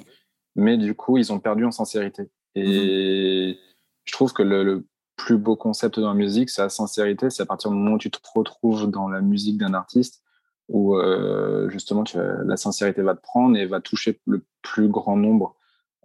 mais 0.55 0.77
du 0.77 0.95
coup, 0.95 1.17
ils 1.17 1.33
ont 1.33 1.41
perdu 1.41 1.65
en 1.65 1.71
sincérité. 1.71 2.29
Mmh 2.57 2.61
et 2.61 3.59
je 4.05 4.13
trouve 4.13 4.33
que 4.33 4.43
le, 4.43 4.85
plus 5.21 5.37
beau 5.37 5.55
concept 5.55 6.01
dans 6.01 6.09
la 6.09 6.15
musique, 6.15 6.51
c'est 6.51 6.63
la 6.63 6.69
sincérité. 6.71 7.31
C'est 7.31 7.43
à 7.43 7.47
partir 7.47 7.71
du 7.71 7.77
moment 7.77 7.97
où 7.97 7.99
tu 7.99 8.11
te 8.11 8.19
retrouves 8.35 8.91
dans 8.91 9.09
la 9.09 9.21
musique 9.21 9.59
d'un 9.59 9.75
artiste, 9.75 10.23
où 10.69 10.97
euh, 10.97 11.69
justement 11.69 12.05
la 12.15 12.57
sincérité 12.57 13.03
va 13.03 13.15
te 13.15 13.21
prendre 13.21 13.57
et 13.57 13.67
va 13.67 13.81
toucher 13.81 14.19
le 14.27 14.45
plus 14.63 14.89
grand 14.89 15.17
nombre. 15.17 15.57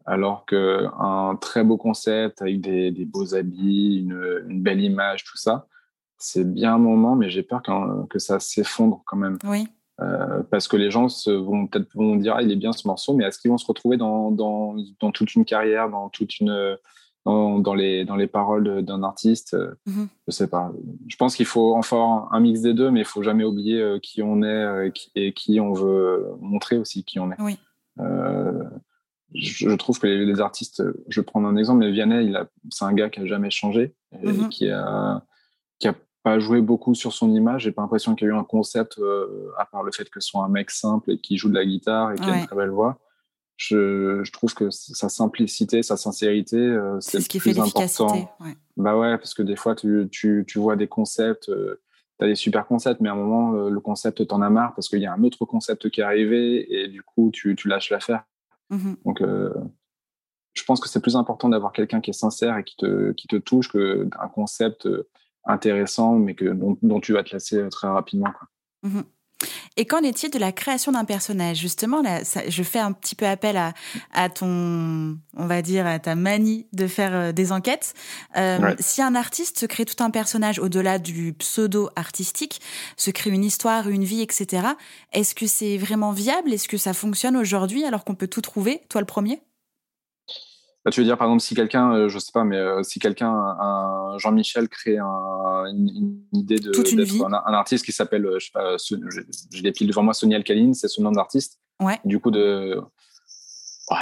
Alors 0.06 0.46
qu'un 0.46 1.38
très 1.42 1.64
beau 1.64 1.78
concept 1.78 2.42
avec 2.42 2.62
des, 2.62 2.92
beaux 3.06 3.34
habits, 3.36 4.00
une, 4.02 4.62
belle 4.62 4.82
image, 4.82 5.24
tout 5.24 5.38
ça, 5.38 5.68
c'est 6.18 6.44
bien 6.44 6.76
un 6.76 6.80
moment, 6.80 7.16
mais 7.16 7.30
j'ai 7.30 7.42
peur 7.42 7.64
que 8.10 8.20
ça 8.20 8.40
s'effondre 8.40 9.02
quand 9.06 9.18
même. 9.18 9.38
Oui. 9.46 9.68
Euh, 10.02 10.44
parce 10.52 10.68
que 10.68 10.76
les 10.76 10.92
gens 10.92 11.08
se, 11.08 11.30
vont 11.30 11.68
peut-être 11.68 11.88
vont 11.96 12.18
dire 12.18 12.36
ah, 12.36 12.42
il 12.42 12.52
est 12.52 12.58
bien 12.58 12.74
ce 12.74 12.86
morceau, 12.86 13.14
mais 13.14 13.24
est-ce 13.24 13.40
qu'ils 13.40 13.52
vont 13.52 13.58
se 13.58 13.66
retrouver 13.66 13.96
dans, 13.96 14.30
dans, 14.30 14.76
dans, 15.00 15.12
toute 15.12 15.36
une 15.36 15.46
carrière, 15.46 15.90
dans 15.90 16.10
toute 16.10 16.40
une 16.40 16.78
dans, 17.24 17.60
dans 17.60 17.74
les 17.74 18.04
dans 18.04 18.18
les 18.18 18.28
paroles 18.28 18.84
d'un 18.84 19.04
artiste? 19.04 19.56
Mm-hmm. 19.88 20.08
Je 20.28 20.32
sais 20.32 20.48
pas. 20.48 20.74
Je 21.08 21.16
pense 21.16 21.36
qu'il 21.36 21.46
faut 21.46 21.76
enfin 21.76 22.28
un 22.32 22.40
mix 22.42 22.60
des 22.60 22.74
deux, 22.74 22.92
mais 22.92 23.02
il 23.02 23.06
faut 23.06 23.24
jamais 23.24 23.46
oublier 23.46 23.80
euh, 23.80 24.00
qui 24.00 24.22
on 24.22 24.44
est 24.44 24.48
euh, 24.48 24.92
et 25.16 25.32
qui, 25.32 25.62
on 25.62 25.72
veut 25.72 26.28
montrer 26.42 26.78
aussi 26.78 27.06
qui 27.06 27.20
on 27.20 27.32
est. 27.32 27.40
Oui. 27.40 27.58
je, 29.34 29.74
trouve 29.76 29.98
que 30.00 30.08
les, 30.08 30.42
artistes, 30.42 30.84
je 31.08 31.22
vais 31.22 31.26
prendre 31.26 31.48
un 31.48 31.56
exemple, 31.56 31.80
mais 31.80 31.92
Vianney, 31.92 32.34
c'est 32.70 32.84
un 32.84 32.94
gars 32.94 33.10
qui 33.10 33.22
a 33.22 33.26
jamais 33.26 33.50
changé, 33.50 33.96
et 34.22 34.50
qui 34.50 34.70
a 34.70 35.24
qui 35.80 35.88
a 35.88 35.96
pas 36.26 36.40
joué 36.40 36.60
beaucoup 36.60 36.96
sur 36.96 37.14
son 37.14 37.32
image. 37.36 37.62
J'ai 37.62 37.72
pas 37.72 37.84
l'impression 37.84 38.16
qu'il 38.16 38.28
y 38.28 38.32
a 38.32 38.34
eu 38.34 38.38
un 38.38 38.44
concept, 38.44 38.98
euh, 38.98 39.52
à 39.60 39.66
part 39.66 39.84
le 39.84 39.92
fait 39.92 40.10
que 40.10 40.20
ce 40.20 40.28
soit 40.28 40.44
un 40.44 40.50
mec 40.50 40.72
simple 40.72 41.12
et 41.12 41.20
qui 41.20 41.38
joue 41.38 41.50
de 41.50 41.54
la 41.54 41.64
guitare 41.64 42.14
et 42.14 42.16
qui 42.16 42.28
a 42.28 42.40
une 42.40 42.48
très 42.48 42.56
belle 42.56 42.72
voix. 42.72 42.98
Je, 43.58 44.24
je, 44.24 44.32
trouve 44.32 44.56
que 44.56 44.72
sa 44.72 45.08
simplicité, 45.08 45.84
sa 45.84 45.98
sincérité, 45.98 46.58
euh, 46.58 47.00
c'est 47.00 47.22
ce 47.22 47.30
qui 47.30 47.40
fait 47.40 47.54
l'efficacité. 47.54 48.28
Ouais. 48.40 48.58
Bah 48.76 48.98
ouais, 48.98 49.20
parce 49.20 49.36
que 49.36 49.44
des 49.44 49.56
fois, 49.56 49.76
tu, 49.76 50.08
tu, 50.12 50.44
tu 50.48 50.58
vois 50.58 50.76
des 50.76 50.88
concepts, 50.88 51.48
euh, 51.50 51.80
tu 52.18 52.26
as 52.26 52.28
des 52.28 52.36
super 52.36 52.66
concepts, 52.66 53.02
mais 53.02 53.10
à 53.10 53.12
un 53.12 53.18
moment, 53.18 53.52
le 53.70 53.80
concept 53.80 54.26
t'en 54.26 54.42
a 54.42 54.50
marre 54.50 54.74
parce 54.74 54.90
qu'il 54.90 55.02
y 55.02 55.06
a 55.06 55.14
un 55.14 55.24
autre 55.24 55.46
concept 55.46 55.92
qui 55.92 56.02
est 56.02 56.04
arrivé 56.04 56.66
et 56.74 56.88
du 56.88 57.04
coup, 57.04 57.30
tu, 57.32 57.56
tu 57.56 57.68
lâches 57.68 57.92
l'affaire. 57.92 58.24
Mmh 58.72 58.94
Donc, 59.06 59.22
je 59.22 60.64
pense 60.64 60.80
que 60.80 60.90
c'est 60.90 61.02
plus 61.02 61.16
important 61.16 61.50
d'avoir 61.50 61.72
quelqu'un 61.72 62.02
qui 62.02 62.10
est 62.10 62.14
sincère 62.14 62.58
et 62.58 62.64
qui 62.64 62.78
te, 62.78 63.12
qui 63.12 63.28
te 63.28 63.36
touche 63.36 63.72
qu'un 63.72 64.28
concept 64.34 64.88
intéressant, 65.46 66.14
mais 66.14 66.36
que, 66.36 66.46
dont, 66.46 67.00
tu 67.00 67.14
vas 67.14 67.24
te 67.24 67.34
lasser 67.34 67.58
euh, 67.58 67.70
très 67.70 67.88
rapidement. 67.88 68.32
Quoi. 68.32 68.48
Mmh 68.84 69.02
Et 69.78 69.86
qu'en 69.86 70.00
est-il 70.00 70.30
de 70.30 70.40
la 70.40 70.52
création 70.52 70.92
d'un 70.92 71.06
personnage? 71.06 71.58
Justement, 71.58 72.02
là, 72.02 72.22
je 72.48 72.64
fais 72.64 72.80
un 72.80 72.92
petit 72.92 73.16
peu 73.16 73.26
appel 73.26 73.58
à, 73.58 73.74
à, 74.14 74.30
ton, 74.30 75.18
on 75.36 75.46
va 75.46 75.62
dire, 75.62 75.86
à 75.86 76.00
ta 76.00 76.16
manie 76.16 76.68
de 76.74 76.88
faire 76.88 77.14
euh, 77.14 77.32
des 77.32 77.52
enquêtes. 77.52 77.94
Euh, 78.38 78.76
si 78.80 79.02
un 79.02 79.16
artiste 79.16 79.60
se 79.60 79.66
crée 79.66 79.86
tout 79.86 80.04
un 80.04 80.10
personnage 80.10 80.60
au-delà 80.60 81.00
du 81.00 81.34
pseudo 81.34 81.90
artistique, 81.96 82.62
se 82.98 83.12
crée 83.12 83.32
une 83.32 83.44
histoire, 83.44 83.90
une 83.90 84.04
vie, 84.04 84.22
etc., 84.22 84.68
est-ce 85.12 85.36
que 85.36 85.48
c'est 85.48 85.78
vraiment 85.78 86.12
viable? 86.12 86.54
Est-ce 86.54 86.68
que 86.68 86.78
ça 86.78 86.94
fonctionne 86.94 87.38
aujourd'hui 87.38 87.84
alors 87.84 88.04
qu'on 88.04 88.16
peut 88.16 88.28
tout 88.28 88.42
trouver 88.42 88.82
Toi 88.90 89.02
le 89.02 89.08
premier? 89.08 89.42
Bah, 90.86 90.92
tu 90.92 91.02
veux 91.02 91.06
dire, 91.06 91.18
par 91.18 91.28
exemple, 91.28 91.42
si 91.42 91.56
quelqu'un, 91.56 91.92
euh, 91.94 92.10
je 92.10 92.20
sais 92.20 92.32
pas, 92.32 92.44
mais 92.44 92.58
euh, 92.58 92.84
si 92.84 93.00
quelqu'un, 93.00 93.32
un 93.32 94.20
Jean-Michel 94.20 94.70
crée 94.70 95.00
une, 95.00 96.22
idée 96.32 96.60
de 96.60 96.72
un, 97.26 97.54
artiste 97.54 97.84
qui 97.84 97.92
s'appelle, 97.92 98.24
euh, 98.24 98.38
je 98.38 98.46
sais 98.46 98.52
pas, 98.54 98.78
j'ai 99.52 99.62
des 99.64 99.72
piles 99.72 99.88
devant 99.88 100.04
moi, 100.04 100.14
Sonia 100.14 100.38
Alcaline, 100.38 100.76
c'est 100.76 100.88
son 100.88 101.02
nom 101.02 101.12
d'artiste. 101.12 101.60
Ouais. 101.80 102.00
Du 102.06 102.20
coup, 102.20 102.30
de. 102.30 102.80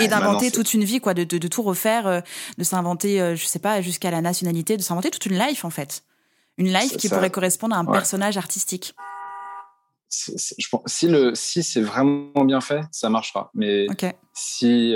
et 0.02 0.10
d'inventer 0.10 0.52
toute 0.52 0.74
une 0.74 0.84
vie, 0.84 1.00
quoi, 1.00 1.14
de, 1.14 1.24
de, 1.24 1.48
tout 1.48 1.62
refaire, 1.62 2.22
de 2.58 2.64
s'inventer, 2.66 3.34
je 3.34 3.46
sais 3.46 3.60
pas, 3.60 3.80
jusqu'à 3.80 4.12
la 4.12 4.20
nationalité, 4.20 4.76
de 4.76 4.82
s'inventer 4.82 5.10
toute 5.10 5.26
une 5.26 5.40
life, 5.40 5.64
en 5.64 5.70
fait. 5.70 6.04
Une 6.58 6.72
life 6.72 6.98
qui 6.98 7.08
pourrait 7.08 7.32
correspondre 7.32 7.78
à 7.78 7.80
un 7.80 7.86
personnage 7.86 8.36
artistique. 8.36 8.94
je 10.12 10.68
pense, 10.70 10.82
si 10.86 11.08
le 11.08 11.34
si 11.34 11.64
c'est 11.64 11.82
vraiment 11.82 12.44
bien 12.44 12.60
fait, 12.60 12.82
ça 12.92 13.10
marchera. 13.10 13.52
Mais 13.54 13.88
si 14.34 14.94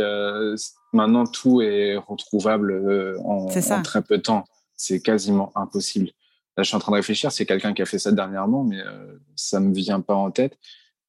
Maintenant, 0.93 1.25
tout 1.25 1.61
est 1.61 1.97
retrouvable 1.97 2.71
euh, 2.71 3.19
en, 3.23 3.47
très 3.83 4.01
peu 4.01 4.17
de 4.17 4.23
temps. 4.23 4.45
C'est 4.75 5.01
quasiment 5.01 5.51
impossible. 5.55 6.07
Là, 6.55 6.63
je 6.63 6.69
suis 6.69 6.75
en 6.75 6.79
train 6.79 6.91
de 6.91 6.97
réfléchir. 6.97 7.31
C'est 7.31 7.45
quelqu'un 7.45 7.73
qui 7.73 7.81
a 7.81 7.85
fait 7.85 7.99
ça 7.99 8.11
dernièrement, 8.11 8.63
mais 8.63 8.79
euh, 8.79 9.17
ça 9.35 9.59
me 9.59 9.73
vient 9.73 10.01
pas 10.01 10.15
en 10.15 10.31
tête. 10.31 10.57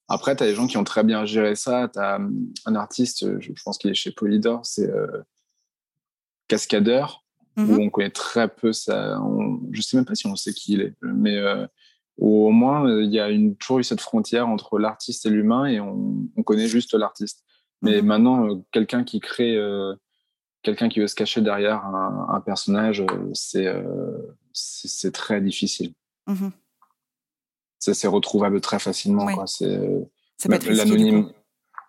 Après, 0.08 0.34
tu 0.34 0.42
as 0.42 0.46
des 0.46 0.54
gens 0.54 0.66
qui 0.66 0.78
ont 0.78 0.84
très 0.84 1.04
bien 1.04 1.24
géré 1.26 1.54
ça. 1.54 1.88
Tu 1.92 1.98
as 1.98 2.16
hum, 2.16 2.52
un 2.66 2.74
artiste, 2.74 3.40
je 3.40 3.52
pense 3.64 3.78
qu'il 3.78 3.90
est 3.90 3.94
chez 3.94 4.10
Polydor, 4.10 4.64
c'est 4.64 4.90
euh, 4.90 5.22
Cascadeur, 6.48 7.24
où 7.56 7.62
mm-hmm. 7.62 7.86
on 7.86 7.90
connaît 7.90 8.10
très 8.10 8.48
peu 8.48 8.72
ça. 8.72 9.20
On, 9.20 9.60
je 9.70 9.80
sais 9.82 9.96
même 9.96 10.06
pas 10.06 10.14
si 10.14 10.26
on 10.26 10.34
sait 10.34 10.52
qui 10.52 10.74
il 10.74 10.80
est, 10.80 10.94
mais 11.02 11.38
au 12.18 12.50
moins, 12.50 12.90
il 13.00 13.10
y 13.10 13.20
a 13.20 13.28
une, 13.28 13.54
toujours 13.56 13.78
eu 13.78 13.84
cette 13.84 14.00
frontière 14.00 14.48
entre 14.48 14.78
l'artiste 14.78 15.24
et 15.26 15.30
l'humain 15.30 15.66
et 15.66 15.78
on, 15.78 16.16
on, 16.36 16.42
connaît 16.42 16.66
juste 16.66 16.94
l'artiste. 16.94 17.44
Mais 17.82 18.02
mmh 18.02 18.06
maintenant, 18.06 18.48
euh, 18.48 18.54
quelqu'un 18.72 19.04
qui 19.04 19.20
crée, 19.20 19.56
euh, 19.56 19.94
quelqu'un 20.62 20.88
qui 20.88 21.00
veut 21.00 21.06
se 21.06 21.14
cacher 21.14 21.40
derrière 21.40 21.84
un, 21.84 22.40
personnage, 22.40 23.00
euh, 23.00 23.30
c'est 23.34 23.72
c'est 24.52 25.12
très 25.12 25.40
difficile. 25.40 25.92
Mmh 26.26 26.48
c'est 27.80 28.08
retrouvable 28.08 28.60
très 28.60 28.80
facilement. 28.80 29.32
Quoi. 29.32 29.46
C'est 29.46 29.80
l'anonyme. 30.46 31.32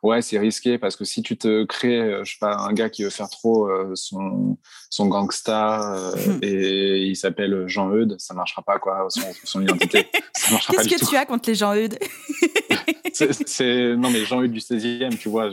Ouais, 0.02 0.22
c'est 0.22 0.40
risqué 0.40 0.78
parce 0.78 0.96
que 0.96 1.04
si 1.04 1.22
tu 1.22 1.38
te 1.38 1.66
crées, 1.66 2.22
je 2.24 2.32
sais 2.32 2.38
pas, 2.40 2.56
un 2.58 2.72
gars 2.72 2.90
qui 2.90 3.04
veut 3.04 3.10
faire 3.10 3.30
trop 3.30 3.68
euh, 3.68 3.92
son, 3.96 4.58
son 4.90 5.08
gangsta 5.08 5.94
euh, 5.94 6.40
et 6.42 7.04
il 7.04 7.18
s'appelle 7.18 7.68
Jean 7.68 7.92
Eudes, 7.94 8.16
ça 8.18 8.34
marchera 8.34 8.62
pas, 8.62 8.80
quoi, 8.80 9.08
son, 9.10 9.22
son 9.44 9.62
identité. 9.62 10.08
Qu'est-ce 10.70 10.88
que 10.88 11.06
tu 11.06 11.18
as 11.18 11.26
contre 11.26 11.50
les 11.50 11.56
Jean 11.56 11.76
Eudes? 11.76 12.00
c'est, 13.14 13.96
Non, 13.96 14.10
mais 14.10 14.26
Jean 14.26 14.42
Eudes 14.42 14.52
du 14.52 14.60
16e, 14.60 15.18
tu 15.18 15.30
vois, 15.30 15.52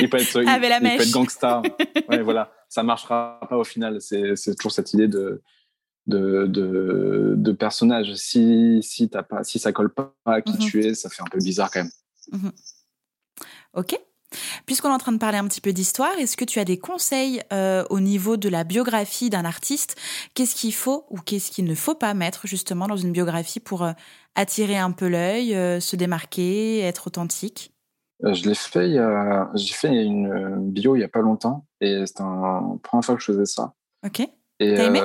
il 0.00 0.08
peut 0.08 0.18
être, 0.18 0.42
il, 0.42 0.60
peut 0.60 1.02
être 1.02 1.10
gangsta. 1.10 1.62
ouais, 2.08 2.22
voilà, 2.22 2.52
ça 2.68 2.82
marchera 2.82 3.40
pas 3.48 3.56
au 3.56 3.64
final. 3.64 4.00
C'est, 4.00 4.36
c'est 4.36 4.54
toujours 4.54 4.72
cette 4.72 4.92
idée 4.94 5.08
de, 5.08 5.42
de, 6.06 6.46
de, 6.46 7.34
de 7.36 7.52
personnage. 7.52 8.14
Si, 8.14 8.80
si, 8.82 9.08
t'as 9.08 9.22
pas, 9.22 9.44
si 9.44 9.58
ça 9.58 9.72
colle 9.72 9.92
pas 9.92 10.14
à 10.24 10.42
qui 10.42 10.54
mmh 10.54 10.58
tu 10.58 10.84
es, 10.84 10.94
ça 10.94 11.08
fait 11.08 11.22
un 11.22 11.30
peu 11.30 11.38
bizarre 11.38 11.70
quand 11.70 11.80
même. 11.80 11.90
Mmh 12.32 12.50
Ok. 13.74 13.98
Puisqu'on 14.66 14.88
est 14.88 14.92
en 14.92 14.98
train 14.98 15.12
de 15.12 15.18
parler 15.18 15.38
un 15.38 15.46
petit 15.46 15.60
peu 15.60 15.72
d'histoire, 15.72 16.12
est-ce 16.18 16.36
que 16.36 16.44
tu 16.44 16.58
as 16.58 16.64
des 16.64 16.78
conseils 16.78 17.42
euh, 17.52 17.84
au 17.90 18.00
niveau 18.00 18.36
de 18.36 18.48
la 18.48 18.64
biographie 18.64 19.30
d'un 19.30 19.44
artiste? 19.44 19.96
Qu'est-ce 20.34 20.54
qu'il 20.54 20.74
faut 20.74 21.06
ou 21.10 21.18
qu'est-ce 21.18 21.50
qu'il 21.50 21.64
ne 21.64 21.74
faut 21.74 21.94
pas 21.94 22.14
mettre 22.14 22.46
justement 22.46 22.86
dans 22.86 22.96
une 22.96 23.12
biographie 23.12 23.60
pour 23.60 23.84
euh, 23.84 23.92
attirer 24.34 24.76
un 24.76 24.90
peu 24.90 25.08
l'œil, 25.08 25.54
euh, 25.54 25.80
se 25.80 25.96
démarquer, 25.96 26.80
être 26.80 27.06
authentique? 27.06 27.72
Je 28.22 28.48
l'ai 28.48 28.54
fait, 28.54 28.96
j'ai 29.54 29.74
fait 29.74 30.04
une 30.04 30.70
bio 30.70 30.96
il 30.96 31.00
y 31.00 31.04
a 31.04 31.08
pas 31.08 31.20
longtemps 31.20 31.66
et 31.82 32.06
c'était 32.06 32.22
la 32.22 32.62
première 32.82 33.04
fois 33.04 33.14
que 33.14 33.20
je 33.20 33.26
faisais 33.26 33.44
ça. 33.44 33.74
Ok. 34.06 34.26
Et 34.58 34.70
aimé? 34.70 35.02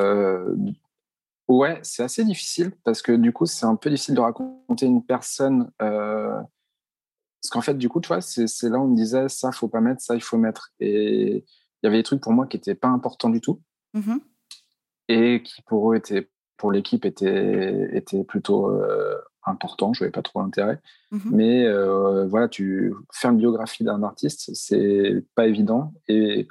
ouais, 1.50 1.80
c'est 1.84 2.04
assez 2.04 2.24
difficile 2.24 2.72
parce 2.86 3.02
que 3.02 3.12
du 3.12 3.34
coup 3.34 3.46
c'est 3.46 3.66
un 3.66 3.76
peu 3.76 3.90
difficile 3.90 4.16
de 4.16 4.22
raconter 4.22 4.86
une 4.86 5.04
personne 5.04 5.70
parce 7.42 7.50
qu'en 7.50 7.62
fait, 7.62 7.74
du 7.74 7.90
coup, 7.90 8.00
tu 8.02 8.08
vois, 8.08 8.22
c'est 8.22 8.70
là 8.70 8.78
où 8.78 8.84
on 8.84 8.88
me 8.90 8.96
disait 8.96 9.28
ça, 9.28 9.52
faut 9.52 9.68
pas 9.68 9.82
mettre, 9.82 10.02
ça, 10.02 10.14
il 10.16 10.22
faut 10.22 10.38
mettre. 10.38 10.72
Et 10.80 11.38
il 11.38 11.86
y 11.86 11.88
avait 11.88 11.98
des 11.98 12.04
trucs 12.04 12.22
pour 12.22 12.34
moi 12.34 12.46
qui 12.46 12.58
n'étaient 12.58 12.76
pas 12.76 12.88
importants 12.88 13.30
du 13.30 13.42
tout. 13.42 13.62
Mmh 13.94 14.18
et 15.08 15.44
qui 15.44 15.62
pour 15.64 15.92
eux 15.92 15.98
étaient, 15.98 16.30
pour 16.56 16.72
l'équipe, 16.72 17.04
étaient, 17.04 17.90
étaient 17.98 18.24
plutôt 18.24 18.70
euh, 18.70 19.18
important, 19.44 19.92
je 19.92 20.00
voyais 20.00 20.12
pas 20.12 20.22
trop 20.22 20.42
l'intérêt. 20.42 20.80
Mmh 21.12 21.20
Mais 21.32 21.74
voilà, 22.28 22.48
tu 22.48 22.94
faire 23.12 23.32
une 23.32 23.38
biographie 23.38 23.84
d'un 23.84 24.04
artiste, 24.04 24.52
c'est 24.54 25.26
pas 25.36 25.48
évident. 25.48 25.94
Et 26.08 26.48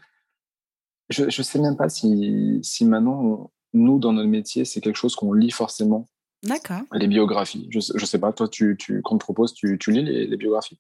je 1.08 1.24
ne 1.24 1.30
sais 1.30 1.58
même 1.58 1.76
pas 1.76 1.88
si, 1.88 2.60
si 2.62 2.84
maintenant, 2.84 3.50
nous, 3.72 3.98
dans 3.98 4.12
notre 4.12 4.28
métier, 4.28 4.66
c'est 4.66 4.82
quelque 4.82 4.96
chose 4.96 5.16
qu'on 5.16 5.32
lit 5.32 5.52
forcément. 5.52 6.06
D'accord. 6.42 6.80
Les 6.92 7.06
biographies. 7.06 7.68
Je 7.70 7.78
ne 7.78 8.06
sais 8.06 8.18
pas, 8.18 8.32
toi, 8.32 8.48
tu, 8.48 8.76
tu, 8.78 9.02
quand 9.02 9.14
on 9.14 9.18
te 9.18 9.24
propose, 9.24 9.52
tu, 9.52 9.78
tu 9.78 9.92
lis 9.92 10.02
les, 10.02 10.36
biographies? 10.36 10.78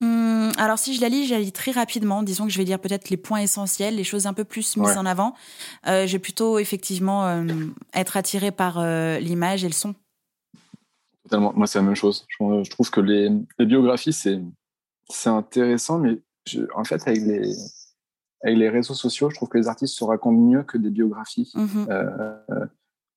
Mmh, 0.00 0.50
alors 0.58 0.78
si 0.78 0.94
je 0.94 1.00
la 1.00 1.08
lis, 1.08 1.26
je 1.26 1.34
la 1.34 1.40
lis 1.40 1.52
très 1.52 1.70
rapidement. 1.70 2.22
Disons 2.22 2.44
que 2.44 2.52
je 2.52 2.58
vais 2.58 2.64
dire 2.64 2.80
peut-être 2.80 3.08
les 3.08 3.16
points 3.16 3.40
essentiels, 3.40 3.96
les 3.96 4.04
choses 4.04 4.26
un 4.26 4.34
peu 4.34 4.44
plus 4.44 4.76
mises 4.76 4.96
en 4.96 5.06
avant. 5.06 5.34
Euh, 5.86 6.06
je 6.06 6.12
vais 6.12 6.18
plutôt 6.18 6.58
effectivement 6.58 7.26
euh, 7.26 7.44
être 7.94 8.16
attiré 8.16 8.50
par 8.50 8.78
euh, 8.78 9.18
l'image 9.20 9.64
et 9.64 9.68
le 9.68 9.74
son. 9.74 9.94
Totalement. 11.22 11.52
Moi, 11.54 11.66
c'est 11.66 11.78
la 11.78 11.84
même 11.84 11.94
chose. 11.94 12.26
Je, 12.28 12.70
trouve 12.70 12.90
que 12.90 13.00
les, 13.00 13.30
les 13.58 13.66
biographies, 13.66 14.12
c'est 14.12 14.40
intéressant, 15.30 15.98
mais 15.98 16.18
en 16.74 16.84
fait, 16.84 17.06
avec 17.06 17.20
les, 17.22 17.54
avec 18.44 18.58
les 18.58 18.68
réseaux 18.68 18.94
sociaux, 18.94 19.30
je 19.30 19.36
trouve 19.36 19.48
que 19.48 19.58
les 19.58 19.68
artistes 19.68 19.94
se 19.94 20.04
racontent 20.04 20.38
mieux 20.38 20.62
que 20.62 20.76
des 20.76 20.90
biographies. 20.90 21.50
Euh, 21.88 22.36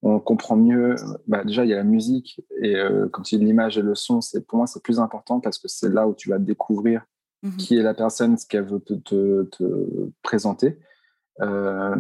on 0.02 0.20
comprend 0.20 0.56
mieux. 0.56 0.96
Bah, 1.28 1.44
déjà, 1.44 1.66
il 1.66 1.70
y 1.70 1.74
a 1.74 1.78
la 1.78 1.84
musique 1.84 2.42
et 2.62 2.76
euh, 2.76 3.08
quand 3.10 3.32
il 3.32 3.40
y 3.40 3.42
a 3.42 3.46
l'image 3.46 3.78
et 3.78 3.82
le 3.82 3.96
son, 3.96 4.22
c'est 4.22 4.46
pour 4.46 4.58
moi 4.58 4.68
c'est 4.68 4.84
plus 4.84 5.00
important 5.00 5.40
parce 5.40 5.58
que 5.58 5.68
c'est 5.68 5.90
là 5.90 6.08
où 6.08 6.14
tu 6.14 6.30
vas 6.30 6.40
découvrir 6.40 7.06
mhm. 7.44 7.58
qui 7.58 7.78
est 7.78 7.84
la 7.84 7.94
personne, 7.94 8.38
ce 8.38 8.46
qu'elle 8.46 8.66
veut 8.66 8.80
te, 8.80 8.94
te, 8.94 10.10
présenter. 10.22 10.80
Euh, 11.42 11.96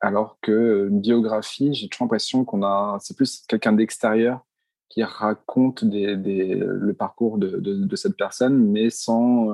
alors 0.00 0.38
que 0.40 0.88
une 0.88 1.00
biographie, 1.00 1.74
j'ai 1.74 1.88
toujours 1.88 2.04
l'impression 2.04 2.44
qu'on 2.44 2.62
a, 2.62 2.98
c'est 3.00 3.16
plus 3.16 3.44
quelqu'un 3.46 3.72
d'extérieur 3.72 4.46
qui 4.88 5.02
raconte 5.02 5.84
des, 5.84 6.16
des, 6.16 6.54
le 6.54 6.94
parcours 6.94 7.38
de, 7.38 7.58
de, 7.58 7.96
cette 7.96 8.16
personne, 8.16 8.70
mais 8.70 8.90
sans, 8.90 9.48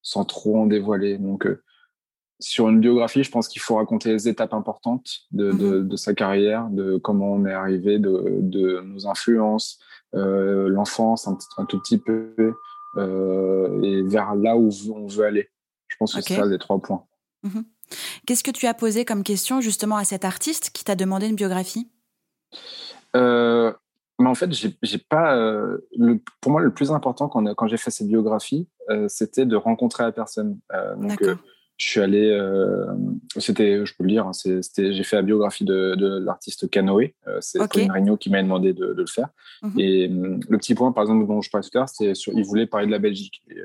sans 0.00 0.24
trop 0.24 0.62
en 0.62 0.66
dévoiler. 0.66 1.18
Donc, 1.18 1.46
sur 2.40 2.68
une 2.68 2.80
biographie, 2.80 3.24
je 3.24 3.30
pense 3.30 3.48
qu'il 3.48 3.60
faut 3.60 3.76
raconter 3.76 4.12
les 4.12 4.28
étapes 4.28 4.54
importantes 4.54 5.10
de, 5.32 5.50
de, 5.50 5.80
mhm. 5.80 5.96
sa 5.96 6.14
carrière, 6.14 6.68
de 6.70 6.96
comment 6.98 7.32
on 7.32 7.44
est 7.46 7.52
arrivé, 7.52 7.98
de, 7.98 8.38
de 8.40 8.80
nos 8.80 9.06
influences, 9.08 9.78
euh, 10.14 10.68
l'enfance 10.68 11.26
un, 11.26 11.36
un, 11.56 11.64
tout 11.64 11.80
petit 11.80 11.98
peu, 11.98 12.54
euh, 12.96 13.82
et 13.82 14.02
vers 14.02 14.34
là 14.36 14.56
où 14.56 14.70
on 14.94 15.06
veut 15.06 15.24
aller. 15.24 15.50
Je 15.88 15.96
pense 15.98 16.14
que 16.14 16.20
c'est 16.20 16.34
ça 16.34 16.46
les 16.46 16.58
trois 16.58 16.78
points. 16.78 17.04
Mhm. 17.42 17.64
Qu'est-ce 18.26 18.44
que 18.44 18.50
tu 18.50 18.66
as 18.66 18.74
posé 18.74 19.04
comme 19.04 19.24
question 19.24 19.60
justement 19.60 19.96
à 19.96 20.04
cet 20.04 20.24
artiste 20.24 20.70
qui 20.70 20.84
t'a 20.84 20.94
demandé 20.94 21.26
une 21.26 21.36
biographie? 21.36 21.90
Euh, 23.16 23.72
mais 24.20 24.28
en 24.28 24.34
fait, 24.34 24.52
j'ai 24.52 24.98
pas. 24.98 25.34
le, 25.96 26.20
pour 26.40 26.52
moi, 26.52 26.60
le 26.60 26.72
plus 26.72 26.90
important 26.90 27.28
quand, 27.28 27.54
quand 27.54 27.66
j'ai 27.66 27.76
fait 27.78 27.90
cette 27.90 28.08
biographie, 28.08 28.68
c'était 29.06 29.46
de 29.46 29.56
rencontrer 29.56 30.02
la 30.02 30.12
personne. 30.12 30.58
donc, 30.96 31.22
je 31.78 31.86
suis 31.86 32.00
allé, 32.00 32.28
euh, 32.28 32.86
c'était, 33.36 33.86
je 33.86 33.94
peux 33.96 34.02
le 34.02 34.10
dire, 34.10 34.26
hein, 34.26 34.32
c'était, 34.32 34.92
j'ai 34.92 35.04
fait 35.04 35.14
la 35.14 35.22
biographie 35.22 35.64
de, 35.64 35.94
de 35.94 36.18
l'artiste 36.18 36.68
Canoë. 36.68 37.14
Euh, 37.28 37.38
c'est 37.40 37.60
okay. 37.60 37.86
Pauline 37.86 38.18
qui 38.18 38.30
m'a 38.30 38.42
demandé 38.42 38.72
de, 38.72 38.94
de, 38.94 39.00
le 39.00 39.06
faire. 39.06 39.28
Mhm. 39.62 39.78
Et 39.78 40.08
euh, 40.08 40.38
le 40.48 40.58
petit 40.58 40.74
point, 40.74 40.90
par 40.90 41.04
exemple, 41.04 41.24
dont 41.28 41.40
je 41.40 41.50
parlais 41.50 41.64
tout 41.64 41.78
à 41.78 41.82
l'heure, 41.82 41.88
c'est 41.88 42.14
sur, 42.14 42.32
il 42.32 42.44
voulait 42.44 42.66
parler 42.66 42.86
de 42.86 42.90
la 42.90 42.98
Belgique. 42.98 43.42
Et, 43.48 43.60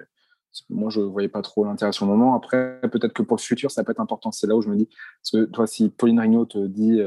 moi, 0.69 0.91
je 0.91 0.99
voyais 0.99 1.27
pas 1.27 1.41
trop 1.41 1.65
l'intérêt 1.65 1.91
sur 1.91 2.05
le 2.05 2.11
moment. 2.11 2.35
Après, 2.35 2.79
peut-être 2.83 3.13
que 3.13 3.23
pour 3.23 3.37
le 3.37 3.41
futur, 3.41 3.71
ça 3.71 3.83
peut 3.83 3.91
être 3.91 3.99
important. 3.99 4.31
C'est 4.31 4.45
là 4.45 4.55
où 4.55 4.61
je 4.61 4.69
me 4.69 4.75
dis, 4.75 4.87
parce 4.87 5.31
que 5.31 5.49
toi, 5.49 5.65
si 5.65 5.89
Pauline 5.89 6.19
Rignot 6.19 6.45
te 6.45 6.67
dit 6.67 7.01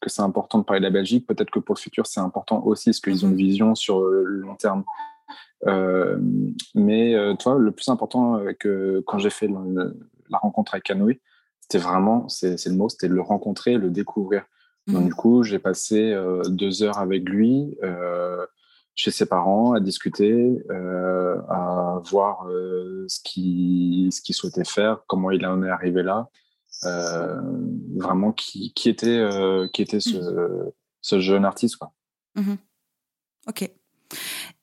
que 0.00 0.08
c'est 0.08 0.22
important 0.22 0.60
de 0.60 0.64
parler 0.64 0.78
de 0.78 0.84
la 0.84 0.92
Belgique, 0.92 1.26
peut-être 1.26 1.50
que 1.50 1.58
pour 1.58 1.74
le 1.74 1.80
futur, 1.80 2.06
c'est 2.06 2.20
important 2.20 2.64
aussi, 2.64 2.90
parce 2.90 3.00
qu'ils 3.00 3.26
ont 3.26 3.30
une 3.30 3.34
mhm. 3.34 3.38
vision 3.40 3.74
sur 3.74 4.00
le 4.00 4.22
long 4.22 4.54
terme. 4.54 4.84
Mais 6.76 7.16
toi, 7.40 7.58
le 7.58 7.72
plus 7.72 7.88
important 7.88 8.40
que 8.60 9.02
quand 9.04 9.18
j'ai 9.18 9.30
fait 9.30 9.48
le, 9.48 9.96
la 10.28 10.38
rencontre 10.38 10.74
avec 10.74 10.84
Canoë, 10.84 11.20
c'était 11.60 11.78
vraiment, 11.78 12.28
c'est 12.28 12.62
le 12.66 12.74
mot, 12.74 12.88
c'était 12.88 13.08
le 13.08 13.20
rencontrer, 13.20 13.78
le 13.78 13.90
découvrir. 13.90 14.44
Donc, 14.86 15.02
mhm. 15.02 15.08
du 15.08 15.14
coup, 15.14 15.42
j'ai 15.42 15.58
passé 15.58 16.12
euh, 16.12 16.42
deux 16.44 16.82
heures 16.82 16.98
avec 16.98 17.26
lui 17.26 17.74
euh, 17.82 18.44
chez 18.94 19.10
ses 19.10 19.24
parents 19.24 19.72
à 19.72 19.80
discuter, 19.80 20.62
euh, 20.70 21.40
à 21.48 22.02
voir 22.04 22.46
ce 23.08 23.18
qu'il 23.22 24.12
ce 24.12 24.32
souhaitait 24.32 24.64
faire, 24.64 25.00
comment 25.06 25.30
il 25.30 25.44
en 25.46 25.62
est 25.62 25.70
arrivé 25.70 26.02
là, 26.02 26.28
vraiment 27.96 28.32
qui, 28.32 28.74
qui 28.74 28.90
était, 28.90 29.26
qui 29.72 29.80
était 29.80 30.00
ce, 30.00 30.18
mhm. 30.18 30.70
ce 31.00 31.20
jeune 31.20 31.46
artiste. 31.46 31.76
Quoi. 31.76 31.92
Mhm. 32.36 32.58
Ok. 33.48 33.70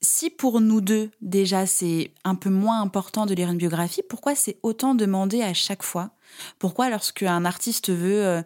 Si 0.04 0.32
pour 0.32 0.62
nous 0.62 0.82
deux, 0.82 1.12
déjà, 1.22 1.68
c'est 1.68 2.12
un 2.24 2.34
peu 2.34 2.50
moins 2.50 2.82
important 2.82 3.28
de 3.28 3.36
lire 3.36 3.52
une 3.52 3.58
biographie, 3.58 4.02
pourquoi 4.02 4.34
c'est 4.34 4.58
autant 4.64 4.96
demandé 4.96 5.44
à 5.44 5.54
chaque 5.54 5.84
fois? 5.84 6.10
Pourquoi, 6.58 6.90
lorsque 6.90 7.22
un 7.22 7.46
artiste 7.46 7.92
veut 7.92 8.26
euh, 8.26 8.42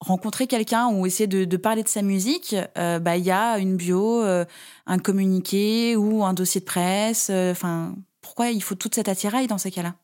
rencontrer 0.00 0.46
quelqu'un 0.46 0.88
ou 0.88 1.04
essayer 1.04 1.26
de, 1.26 1.56
parler 1.58 1.82
de 1.82 1.88
sa 1.88 2.00
musique, 2.00 2.56
euh, 2.78 2.98
bah, 2.98 3.18
il 3.18 3.24
y 3.24 3.30
a 3.30 3.58
une 3.58 3.76
bio, 3.76 4.22
euh, 4.22 4.46
un 4.86 4.98
communiqué 4.98 5.96
ou 5.96 6.24
un 6.24 6.32
dossier 6.32 6.62
de 6.62 6.66
presse 6.66 7.28
Enfin, 7.28 7.94
pourquoi 8.22 8.48
il 8.48 8.62
faut 8.62 8.74
toute 8.74 8.94
cette 8.94 9.08
attirail 9.08 9.48
dans 9.48 9.58
ces 9.58 9.70
cas-là? 9.70 9.96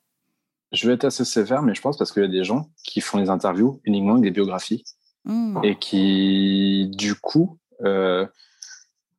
Je 0.72 0.86
vais 0.86 0.94
être 0.94 1.06
assez 1.06 1.24
sévère, 1.24 1.62
mais 1.62 1.74
je 1.74 1.80
pense 1.80 1.96
parce 1.96 2.12
qu'il 2.12 2.22
y 2.22 2.26
a 2.26 2.28
des 2.28 2.44
gens 2.44 2.68
qui 2.84 3.00
font 3.00 3.16
les 3.16 3.30
interviews 3.30 3.80
uniquement 3.84 4.12
avec 4.12 4.24
des 4.24 4.30
biographies 4.30 4.84
mmh. 5.24 5.60
et 5.62 5.78
qui, 5.78 6.90
du 6.92 7.14
coup, 7.14 7.58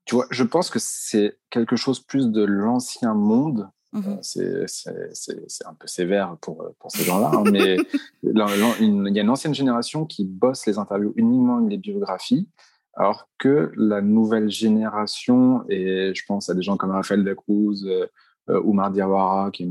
tu 0.08 0.16
vois, 0.16 0.26
je 0.32 0.44
pense 0.44 0.70
que 0.70 0.80
c'est 0.80 1.38
quelque 1.50 1.76
chose 1.76 2.00
plus 2.00 2.32
de 2.32 2.44
l'ancien 2.44 3.14
monde. 3.14 3.70
Mmh 3.94 4.02
euh, 4.38 4.66
c'est 4.68 5.66
un 5.66 5.74
peu 5.74 5.88
sévère 5.88 6.36
pour, 6.42 6.66
pour 6.80 6.92
ces 6.92 7.04
gens-là, 7.04 7.32
hein, 7.34 7.44
mais 7.50 7.78
il 8.24 8.36
y 8.36 9.20
a 9.20 9.22
une 9.22 9.30
ancienne 9.30 9.56
génération 9.56 10.06
qui 10.06 10.26
bosse 10.26 10.66
les 10.66 10.78
interviews 10.78 11.14
uniquement 11.16 11.60
les 11.60 11.78
biographies, 11.78 12.50
alors 12.96 13.30
que 13.38 13.72
la 13.78 14.02
nouvelle 14.02 14.50
génération, 14.50 15.64
et 15.70 16.14
je 16.14 16.24
pense 16.28 16.50
à 16.50 16.54
des 16.54 16.62
gens 16.62 16.78
comme 16.78 16.92
Raphaël 16.92 17.24
Dacruz, 17.24 17.86
euh, 17.86 18.08
euh 18.50 18.62
Oumar 18.64 18.92
Diawara, 18.92 19.52
qui 19.52 19.64
est 19.64 19.70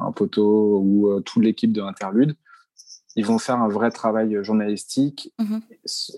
un 0.00 0.12
poteau, 0.12 0.80
ou 0.80 1.10
euh, 1.10 1.20
toute 1.20 1.42
l'équipe 1.42 1.72
de 1.72 1.82
Interlude, 1.82 2.36
ils 3.16 3.24
vont 3.24 3.38
faire 3.38 3.56
un 3.56 3.68
vrai 3.68 3.90
travail 3.90 4.36
journalistique. 4.42 5.32
Mhm. 5.38 5.62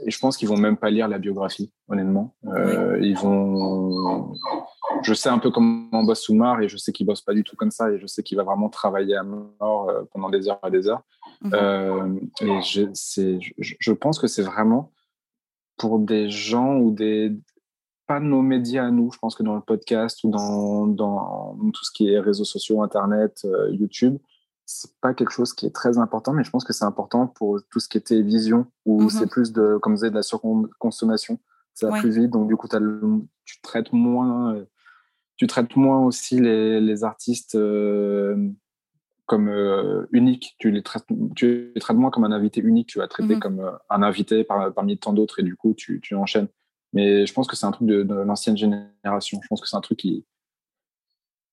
Et 0.05 0.11
je 0.11 0.19
pense 0.19 0.37
qu'ils 0.37 0.49
vont 0.49 0.57
même 0.57 0.77
pas 0.77 0.91
lire 0.91 1.07
la 1.07 1.19
biographie, 1.19 1.73
honnêtement. 1.89 2.35
Euh, 2.47 2.99
ils 3.01 3.17
vont. 3.17 4.35
Je 5.03 5.15
sais 5.15 5.29
un 5.29 5.39
peu 5.39 5.51
comment 5.51 6.03
bosse 6.03 6.23
Soumar 6.23 6.61
et 6.61 6.69
je 6.69 6.77
sais 6.77 6.93
qu'il 6.93 7.07
bosse 7.07 7.21
pas 7.21 7.35
du 7.35 7.45
tout 7.45 7.55
comme 7.55 7.71
ça 7.71 7.91
et 7.93 8.01
je 8.01 8.07
sais 8.07 8.25
qu'il 8.25 8.37
va 8.37 8.43
vraiment 8.43 8.69
travailler 8.69 9.17
à 9.17 9.23
mort 9.23 9.89
euh, 9.89 10.03
pendant 10.13 10.29
des 10.29 10.49
heures 10.49 10.59
et 10.67 10.71
des 10.73 10.89
heures. 10.89 11.03
Mhm. 11.43 11.51
Euh, 11.55 12.15
et 12.41 12.61
je, 12.63 13.93
pense 13.93 14.19
que 14.19 14.27
c'est 14.27 14.43
vraiment 14.43 14.91
pour 15.77 16.01
des 16.01 16.29
gens 16.31 16.79
ou 16.79 16.91
des 16.91 17.33
pas 18.09 18.19
nos 18.19 18.43
médias 18.43 18.87
à 18.87 18.91
nous. 18.91 19.13
Je 19.13 19.19
pense 19.19 19.37
que 19.37 19.45
dans 19.45 19.55
le 19.55 19.61
podcast 19.61 20.25
ou 20.25 20.31
dans, 20.31 20.87
dans 20.89 21.57
tout 21.73 21.85
ce 21.85 21.93
qui 21.93 22.09
est 22.13 22.19
réseaux 22.19 22.45
sociaux, 22.45 22.83
Internet, 22.83 23.47
YouTube, 23.71 24.19
c'est 24.71 24.91
pas 25.01 25.15
quelque 25.15 25.31
chose 25.31 25.55
qui 25.55 25.65
est 25.65 25.75
très 25.75 25.97
important, 25.97 26.35
mais 26.35 26.45
je 26.45 26.51
pense 26.51 26.63
que 26.63 26.75
c'est 26.75 26.85
important 26.85 27.27
pour 27.27 27.59
tout 27.71 27.81
ce 27.81 27.89
qui 27.89 27.97
est 27.97 28.03
télévision, 28.03 28.67
où 28.85 29.05
mhm. 29.05 29.09
c'est 29.09 29.27
plus 29.27 29.55
de, 29.55 29.79
comme 29.81 29.95
vous 29.95 30.03
de 30.03 30.15
la 30.15 30.23
surconsommation. 30.23 31.41
Ça 31.73 31.89
va 31.89 31.99
plus 31.99 32.11
vite, 32.11 32.31
donc 32.31 32.49
du 32.49 32.57
coup, 32.57 32.69
tu 33.47 33.61
traites 33.63 33.93
moins, 33.95 34.63
tu 35.37 35.47
traites 35.47 35.75
moins 35.75 36.05
aussi 36.05 36.39
les, 36.39 36.83
les 36.83 37.03
artistes 37.03 37.55
euh, 37.55 38.37
comme 39.25 39.49
euh, 39.49 40.07
uniques. 40.13 40.55
Tu 40.59 40.71
les, 40.71 40.83
traites, 40.83 41.07
tu 41.35 41.73
les 41.75 41.81
traites 41.81 41.97
moins 41.97 42.11
comme 42.11 42.25
un 42.25 42.33
invité 42.33 42.61
unique, 42.61 42.89
tu 42.89 42.99
vas 42.99 43.09
traiter 43.09 43.37
mhm. 43.37 43.41
comme 43.41 43.61
euh, 43.61 43.73
un 43.89 44.03
invité 44.03 44.45
parmi 44.45 44.99
tant 44.99 45.15
d'autres, 45.15 45.41
et 45.41 45.45
du 45.45 45.57
coup, 45.57 45.73
tu, 45.73 46.01
tu 46.03 46.15
enchaînes. 46.15 46.49
Mais 46.93 47.25
je 47.25 47.33
pense 47.33 47.47
que 47.47 47.57
c'est 47.57 47.67
un 47.67 47.71
truc 47.71 47.89
de 47.89 48.03
l'ancienne 48.03 48.57
génération. 48.57 49.41
Je 49.43 49.49
pense 49.49 49.63
que 49.63 49.69
c'est 49.69 49.77
un 49.77 49.81
truc 49.81 49.99
qui, 49.99 50.27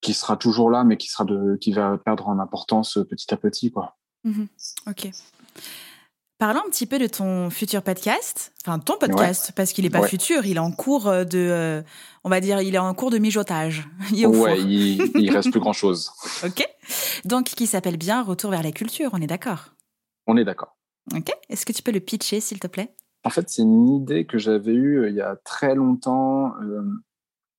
qui 0.06 0.14
sera 0.14 0.38
toujours 0.38 0.70
là, 0.70 0.84
mais 0.84 0.98
qui, 0.98 1.10
sera 1.10 1.26
de, 1.26 1.58
qui 1.60 1.72
va 1.72 1.98
perdre 1.98 2.30
en 2.30 2.38
importance 2.38 3.00
petit 3.10 3.34
à 3.34 3.38
petit. 3.38 3.72
Quoi. 3.72 3.98
Mhm. 4.24 4.48
ok. 4.88 5.10
Parlons 6.38 6.60
un 6.60 6.70
petit 6.70 6.86
peu 6.86 7.00
de 7.00 7.08
ton 7.08 7.50
futur 7.50 7.82
podcast, 7.82 8.54
enfin 8.62 8.78
ton 8.78 8.98
podcast, 8.98 9.54
parce 9.56 9.72
qu'il 9.72 9.86
n'est 9.86 9.90
pas 9.90 10.06
futur, 10.06 10.46
il 10.46 10.58
est 10.58 10.60
en 10.60 10.72
cours 10.72 11.06
de, 11.06 11.28
euh, 11.34 11.82
on 12.26 12.30
va 12.30 12.42
dire, 12.42 12.62
il 12.62 12.76
est 12.76 12.80
en 12.80 12.94
cours 12.94 13.10
de 13.10 13.18
mijotage. 13.18 13.88
Il 14.12 14.28
ouais, 14.28 14.60
il, 14.60 15.12
il, 15.16 15.32
reste 15.32 15.50
plus 15.50 15.62
grand 15.62 15.74
chose. 15.74 16.12
ok. 16.46 16.68
Donc, 17.24 17.46
qui 17.46 17.68
s'appelle 17.68 17.98
bien 17.98 18.22
Retour 18.22 18.52
vers 18.52 18.64
la 18.64 18.74
culture, 18.74 19.12
on 19.14 19.22
est 19.22 19.28
d'accord? 19.28 19.74
On 20.28 20.36
est 20.36 20.44
d'accord. 20.44 20.76
Ok. 21.16 21.34
Est-ce 21.50 21.66
que 21.66 21.72
tu 21.72 21.82
peux 21.82 21.92
le 21.92 22.02
pitcher, 22.02 22.42
s'il 22.42 22.60
te 22.60 22.68
plaît? 22.68 22.94
En 23.24 23.30
fait, 23.30 23.50
c'est 23.50 23.62
une 23.62 23.88
idée 23.88 24.26
que 24.26 24.38
j'avais 24.38 24.74
eue 24.74 25.00
euh, 25.00 25.10
il 25.10 25.16
y 25.16 25.22
a 25.22 25.38
très 25.38 25.74
longtemps. 25.74 26.54
Euh, 26.62 26.84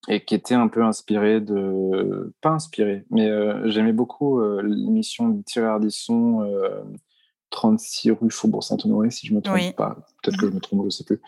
et 0.08 0.24
qui 0.24 0.34
était 0.34 0.54
un 0.54 0.68
peu 0.68 0.84
inspiré 0.84 1.40
de 1.40 2.34
pas 2.40 2.50
inspiré 2.50 3.04
mais 3.10 3.28
euh, 3.28 3.68
j'aimais 3.68 3.92
beaucoup 3.92 4.40
euh, 4.40 4.62
l'émission 4.62 5.28
de 5.28 5.42
Thierry 5.42 5.66
Ardisson 5.66 6.42
euh, 6.42 6.82
36 7.50 8.10
rue 8.10 8.30
Faubourg 8.30 8.64
Saint-Honoré, 8.64 9.10
si 9.10 9.26
je 9.26 9.32
me 9.32 9.40
trompe 9.40 9.76
pas. 9.76 9.96
Peut-être 10.22 10.36
que 10.36 10.48
je 10.48 10.52
me 10.52 10.58
trompe, 10.58 10.84
je 10.86 10.90
sais 10.90 11.04
plus. 11.04 11.20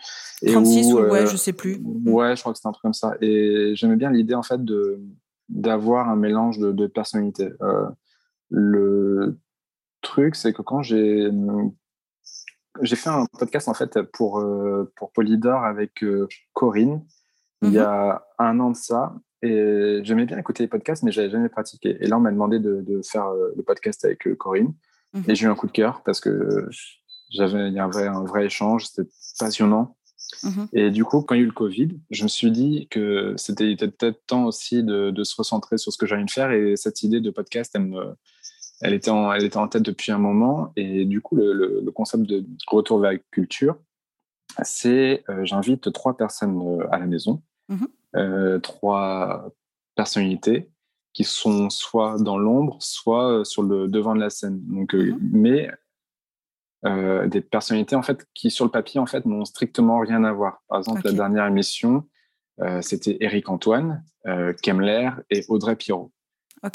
36 0.45 0.91
ou, 0.91 0.99
ouais, 0.99 1.25
je 1.25 1.37
sais 1.37 1.53
plus. 1.53 1.81
Ouais, 2.05 2.35
je 2.35 2.41
crois 2.41 2.51
que 2.51 2.57
c'était 2.57 2.67
un 2.67 2.73
truc 2.73 2.81
comme 2.81 2.93
ça. 2.93 3.15
Et 3.21 3.71
j'aimais 3.75 3.95
bien 3.95 4.11
l'idée, 4.11 4.35
en 4.35 4.43
fait, 4.43 4.63
de 4.63 5.01
d'avoir 5.47 6.09
un 6.09 6.17
mélange 6.17 6.59
de, 6.59 6.73
de 6.73 6.87
personnalités. 6.87 7.49
le 8.49 9.39
truc, 10.01 10.35
c'est 10.35 10.51
que 10.51 10.61
quand 10.61 10.83
j'ai 10.83 11.31
j'ai 12.81 12.95
fait 12.97 13.09
un 13.09 13.25
podcast 13.39 13.69
en 13.69 13.73
fait 13.73 14.01
pour 14.01 14.45
pour 14.97 15.11
Polydor 15.13 15.63
avec 15.63 16.03
Corinne 16.53 17.01
il 17.61 17.73
y 17.73 17.77
mhm. 17.77 17.83
a 17.83 18.25
un 18.37 18.59
an 18.59 18.71
de 18.71 18.75
ça 18.75 19.13
et 19.41 20.01
j'aimais 20.03 20.25
bien 20.25 20.37
écouter 20.37 20.63
les 20.63 20.67
podcasts 20.67 21.03
mais 21.03 21.11
j'avais 21.11 21.29
jamais 21.29 21.49
pratiqué 21.49 21.97
et 21.99 22.07
là 22.07 22.17
on 22.17 22.21
m'a 22.21 22.31
demandé 22.31 22.59
de, 22.59 22.81
de, 22.81 23.01
faire 23.01 23.27
le 23.55 23.63
podcast 23.63 24.03
avec 24.05 24.35
Corinne 24.37 24.73
mhm. 25.13 25.23
et 25.27 25.35
j'ai 25.35 25.45
eu 25.45 25.49
un 25.49 25.55
coup 25.55 25.67
de 25.67 25.71
cœur 25.71 26.01
parce 26.03 26.19
que 26.19 26.67
j'avais 27.31 27.71
y 27.71 27.79
avait 27.79 28.07
un 28.07 28.23
vrai 28.23 28.45
échange 28.45 28.87
c'était 28.87 29.09
passionnant 29.39 29.97
mhm. 30.43 30.67
et 30.73 30.91
du 30.91 31.05
coup 31.05 31.21
quand 31.21 31.35
il 31.35 31.39
y 31.39 31.41
a 31.41 31.43
eu 31.43 31.47
le 31.47 31.53
Covid 31.53 31.99
je 32.11 32.23
me 32.23 32.27
suis 32.27 32.51
dit 32.51 32.87
que 32.89 33.33
c'était 33.37 33.75
peut-être 33.75 34.25
temps 34.25 34.45
aussi 34.45 34.83
de, 34.83 35.11
de, 35.11 35.23
se 35.23 35.35
recentrer 35.37 35.77
sur 35.77 35.93
ce 35.93 35.97
que 35.97 36.05
j'allais 36.05 36.27
faire 36.27 36.51
et 36.51 36.75
cette 36.75 37.03
idée 37.03 37.21
de 37.21 37.29
podcast 37.29 37.71
elle 37.75 37.87
me 37.87 38.15
elle 38.81 38.93
était, 38.93 39.11
en, 39.11 39.31
elle 39.31 39.43
était 39.43 39.57
en 39.57 39.67
tête 39.67 39.83
depuis 39.83 40.11
un 40.11 40.17
moment. 40.17 40.71
Et 40.75 41.05
du 41.05 41.21
coup, 41.21 41.35
le, 41.35 41.53
le, 41.53 41.91
concept 41.91 42.23
de 42.23 42.45
retour 42.67 42.99
vers 42.99 43.11
la 43.11 43.17
culture, 43.31 43.77
c'est 44.63 45.23
euh, 45.29 45.43
j'invite 45.43 45.91
trois 45.91 46.15
personnes 46.15 46.59
euh, 46.61 46.87
à 46.91 46.99
la 46.99 47.05
maison, 47.05 47.41
mhm. 47.69 47.87
euh, 48.15 48.59
trois 48.59 49.49
personnalités 49.95 50.69
qui 51.13 51.23
sont 51.23 51.69
soit 51.69 52.21
dans 52.21 52.37
l'ombre, 52.37 52.77
soit 52.79 53.43
sur 53.45 53.63
le 53.63 53.87
devant 53.87 54.15
de 54.15 54.19
la 54.19 54.29
scène. 54.29 54.61
Donc, 54.67 54.93
mhm. 54.93 55.17
mais 55.31 55.71
des 56.83 57.41
personnalités 57.41 57.97
en 57.97 58.01
fait 58.01 58.25
qui 58.33 58.49
sur 58.49 58.63
le 58.63 58.71
papier 58.71 59.01
en 59.01 59.05
fait 59.05 59.25
n'ont 59.25 59.43
strictement 59.43 59.99
rien 59.99 60.23
à 60.23 60.31
voir. 60.31 60.63
Par 60.69 60.77
exemple, 60.77 61.01
la 61.03 61.11
dernière 61.11 61.45
émission, 61.45 62.07
c'était 62.79 63.17
Eric 63.19 63.49
Antoine, 63.49 64.01
Kemler 64.63 65.09
et 65.29 65.43
Audrey 65.49 65.75
Pirot. 65.75 66.13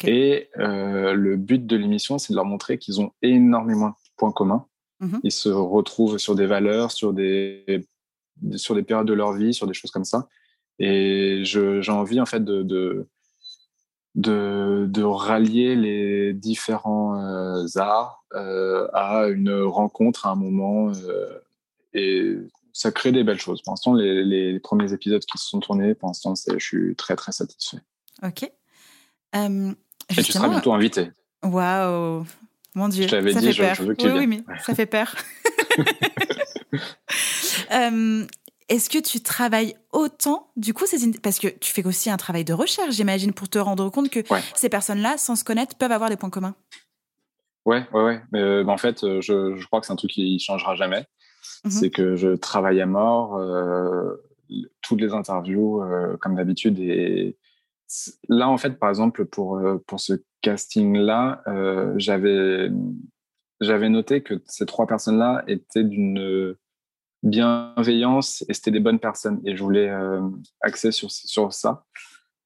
Et 0.07 0.49
euh, 0.59 1.13
le 1.13 1.37
but 1.37 1.67
de 1.67 1.77
l'émission, 1.77 2.19
c'est 2.19 2.33
de 2.33 2.37
leur 2.37 2.45
montrer 2.45 2.79
qu'ils 2.79 3.01
ont 3.01 3.13
énormément 3.23 3.89
de 3.91 3.95
points 4.17 4.33
communs. 4.33 4.67
Mhm. 5.01 5.21
Ils 5.23 5.33
se 5.33 5.49
retrouvent 5.49 6.19
sur 6.19 6.35
des 6.35 6.47
valeurs, 6.47 6.91
sur 6.91 7.13
des, 7.13 7.87
sur 8.57 8.75
des 8.75 8.83
périodes 8.83 9.07
de 9.07 9.13
leur 9.13 9.33
vie, 9.33 9.53
sur 9.53 9.67
des 9.67 9.75
choses 9.75 9.91
comme 9.91 10.05
ça. 10.05 10.29
Et 10.79 11.43
j'ai 11.45 11.91
envie, 11.91 12.21
en 12.21 12.27
fait, 12.27 12.45
de, 12.45 12.63
de, 14.15 14.87
de, 14.87 15.03
rallier 15.03 15.77
les 15.77 16.33
différents 16.33 17.19
euh, 17.19 17.67
arts 17.77 18.25
euh, 18.35 18.89
à 18.93 19.29
une 19.29 19.63
rencontre 19.63 20.27
à 20.27 20.31
un 20.31 20.37
moment. 20.37 20.93
et 21.93 22.39
ça 22.73 22.91
crée 22.91 23.13
des 23.13 23.23
belles 23.23 23.41
choses. 23.41 23.63
Pour 23.63 23.73
l'instant, 23.73 23.95
les, 23.95 24.25
les, 24.25 24.59
premiers 24.59 24.93
épisodes 24.93 25.25
qui 25.25 25.39
se 25.39 25.49
sont 25.49 25.61
tournés, 25.61 25.95
pour 25.95 26.09
l'instant, 26.09 26.35
je 26.35 26.59
suis 26.59 26.97
très, 26.97 27.15
très 27.15 27.31
satisfait. 27.31 27.79
Ok. 28.23 28.51
Euh, 29.37 29.73
Et 30.11 30.23
tu 30.23 30.33
seras 30.33 30.49
bientôt 30.49 30.73
invité. 30.73 31.11
Waouh 31.43 32.25
Mon 32.75 32.89
Dieu. 32.89 33.05
Je 33.05 33.11
t'avais 33.11 33.33
dit, 33.33 33.53
je, 33.53 33.63
veux 33.83 33.95
que 33.95 34.03
tu 34.03 34.11
oui, 34.11 34.19
oui, 34.19 34.27
mais 34.27 34.45
ça 34.61 34.75
fait 34.75 34.87
peur. 34.87 35.15
euh, 37.73 38.27
Est-ce 38.69 38.89
que 38.89 38.99
tu 38.99 39.21
travailles 39.21 39.75
autant? 39.93 40.51
Du 40.57 40.73
coup, 40.73 40.85
c'est 40.87 41.21
parce 41.21 41.39
que 41.39 41.49
tu 41.49 41.73
fais 41.73 41.87
aussi 41.87 42.09
un 42.09 42.17
travail 42.17 42.45
de 42.45 42.55
recherche, 42.55 42.95
j'imagine, 42.95 43.33
pour 43.33 43.49
te 43.49 43.59
rendre 43.59 43.91
compte 43.91 44.09
que 44.09 44.21
ces 44.55 44.69
personnes-là, 44.69 45.19
sans 45.19 45.37
se 45.37 45.45
connaître, 45.45 45.77
peuvent 45.77 45.93
avoir 45.93 46.09
des 46.09 46.17
points 46.17 46.31
communs. 46.31 46.55
Ouais, 47.67 47.87
ouais, 47.93 48.03
ouais. 48.03 48.23
Mais, 48.33 48.41
euh, 48.41 48.67
en 48.67 48.77
fait, 48.77 49.05
euh, 49.05 49.21
je, 49.21 49.57
je, 49.57 49.67
crois 49.67 49.81
que 49.81 49.87
c'est 49.87 49.93
un 49.93 49.97
truc 49.97 50.11
qui 50.11 50.39
changera 50.39 50.75
jamais. 50.75 51.07
Mhm. 51.65 51.71
C'est 51.71 51.91
que 51.91 52.17
je 52.17 52.37
travaille 52.37 52.81
à 52.81 52.87
mort 52.87 53.37
euh, 53.37 54.15
toutes 54.83 55.01
les 55.01 55.13
interviews, 55.13 55.83
euh, 55.83 56.17
comme 56.19 56.35
d'habitude, 56.35 56.79
et 56.79 57.37
là, 58.29 58.49
en 58.49 58.57
fait, 58.57 58.79
par 58.79 58.89
exemple, 58.89 59.27
pour, 59.27 59.61
pour 59.87 60.01
ce 60.01 60.15
casting-là, 60.41 61.43
j'avais, 61.97 62.71
j'avais 63.61 63.89
noté 63.89 64.23
que 64.23 64.43
ces 64.47 64.67
trois 64.67 64.87
personnes-là 64.87 65.45
étaient 65.47 65.85
d'une 65.85 66.57
bienveillance 67.25 68.45
et 68.49 68.55
c'était 68.55 68.71
des 68.71 68.81
bonnes 68.81 69.01
personnes. 69.01 69.41
Et 69.45 69.57
je 69.57 69.63
voulais 69.63 69.89
euh, 69.89 70.21
axer 70.61 70.93
sur, 70.93 71.11
sur 71.11 71.53
ça. 71.53 71.85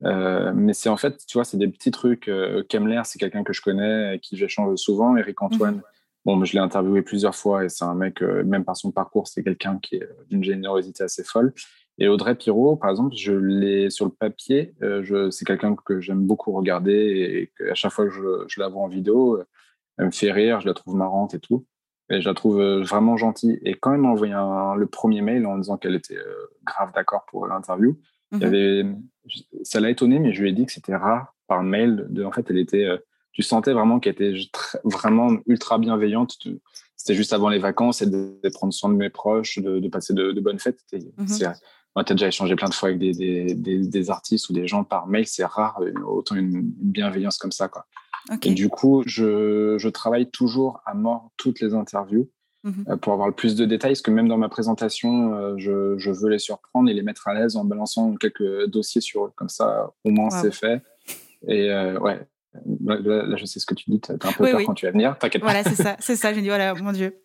mais 0.03 0.73
c'est 0.73 0.89
en 0.89 0.97
fait, 0.97 1.19
tu 1.27 1.37
vois, 1.37 1.45
c'est 1.45 1.59
des 1.59 1.69
petits 1.69 1.91
trucs. 1.91 2.31
Kemler, 2.69 3.03
c'est 3.05 3.19
quelqu'un 3.19 3.45
que 3.45 3.53
je 3.53 3.61
connais, 3.61 4.19
qui 4.23 4.37
j'échange 4.37 4.77
souvent. 4.77 5.17
Eric 5.17 5.43
Antoine, 5.43 5.77
mhm. 5.77 5.83
bon, 6.25 6.45
je 6.45 6.53
l'ai 6.55 6.61
interviewé 6.61 7.03
plusieurs 7.03 7.35
fois 7.35 7.65
et 7.65 7.69
c'est 7.69 7.85
un 7.85 7.95
mec, 7.95 8.23
même 8.23 8.65
par 8.65 8.77
son 8.77 8.93
parcours, 8.93 9.29
c'est 9.29 9.43
quelqu'un 9.43 9.79
qui 9.83 9.97
est 9.97 10.09
d'une 10.31 10.45
générosité 10.45 11.05
assez 11.05 11.25
folle. 11.25 11.53
Et 11.99 12.07
Audrey 12.07 12.37
Pirot, 12.37 12.77
par 12.77 12.91
exemple, 12.91 13.15
je 13.17 13.33
l'ai 13.33 13.91
sur 13.91 14.05
le 14.05 14.13
papier. 14.13 14.75
Euh, 14.83 15.31
c'est 15.31 15.45
quelqu'un 15.45 15.75
que 15.75 16.01
j'aime 16.01 16.25
beaucoup 16.25 16.53
regarder 16.53 17.51
et 17.61 17.71
à 17.71 17.75
chaque 17.75 17.93
fois 17.93 18.07
que 18.07 18.13
je, 18.13 18.45
je, 18.47 18.61
la 18.61 18.69
vois 18.69 18.83
en 18.83 18.89
vidéo, 18.89 19.43
elle 19.99 20.07
me 20.07 20.11
fait 20.13 20.31
rire, 20.31 20.61
je 20.61 20.69
la 20.69 20.75
trouve 20.75 20.95
marrante 20.95 21.35
et 21.35 21.41
tout. 21.41 21.67
Et 22.11 22.21
je 22.21 22.29
la 22.29 22.35
trouve 22.35 22.61
euh, 22.61 22.83
vraiment 22.83 23.17
gentille. 23.17 23.59
Et 23.65 23.75
quand 23.75 23.93
elle 23.93 24.01
m'a 24.01 24.09
envoyé 24.09 24.33
le 24.33 24.87
premier 24.87 25.21
mail 25.21 25.47
en 25.47 25.59
disant 25.59 25.77
qu'elle 25.77 25.95
était 25.95 26.17
euh, 26.17 26.51
grave 26.65 26.93
d'accord 26.95 27.25
pour 27.29 27.47
l'interview, 27.47 27.99
mm 28.33 28.43
avait, 28.43 28.85
ça 29.63 29.81
l'a 29.81 29.91
étonné, 29.91 30.19
mais 30.19 30.33
je 30.33 30.43
lui 30.43 30.51
ai 30.51 30.53
dit 30.53 30.67
que 30.67 30.73
c'était 30.73 30.97
rare 30.97 31.35
par 31.47 31.63
mail. 31.63 32.07
De, 32.11 32.25
en 32.25 32.33
fait, 32.33 32.47
elle 32.51 32.59
était, 32.59 32.89
tu 33.33 33.43
sentais 33.43 33.73
vraiment 33.73 34.01
qu'elle 34.01 34.13
était 34.13 34.35
vraiment 34.85 35.37
ultra 35.47 35.79
bienveillante. 35.79 36.37
C'était 36.97 37.15
juste 37.15 37.33
avant 37.33 37.49
les 37.49 37.59
vacances 37.59 38.03
et 38.03 38.07
de, 38.07 38.39
prendre 38.53 38.73
soin 38.73 38.91
de 38.91 38.97
mes 38.97 39.11
proches, 39.11 39.59
de, 39.59 39.79
de 39.79 39.89
passer 39.89 40.13
de, 40.15 40.41
bonnes 40.41 40.59
fêtes. 40.59 40.81
Mm 40.93 41.27
moi, 41.99 42.05
tu 42.05 42.13
as 42.13 42.15
déjà 42.15 42.29
échangé 42.29 42.55
plein 42.55 42.69
de 42.69 42.75
fois 42.75 42.91
avec 42.91 43.01
des, 43.01 43.13
des, 43.13 43.79
des, 43.79 44.11
artistes 44.11 44.49
ou 44.51 44.53
des 44.53 44.69
gens 44.69 44.85
par 44.85 45.09
mail, 45.09 45.27
c'est 45.27 45.45
rare, 45.45 45.81
euh, 45.83 45.93
autant 46.07 46.37
une, 46.37 46.63
bienveillance 46.63 47.39
comme 47.39 47.51
ça. 47.51 47.67
Quoi. 47.67 47.87
Et 48.43 48.55
du 48.55 48.69
coup, 48.69 49.03
je, 49.07 49.77
je, 49.79 49.89
travaille 49.89 50.31
toujours 50.31 50.81
à 50.85 50.95
mort 50.95 51.31
toutes 51.37 51.61
les 51.61 51.75
interviews 51.75 52.29
mhm. 52.65 52.85
euh, 52.89 52.97
pour 52.97 53.13
avoir 53.13 53.29
le 53.29 53.35
plus 53.35 53.55
de 53.57 53.65
détails, 53.65 53.93
parce 53.93 54.03
que 54.03 54.11
même 54.11 54.29
dans 54.29 54.39
ma 54.39 54.49
présentation, 54.49 55.35
euh, 55.35 55.55
je, 55.57 55.97
je, 55.99 56.11
veux 56.11 56.29
les 56.29 56.39
surprendre 56.39 56.91
et 56.91 56.95
les 56.95 57.03
mettre 57.03 57.29
à 57.29 57.35
l'aise 57.35 57.57
en 57.57 57.65
balançant 57.65 58.15
quelques 58.17 58.67
dossiers 58.67 59.01
sur 59.01 59.27
eux. 59.27 59.33
Comme 59.35 59.49
ça, 59.49 59.91
au 60.05 60.11
moins, 60.11 60.31
c'est 60.31 60.53
fait. 60.53 60.83
Et 61.47 61.71
ouais, 62.01 62.27
Là, 62.85 63.37
je 63.37 63.45
sais 63.45 63.61
ce 63.61 63.67
que 63.67 63.75
tu 63.75 63.91
dis, 63.91 64.01
tu 64.01 64.11
as 64.11 64.15
un 64.15 64.33
peu 64.33 64.51
peur 64.51 64.61
quand 64.65 64.75
tu 64.75 64.87
vas 64.87 64.93
venir, 64.93 65.17
t'inquiète 65.19 65.43
pas. 65.43 65.53
Voilà, 65.53 65.65
c'est 65.65 65.83
ça, 65.83 65.97
c'est 66.01 66.17
ça. 66.17 66.33
J'ai 66.33 66.41
dit, 66.41 66.49
voilà, 66.49 66.75
mon 66.75 66.93
Dieu. 66.93 67.21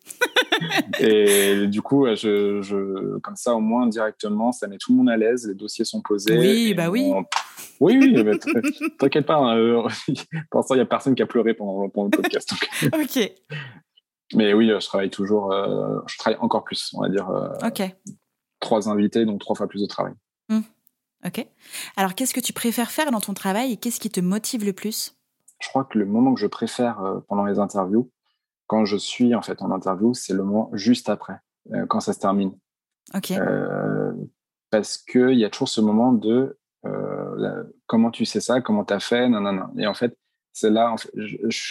et 1.00 1.66
du 1.66 1.82
coup, 1.82 2.06
je, 2.06 2.60
je, 2.62 3.18
comme 3.18 3.36
ça, 3.36 3.54
au 3.54 3.60
moins, 3.60 3.86
directement, 3.86 4.52
ça 4.52 4.68
met 4.68 4.78
tout 4.78 4.92
le 4.92 4.98
monde 4.98 5.10
à 5.10 5.16
l'aise, 5.16 5.46
les 5.46 5.54
dossiers 5.54 5.84
sont 5.84 6.00
posés. 6.00 6.38
Oui, 6.38 6.74
bah 6.74 6.90
oui. 6.90 7.12
Oui, 7.80 7.98
oui, 8.00 8.38
t'inquiète 8.98 9.26
pas. 9.26 9.36
Hein, 9.36 9.56
pour 10.50 10.60
l'instant, 10.60 10.74
il 10.74 10.78
n'y 10.78 10.82
a 10.82 10.86
personne 10.86 11.14
qui 11.14 11.22
a 11.22 11.26
pleuré 11.26 11.54
pendant, 11.54 11.88
pendant 11.88 12.08
le 12.12 12.22
podcast. 12.22 12.52
ok. 12.92 13.32
Mais 14.34 14.54
oui, 14.54 14.68
je 14.68 14.86
travaille 14.86 15.10
toujours, 15.10 15.52
euh, 15.52 15.98
je 16.06 16.18
travaille 16.18 16.38
encore 16.40 16.64
plus, 16.64 16.92
on 16.94 17.02
va 17.02 17.08
dire. 17.08 17.28
Euh, 17.28 17.48
ok. 17.66 17.82
Trois 18.60 18.88
invités, 18.88 19.24
donc 19.26 19.40
trois 19.40 19.54
fois 19.54 19.68
plus 19.68 19.82
de 19.82 19.86
travail. 19.86 20.14
Mmh. 20.48 20.60
Ok. 21.26 21.46
Alors, 21.96 22.14
qu'est-ce 22.14 22.34
que 22.34 22.40
tu 22.40 22.52
préfères 22.52 22.90
faire 22.90 23.10
dans 23.10 23.20
ton 23.20 23.34
travail 23.34 23.72
et 23.72 23.76
qu'est-ce 23.76 24.00
qui 24.00 24.10
te 24.10 24.20
motive 24.20 24.64
le 24.64 24.72
plus? 24.72 25.14
Je 25.60 25.68
crois 25.68 25.84
que 25.84 25.98
le 25.98 26.06
moment 26.06 26.34
que 26.34 26.40
je 26.40 26.46
préfère 26.46 27.00
euh, 27.00 27.20
pendant 27.28 27.44
les 27.44 27.58
interviews, 27.58 28.10
quand 28.66 28.84
je 28.84 28.96
suis 28.96 29.34
en 29.34 29.42
fait 29.42 29.62
en 29.62 29.70
interview, 29.70 30.14
c'est 30.14 30.34
le 30.34 30.42
moment 30.42 30.70
juste 30.72 31.08
après, 31.08 31.38
euh, 31.72 31.86
quand 31.86 32.00
ça 32.00 32.12
se 32.12 32.20
termine. 32.20 32.52
Euh, 33.30 34.12
parce 34.70 34.98
qu'il 34.98 35.38
y 35.38 35.44
a 35.44 35.50
toujours 35.50 35.68
ce 35.68 35.80
moment 35.80 36.12
de 36.12 36.58
comment 37.86 38.10
tu 38.10 38.26
sais 38.26 38.40
ça, 38.40 38.60
comment 38.60 38.84
tu 38.84 38.92
as 38.92 39.00
fait, 39.00 39.28
non, 39.28 39.40
non, 39.40 39.52
non. 39.52 39.68
Et 39.78 39.86
en 39.86 39.94
fait, 39.94 40.18
c'est 40.52 40.68
là, 40.68 40.92
en 40.92 40.98
fait, 40.98 41.10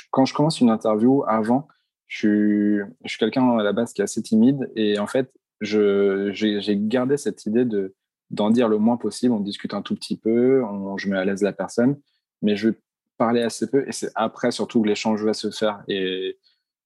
quand 0.10 0.26
je 0.26 0.34
commence 0.34 0.60
une 0.60 0.72
interview, 0.72 1.24
avant, 1.28 1.68
je 2.08 2.18
suis, 2.18 2.78
je 3.04 3.10
suis 3.10 3.20
quelqu'un 3.20 3.58
à 3.58 3.64
la 3.64 3.74
base 3.74 3.94
qui 3.94 4.02
est 4.02 4.04
assez 4.04 4.24
timide 4.24 4.72
et 4.76 4.98
en 4.98 5.06
fait, 5.06 5.32
j'ai 5.62 6.78
gardé 6.78 7.18
cette 7.18 7.46
idée 7.46 7.66
de 7.66 7.96
d'en 8.32 8.50
dire 8.50 8.68
le 8.68 8.78
moins 8.78 8.98
possible. 8.98 9.34
On 9.34 9.40
discute 9.40 9.74
un 9.74 9.82
tout 9.82 9.96
petit 9.96 10.18
peu, 10.18 10.64
on, 10.64 10.98
je 10.98 11.08
mets 11.08 11.18
à 11.18 11.26
l'aise 11.26 11.44
la 11.44 11.54
personne, 11.54 12.00
mais 12.42 12.56
je 12.56 12.70
vais 12.70 12.76
parler 13.18 13.42
assez 13.42 13.70
peu 13.70 13.88
et 13.88 13.92
c'est 13.92 14.12
après 14.16 14.52
surtout 14.52 14.82
que 14.82 14.88
l'échange 14.88 15.24
va 15.24 15.34
se 15.34 15.50
faire. 15.52 15.84
Et 15.88 16.38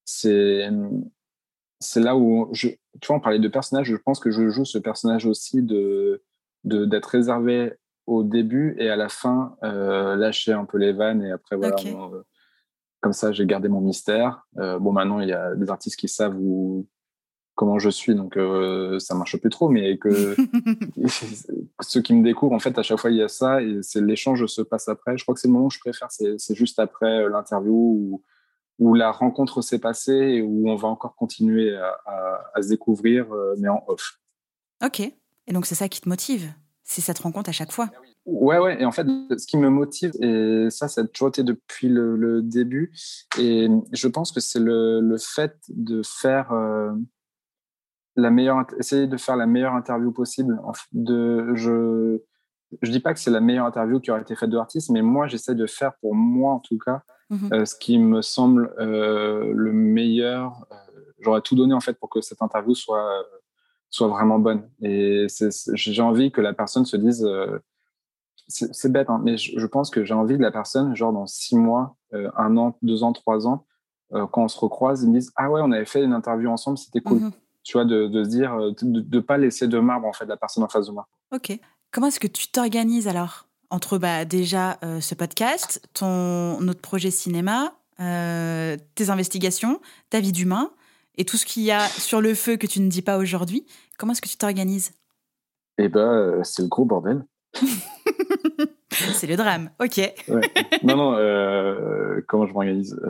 c'est 0.04 0.68
c'est 1.80 2.00
là 2.00 2.16
où 2.16 2.48
je, 2.52 2.68
tu 2.68 3.06
vois, 3.06 3.16
on 3.16 3.20
parlait 3.20 3.38
de 3.38 3.48
personnage, 3.48 3.86
je 3.86 3.96
pense 3.96 4.18
que 4.18 4.30
je 4.30 4.48
joue 4.48 4.64
ce 4.64 4.78
personnage 4.78 5.26
aussi 5.26 5.62
de 5.62 6.22
d'être 6.64 7.06
réservé 7.06 7.74
au 8.06 8.24
début 8.24 8.74
et 8.78 8.90
à 8.90 8.96
la 8.96 9.08
fin 9.08 9.56
euh, 9.62 10.16
lâcher 10.16 10.52
un 10.52 10.64
peu 10.64 10.78
les 10.78 10.92
vannes 10.92 11.22
et 11.22 11.30
après 11.30 11.56
voilà. 11.56 11.76
Euh, 11.84 12.22
comme 13.00 13.12
ça, 13.12 13.32
j'ai 13.32 13.46
gardé 13.46 13.68
mon 13.68 13.80
mystère. 13.80 14.44
Euh, 14.58 14.78
bon, 14.78 14.92
maintenant, 14.92 15.20
il 15.20 15.28
y 15.28 15.32
a 15.32 15.54
des 15.54 15.70
artistes 15.70 15.98
qui 15.98 16.08
savent 16.08 16.36
où, 16.36 16.86
comment 17.58 17.80
je 17.80 17.90
suis, 17.90 18.14
donc 18.14 18.36
euh, 18.36 19.00
ça 19.00 19.16
marche 19.16 19.36
plus 19.36 19.50
trop, 19.50 19.68
mais 19.68 19.98
que 19.98 20.36
ceux 21.80 22.00
qui 22.00 22.14
me 22.14 22.22
découvrent, 22.22 22.54
en 22.54 22.60
fait, 22.60 22.78
à 22.78 22.84
chaque 22.84 23.00
fois, 23.00 23.10
il 23.10 23.16
y 23.16 23.22
a 23.22 23.26
ça, 23.26 23.60
et 23.60 23.80
c'est 23.82 24.00
l'échange 24.00 24.46
se 24.46 24.62
passe 24.62 24.88
après. 24.88 25.18
Je 25.18 25.24
crois 25.24 25.34
que 25.34 25.40
c'est 25.40 25.48
le 25.48 25.54
moment 25.54 25.66
que 25.66 25.74
je 25.74 25.80
préfère, 25.80 26.08
c'est 26.10 26.54
juste 26.54 26.78
après 26.78 27.24
euh, 27.24 27.28
l'interview 27.28 27.74
où 27.74 28.22
où 28.80 28.94
la 28.94 29.10
rencontre 29.10 29.60
s'est 29.60 29.80
passée 29.80 30.12
et 30.12 30.40
où 30.40 30.70
on 30.70 30.76
va 30.76 30.86
encore 30.86 31.16
continuer 31.16 31.76
à, 31.76 32.62
se 32.62 32.68
découvrir, 32.68 33.26
mais 33.58 33.68
en 33.68 33.82
off. 33.88 34.20
Ok. 34.84 35.00
Et 35.00 35.52
donc, 35.52 35.66
c'est 35.66 35.74
ça 35.74 35.88
qui 35.88 36.00
te 36.00 36.08
motive? 36.08 36.52
C'est 36.84 37.00
cette 37.00 37.18
rencontre 37.18 37.50
à 37.50 37.52
chaque 37.52 37.72
fois? 37.72 37.90
Ouais, 38.24 38.58
ouais. 38.58 38.80
Et 38.80 38.84
en 38.84 38.92
fait, 38.92 39.04
ce 39.36 39.48
qui 39.48 39.56
me 39.56 39.68
motive, 39.68 40.12
et 40.22 40.70
ça, 40.70 40.86
ça 40.86 41.00
a 41.00 41.04
toujours 41.08 41.30
été 41.30 41.42
depuis 41.42 41.88
le, 41.88 42.40
début, 42.40 42.92
et 43.36 43.66
je 43.90 44.06
pense 44.06 44.30
que 44.30 44.38
c'est 44.38 44.60
le, 44.60 45.00
le, 45.00 45.18
fait 45.18 45.56
de 45.70 46.02
faire 46.04 46.52
la 48.18 48.30
meilleure, 48.30 48.66
essayer 48.78 49.06
de 49.06 49.16
faire 49.16 49.36
la 49.36 49.46
meilleure 49.46 49.74
interview 49.74 50.12
possible. 50.12 50.60
De, 50.92 51.54
je, 51.54 52.20
je 52.82 52.90
dis 52.90 53.00
pas 53.00 53.14
que 53.14 53.20
c'est 53.20 53.30
la 53.30 53.40
meilleure 53.40 53.66
interview 53.66 54.00
qui 54.00 54.10
aurait 54.10 54.22
été 54.22 54.34
faite 54.34 54.50
de 54.50 54.56
l'artiste, 54.56 54.90
mais 54.90 55.02
moi, 55.02 55.28
j'essaie 55.28 55.54
de 55.54 55.66
faire 55.66 55.92
pour 56.00 56.14
moi, 56.14 56.52
en 56.54 56.58
tout 56.58 56.78
cas, 56.78 57.02
mhm. 57.30 57.52
euh, 57.52 57.64
ce 57.64 57.76
qui 57.76 57.98
me 57.98 58.20
semble 58.20 58.74
euh, 58.80 59.52
le 59.54 59.72
meilleur. 59.72 60.66
Euh, 60.72 60.74
j'aurais 61.20 61.42
tout 61.42 61.54
donné, 61.54 61.74
en 61.74 61.80
fait, 61.80 61.94
pour 61.94 62.10
que 62.10 62.20
cette 62.20 62.42
interview 62.42 62.74
soit, 62.74 63.24
soit 63.88 64.08
vraiment 64.08 64.40
bonne. 64.40 64.68
Et 64.82 65.28
j'ai 65.74 66.02
envie 66.02 66.32
que 66.32 66.40
la 66.40 66.52
personne 66.52 66.84
se 66.84 66.96
dise, 66.96 67.26
c'est 68.48 68.90
bête, 68.90 69.10
hein, 69.10 69.20
mais 69.22 69.36
je, 69.36 69.66
pense 69.66 69.90
que 69.90 70.04
j'ai 70.04 70.14
envie 70.14 70.36
que 70.36 70.42
la 70.42 70.50
personne, 70.50 70.96
genre 70.96 71.12
dans 71.12 71.26
six 71.26 71.56
mois, 71.56 71.96
un 72.12 72.56
an, 72.56 72.76
deux 72.82 73.02
ans, 73.02 73.12
trois 73.12 73.46
ans, 73.46 73.66
quand 74.10 74.44
on 74.44 74.48
se 74.48 74.58
recroise, 74.58 75.02
ils 75.02 75.08
me 75.08 75.14
disent, 75.14 75.32
ah 75.36 75.50
ouais, 75.50 75.60
on 75.62 75.70
avait 75.70 75.84
fait 75.84 76.02
une 76.02 76.14
interview 76.14 76.50
ensemble, 76.50 76.78
c'était 76.78 77.00
cool. 77.00 77.20
Mhm. 77.20 77.32
Tu 77.68 77.74
vois, 77.74 77.84
de, 77.84 78.06
de, 78.06 78.24
se 78.24 78.30
dire, 78.30 78.56
de 78.56 79.16
ne 79.16 79.20
pas 79.20 79.36
laisser 79.36 79.68
de 79.68 79.78
marbre, 79.78 80.08
en 80.08 80.12
fait, 80.14 80.24
la 80.24 80.38
personne 80.38 80.64
en 80.64 80.68
face 80.68 80.86
de 80.86 80.92
moi. 80.92 81.06
Ok. 81.34 81.52
Comment 81.92 82.06
est-ce 82.06 82.18
que 82.18 82.26
tu 82.26 82.48
t'organises 82.48 83.08
alors 83.08 83.46
entre 83.68 83.98
bah, 83.98 84.24
déjà 84.24 84.78
euh, 84.82 85.02
ce 85.02 85.14
podcast, 85.14 85.86
ton 85.92 86.66
autre 86.66 86.80
projet 86.80 87.10
cinéma, 87.10 87.74
euh, 88.00 88.78
tes 88.94 89.10
investigations, 89.10 89.82
ta 90.08 90.18
vie 90.20 90.32
d'humain 90.32 90.70
et 91.18 91.26
tout 91.26 91.36
ce 91.36 91.44
qu'il 91.44 91.62
y 91.62 91.70
a 91.70 91.80
sur 91.80 92.22
le 92.22 92.32
feu 92.32 92.56
que 92.56 92.66
tu 92.66 92.80
ne 92.80 92.88
dis 92.88 93.02
pas 93.02 93.18
aujourd'hui? 93.18 93.66
Comment 93.98 94.12
est-ce 94.12 94.22
que 94.22 94.30
tu 94.30 94.38
t'organises? 94.38 94.92
Eh 95.76 95.90
ben, 95.90 96.00
euh, 96.00 96.40
c'est 96.44 96.62
le 96.62 96.68
gros 96.68 96.86
bordel. 96.86 97.22
c'est 98.90 99.26
le 99.26 99.36
drame, 99.36 99.70
ok. 99.80 100.00
Non, 100.82 100.96
non, 100.96 102.22
comment 102.26 102.46
je 102.46 102.52
m'organise 102.52 103.00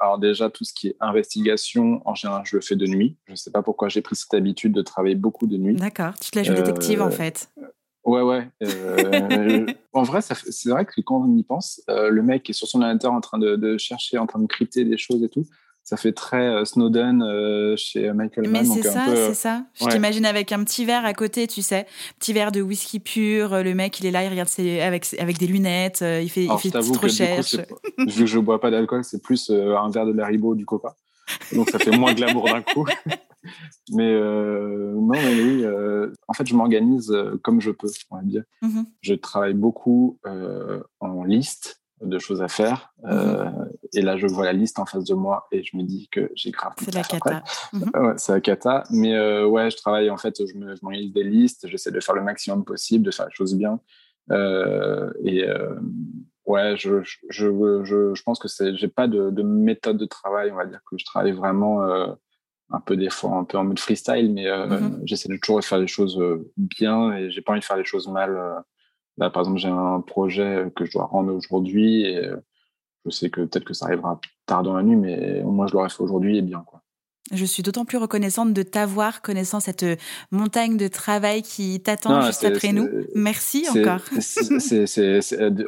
Alors 0.00 0.18
déjà, 0.18 0.50
tout 0.50 0.64
ce 0.64 0.72
qui 0.72 0.88
est 0.88 0.96
investigation, 1.00 2.02
en 2.04 2.14
général, 2.14 2.42
je 2.44 2.56
le 2.56 2.62
fais 2.62 2.76
de 2.76 2.86
nuit. 2.86 3.16
Je 3.26 3.32
ne 3.32 3.36
sais 3.36 3.50
pas 3.50 3.62
pourquoi 3.62 3.88
j'ai 3.88 4.02
pris 4.02 4.16
cette 4.16 4.34
habitude 4.34 4.72
de 4.72 4.82
travailler 4.82 5.14
beaucoup 5.14 5.46
de 5.46 5.56
nuit. 5.56 5.76
D'accord, 5.76 6.14
tu 6.20 6.30
te 6.30 6.38
la 6.38 6.44
joues 6.44 6.54
détective 6.54 7.02
en 7.02 7.10
fait. 7.10 7.50
Ouais, 8.04 8.20
ouais. 8.20 8.48
Euh, 8.62 9.66
en 9.92 10.02
vrai, 10.02 10.20
c'est 10.20 10.68
vrai 10.68 10.84
que 10.84 11.00
quand 11.00 11.22
on 11.22 11.36
y 11.36 11.42
pense, 11.42 11.80
euh, 11.88 12.10
le 12.10 12.22
mec 12.22 12.48
est 12.50 12.52
sur 12.52 12.68
son 12.68 12.80
ordinateur 12.80 13.12
en 13.12 13.20
train 13.20 13.38
de, 13.38 13.78
chercher, 13.78 14.18
en 14.18 14.26
train 14.26 14.40
de 14.40 14.46
crypter 14.46 14.84
des 14.84 14.98
choses 14.98 15.22
et 15.22 15.28
tout. 15.28 15.46
Ça 15.84 15.96
fait 15.96 16.12
très 16.12 16.48
euh, 16.48 16.64
Snowden 16.64 17.22
chez 17.76 18.12
Michael 18.12 18.48
Mann. 18.48 18.66
Mais 18.66 18.74
c'est 18.74 18.82
ça, 18.82 19.04
c'est 19.14 19.34
ça. 19.34 19.64
Je 19.74 19.86
t'imagine 19.86 20.26
avec 20.26 20.50
un 20.52 20.64
petit 20.64 20.84
verre 20.84 21.04
à 21.04 21.14
côté, 21.14 21.46
tu 21.46 21.62
sais, 21.62 21.86
petit 22.18 22.32
verre 22.32 22.52
de 22.52 22.62
whisky 22.62 23.00
pur. 23.00 23.62
Le 23.62 23.74
mec, 23.74 24.00
il 24.00 24.06
est 24.06 24.10
là, 24.10 24.24
il 24.24 24.30
regarde 24.30 24.48
avec 24.58 25.14
avec 25.18 25.38
des 25.38 25.46
lunettes, 25.46 26.00
il 26.00 26.28
fait, 26.30 26.44
il 26.44 26.58
fait 26.58 26.68
une 26.68 26.72
petite 26.72 26.96
recherche. 26.96 27.56
vu 27.98 28.24
que 28.24 28.26
je 28.26 28.38
bois 28.38 28.60
pas 28.60 28.70
d'alcool, 28.70 29.04
c'est 29.04 29.22
plus 29.22 29.50
un 29.50 29.90
verre 29.90 30.06
de 30.06 30.12
Laribo 30.12 30.54
du 30.54 30.64
Coca. 30.64 30.94
Donc 31.52 31.70
ça 31.70 31.78
fait 31.78 31.96
moins 31.96 32.14
glamour 32.14 32.44
d'un 32.44 32.62
coup. 32.62 32.86
mais 33.92 34.10
euh, 34.10 34.92
non, 34.94 35.12
mais 35.12 35.42
oui, 35.42 35.64
euh, 35.64 36.12
en 36.28 36.32
fait, 36.32 36.46
je 36.46 36.54
m'organise 36.54 37.10
euh, 37.10 37.38
comme 37.42 37.60
je 37.60 37.70
peux, 37.70 37.88
on 38.10 38.16
va 38.16 38.22
dire. 38.22 38.44
Mm-hmm. 38.62 38.84
Je 39.00 39.14
travaille 39.14 39.54
beaucoup 39.54 40.18
en 41.00 41.24
liste 41.24 41.80
de 42.08 42.18
choses 42.18 42.42
à 42.42 42.48
faire. 42.48 42.92
Mm-hmm. 43.02 43.68
et 43.94 44.02
là, 44.02 44.16
je 44.16 44.26
vois 44.26 44.44
la 44.44 44.52
liste 44.52 44.78
en 44.78 44.86
face 44.86 45.04
de 45.04 45.14
moi 45.14 45.46
et 45.52 45.62
je 45.62 45.76
me 45.76 45.82
dis 45.82 46.08
que 46.10 46.30
j'ai 46.34 46.50
grave. 46.50 46.72
C'est 46.78 46.94
la 46.94 47.02
cata. 47.02 47.42
Mm-hmm. 47.72 48.06
ouais, 48.06 48.14
c'est 48.16 48.32
la 48.32 48.40
cata. 48.40 48.84
Mais 48.90 49.44
ouais, 49.44 49.70
je 49.70 49.76
travaille, 49.76 50.10
en 50.10 50.16
fait, 50.16 50.36
je 50.38 50.58
m'organise 50.82 51.12
des 51.12 51.24
listes, 51.24 51.68
j'essaie 51.68 51.90
de 51.90 52.00
faire 52.00 52.14
le 52.14 52.22
maximum 52.22 52.64
possible, 52.64 53.04
de 53.04 53.10
faire 53.10 53.26
les 53.26 53.34
choses 53.34 53.54
bien. 53.54 53.80
et 54.30 55.46
ouais, 56.46 56.76
je, 56.76 57.02
je, 57.02 57.82
je, 57.84 58.14
je, 58.14 58.22
pense 58.22 58.38
que 58.38 58.48
c'est, 58.48 58.76
j'ai 58.76 58.88
pas 58.88 59.08
de, 59.08 59.30
de, 59.30 59.42
méthode 59.42 59.98
de 59.98 60.06
travail, 60.06 60.50
on 60.52 60.56
va 60.56 60.66
dire 60.66 60.80
que 60.90 60.96
je 60.98 61.04
travaille 61.04 61.32
vraiment 61.32 61.82
un 62.70 62.80
peu 62.80 62.96
des 62.96 63.10
fois 63.10 63.32
un 63.36 63.44
peu 63.44 63.58
en 63.58 63.64
mode 63.64 63.78
freestyle, 63.78 64.32
mais 64.32 64.48
euh, 64.48 64.66
mm-hmm. 64.66 65.00
j'essaie 65.04 65.28
de 65.28 65.36
toujours 65.36 65.62
faire 65.62 65.78
les 65.78 65.86
choses 65.86 66.18
euh, 66.20 66.50
bien 66.56 67.12
et 67.12 67.30
j'ai 67.30 67.42
pas 67.42 67.52
envie 67.52 67.60
de 67.60 67.64
faire 67.64 67.76
les 67.76 67.84
choses 67.84 68.08
mal. 68.08 68.64
Euh. 69.18 69.24
Là, 69.24 69.30
par 69.30 69.42
exemple, 69.42 69.58
j'ai 69.58 69.68
un 69.68 70.00
projet 70.00 70.66
que 70.74 70.84
je 70.84 70.92
dois 70.92 71.06
rendre 71.06 71.32
aujourd'hui 71.32 72.04
et 72.04 72.30
je 73.04 73.10
sais 73.10 73.30
que 73.30 73.42
peut-être 73.42 73.64
que 73.64 73.74
ça 73.74 73.86
arrivera 73.86 74.20
tard 74.46 74.62
dans 74.62 74.74
la 74.74 74.82
nuit, 74.82 74.96
mais 74.96 75.42
au 75.42 75.50
moins 75.50 75.66
je 75.66 75.74
l'aurai 75.74 75.88
fait 75.88 76.02
aujourd'hui 76.02 76.38
et 76.38 76.42
bien. 76.42 76.64
Quoi. 76.66 76.84
Je 77.32 77.46
suis 77.46 77.62
d'autant 77.62 77.86
plus 77.86 77.96
reconnaissante 77.96 78.52
de 78.52 78.62
t'avoir, 78.62 79.22
connaissant 79.22 79.58
cette 79.58 79.86
montagne 80.30 80.76
de 80.76 80.88
travail 80.88 81.40
qui 81.40 81.80
t'attend 81.80 82.20
juste 82.20 82.44
après 82.44 82.72
nous. 82.72 82.86
Merci 83.14 83.64
encore. 83.70 84.00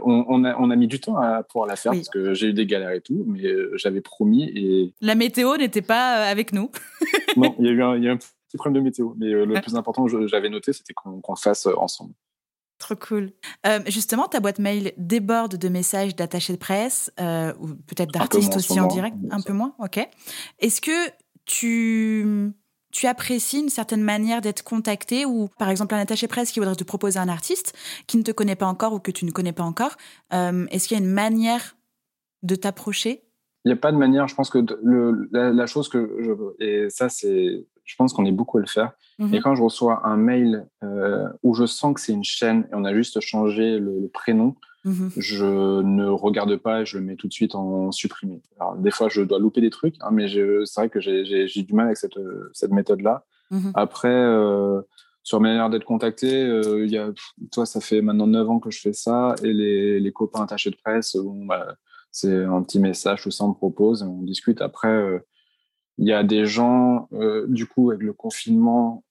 on, 0.04 0.44
a, 0.44 0.54
on, 0.58 0.70
a, 0.70 0.76
mis 0.76 0.86
du 0.86 1.00
temps 1.00 1.16
à 1.16 1.42
pouvoir 1.42 1.66
la 1.66 1.76
faire 1.76 1.92
parce 1.92 2.10
que 2.10 2.34
j'ai 2.34 2.48
eu 2.48 2.52
des 2.52 2.66
galères 2.66 2.90
et 2.90 3.00
tout, 3.00 3.24
mais 3.26 3.46
euh, 3.46 3.72
j'avais 3.76 4.02
promis. 4.02 4.44
Et... 4.54 4.92
La 5.00 5.14
météo 5.14 5.56
n'était 5.56 5.80
pas 5.80 6.18
euh, 6.20 6.30
avec 6.30 6.52
nous. 6.52 6.70
non, 7.38 7.54
il 7.58 7.64
y, 7.64 7.68
a 7.70 7.72
eu 7.72 7.82
un, 7.82 7.96
y 7.96 8.08
a 8.08 8.12
un 8.12 8.16
petit 8.48 8.58
problème 8.58 8.82
de 8.82 8.84
météo, 8.84 9.14
mais 9.16 9.32
euh, 9.32 9.46
le 9.46 9.58
plus 9.62 9.76
important, 9.76 10.06
j'avais 10.08 10.50
noté, 10.50 10.74
c'était 10.74 10.92
qu'on 10.92 11.22
le 11.26 11.40
fasse 11.40 11.66
ensemble. 11.78 12.12
Trop 12.78 12.96
cool. 12.96 13.32
justement, 13.86 14.28
ta 14.28 14.40
boîte 14.40 14.58
mail 14.58 14.92
déborde 14.98 15.56
de 15.56 15.68
messages 15.68 16.14
d'attachés 16.14 16.52
de 16.52 16.58
presse 16.58 17.10
ou 17.18 17.68
peut-être 17.86 18.12
d'artistes 18.12 18.56
aussi 18.56 18.78
en 18.78 18.86
direct. 18.86 19.16
Un 19.30 19.40
peu 19.40 19.52
moins, 19.52 19.74
ok. 19.78 20.06
Est-ce 20.58 20.80
que 20.80 21.10
tu, 21.46 22.52
tu 22.90 23.06
apprécies 23.06 23.60
une 23.60 23.68
certaine 23.68 24.02
manière 24.02 24.40
d'être 24.40 24.62
contacté 24.62 25.24
ou 25.24 25.48
par 25.58 25.70
exemple 25.70 25.94
un 25.94 25.98
attaché 25.98 26.28
presse 26.28 26.50
qui 26.52 26.60
voudrait 26.60 26.74
te 26.74 26.84
proposer 26.84 27.18
un 27.18 27.28
artiste 27.28 27.74
qui 28.06 28.18
ne 28.18 28.22
te 28.22 28.32
connaît 28.32 28.56
pas 28.56 28.66
encore 28.66 28.92
ou 28.92 28.98
que 28.98 29.10
tu 29.10 29.24
ne 29.24 29.30
connais 29.30 29.52
pas 29.52 29.64
encore, 29.64 29.96
euh, 30.34 30.66
est-ce 30.70 30.88
qu'il 30.88 30.98
y 30.98 31.00
a 31.00 31.04
une 31.04 31.10
manière 31.10 31.76
de 32.42 32.54
t'approcher? 32.54 33.22
Il 33.64 33.68
n'y 33.68 33.72
a 33.72 33.76
pas 33.76 33.92
de 33.92 33.96
manière. 33.96 34.28
Je 34.28 34.34
pense 34.34 34.48
que 34.50 34.64
le, 34.82 35.28
la, 35.32 35.66
chose 35.66 35.88
que 35.88 36.16
je 36.20 36.64
et 36.64 36.88
ça 36.88 37.08
c'est, 37.08 37.66
je 37.86 37.96
pense 37.96 38.12
qu'on 38.12 38.26
est 38.26 38.32
beaucoup 38.32 38.58
à 38.58 38.60
le 38.60 38.66
faire. 38.66 38.92
Mhm. 39.18 39.34
Et 39.34 39.40
quand 39.40 39.54
je 39.54 39.62
reçois 39.62 40.06
un 40.06 40.16
mail 40.16 40.68
euh, 40.84 41.28
où 41.42 41.54
je 41.54 41.64
sens 41.64 41.94
que 41.94 42.00
c'est 42.00 42.12
une 42.12 42.24
chaîne 42.24 42.68
et 42.70 42.74
on 42.74 42.84
a 42.84 42.92
juste 42.92 43.20
changé 43.20 43.78
le 43.78 44.10
prénom, 44.12 44.56
Mhm. 44.86 45.10
Je 45.16 45.82
ne 45.82 46.06
regarde 46.06 46.56
pas 46.56 46.82
et 46.82 46.86
je 46.86 46.96
le 46.96 47.04
mets 47.04 47.16
tout 47.16 47.26
de 47.26 47.32
suite 47.32 47.56
en 47.56 47.90
supprimé. 47.90 48.40
Alors, 48.60 48.76
des 48.76 48.92
fois, 48.92 49.08
je 49.08 49.20
dois 49.20 49.40
louper 49.40 49.60
des 49.60 49.70
trucs, 49.70 49.96
hein, 50.00 50.10
mais 50.12 50.28
c'est 50.28 50.80
vrai 50.80 50.88
que 50.88 51.00
j'ai 51.00 51.62
du 51.62 51.74
mal 51.74 51.86
avec 51.86 51.96
cette, 51.96 52.18
cette 52.52 52.70
méthode-là. 52.70 53.24
Mhm. 53.50 53.72
Après, 53.74 54.08
euh, 54.08 54.80
sur 55.24 55.40
ma 55.40 55.48
manière 55.48 55.70
d'être 55.70 55.84
contacté, 55.84 56.40
euh, 56.40 56.86
y 56.86 56.96
a, 56.96 57.10
toi, 57.50 57.66
ça 57.66 57.80
fait 57.80 58.00
maintenant 58.00 58.28
9 58.28 58.48
ans 58.48 58.60
que 58.60 58.70
je 58.70 58.80
fais 58.80 58.92
ça 58.92 59.34
et 59.42 59.52
les, 59.52 59.98
les 59.98 60.12
copains 60.12 60.42
attachés 60.42 60.70
de 60.70 60.76
presse, 60.76 61.16
bon, 61.16 61.44
bah, 61.44 61.74
c'est 62.12 62.44
un 62.44 62.62
petit 62.62 62.78
message, 62.78 63.22
tout 63.24 63.32
ça, 63.32 63.44
on 63.44 63.48
me 63.48 63.54
propose, 63.54 64.04
on 64.04 64.22
discute. 64.22 64.62
Après, 64.62 65.20
il 65.98 66.06
y 66.06 66.12
a 66.12 66.22
des 66.22 66.46
gens, 66.46 67.08
du 67.48 67.66
coup, 67.66 67.90
avec 67.90 68.02
le 68.02 68.12
confinement, 68.12 69.04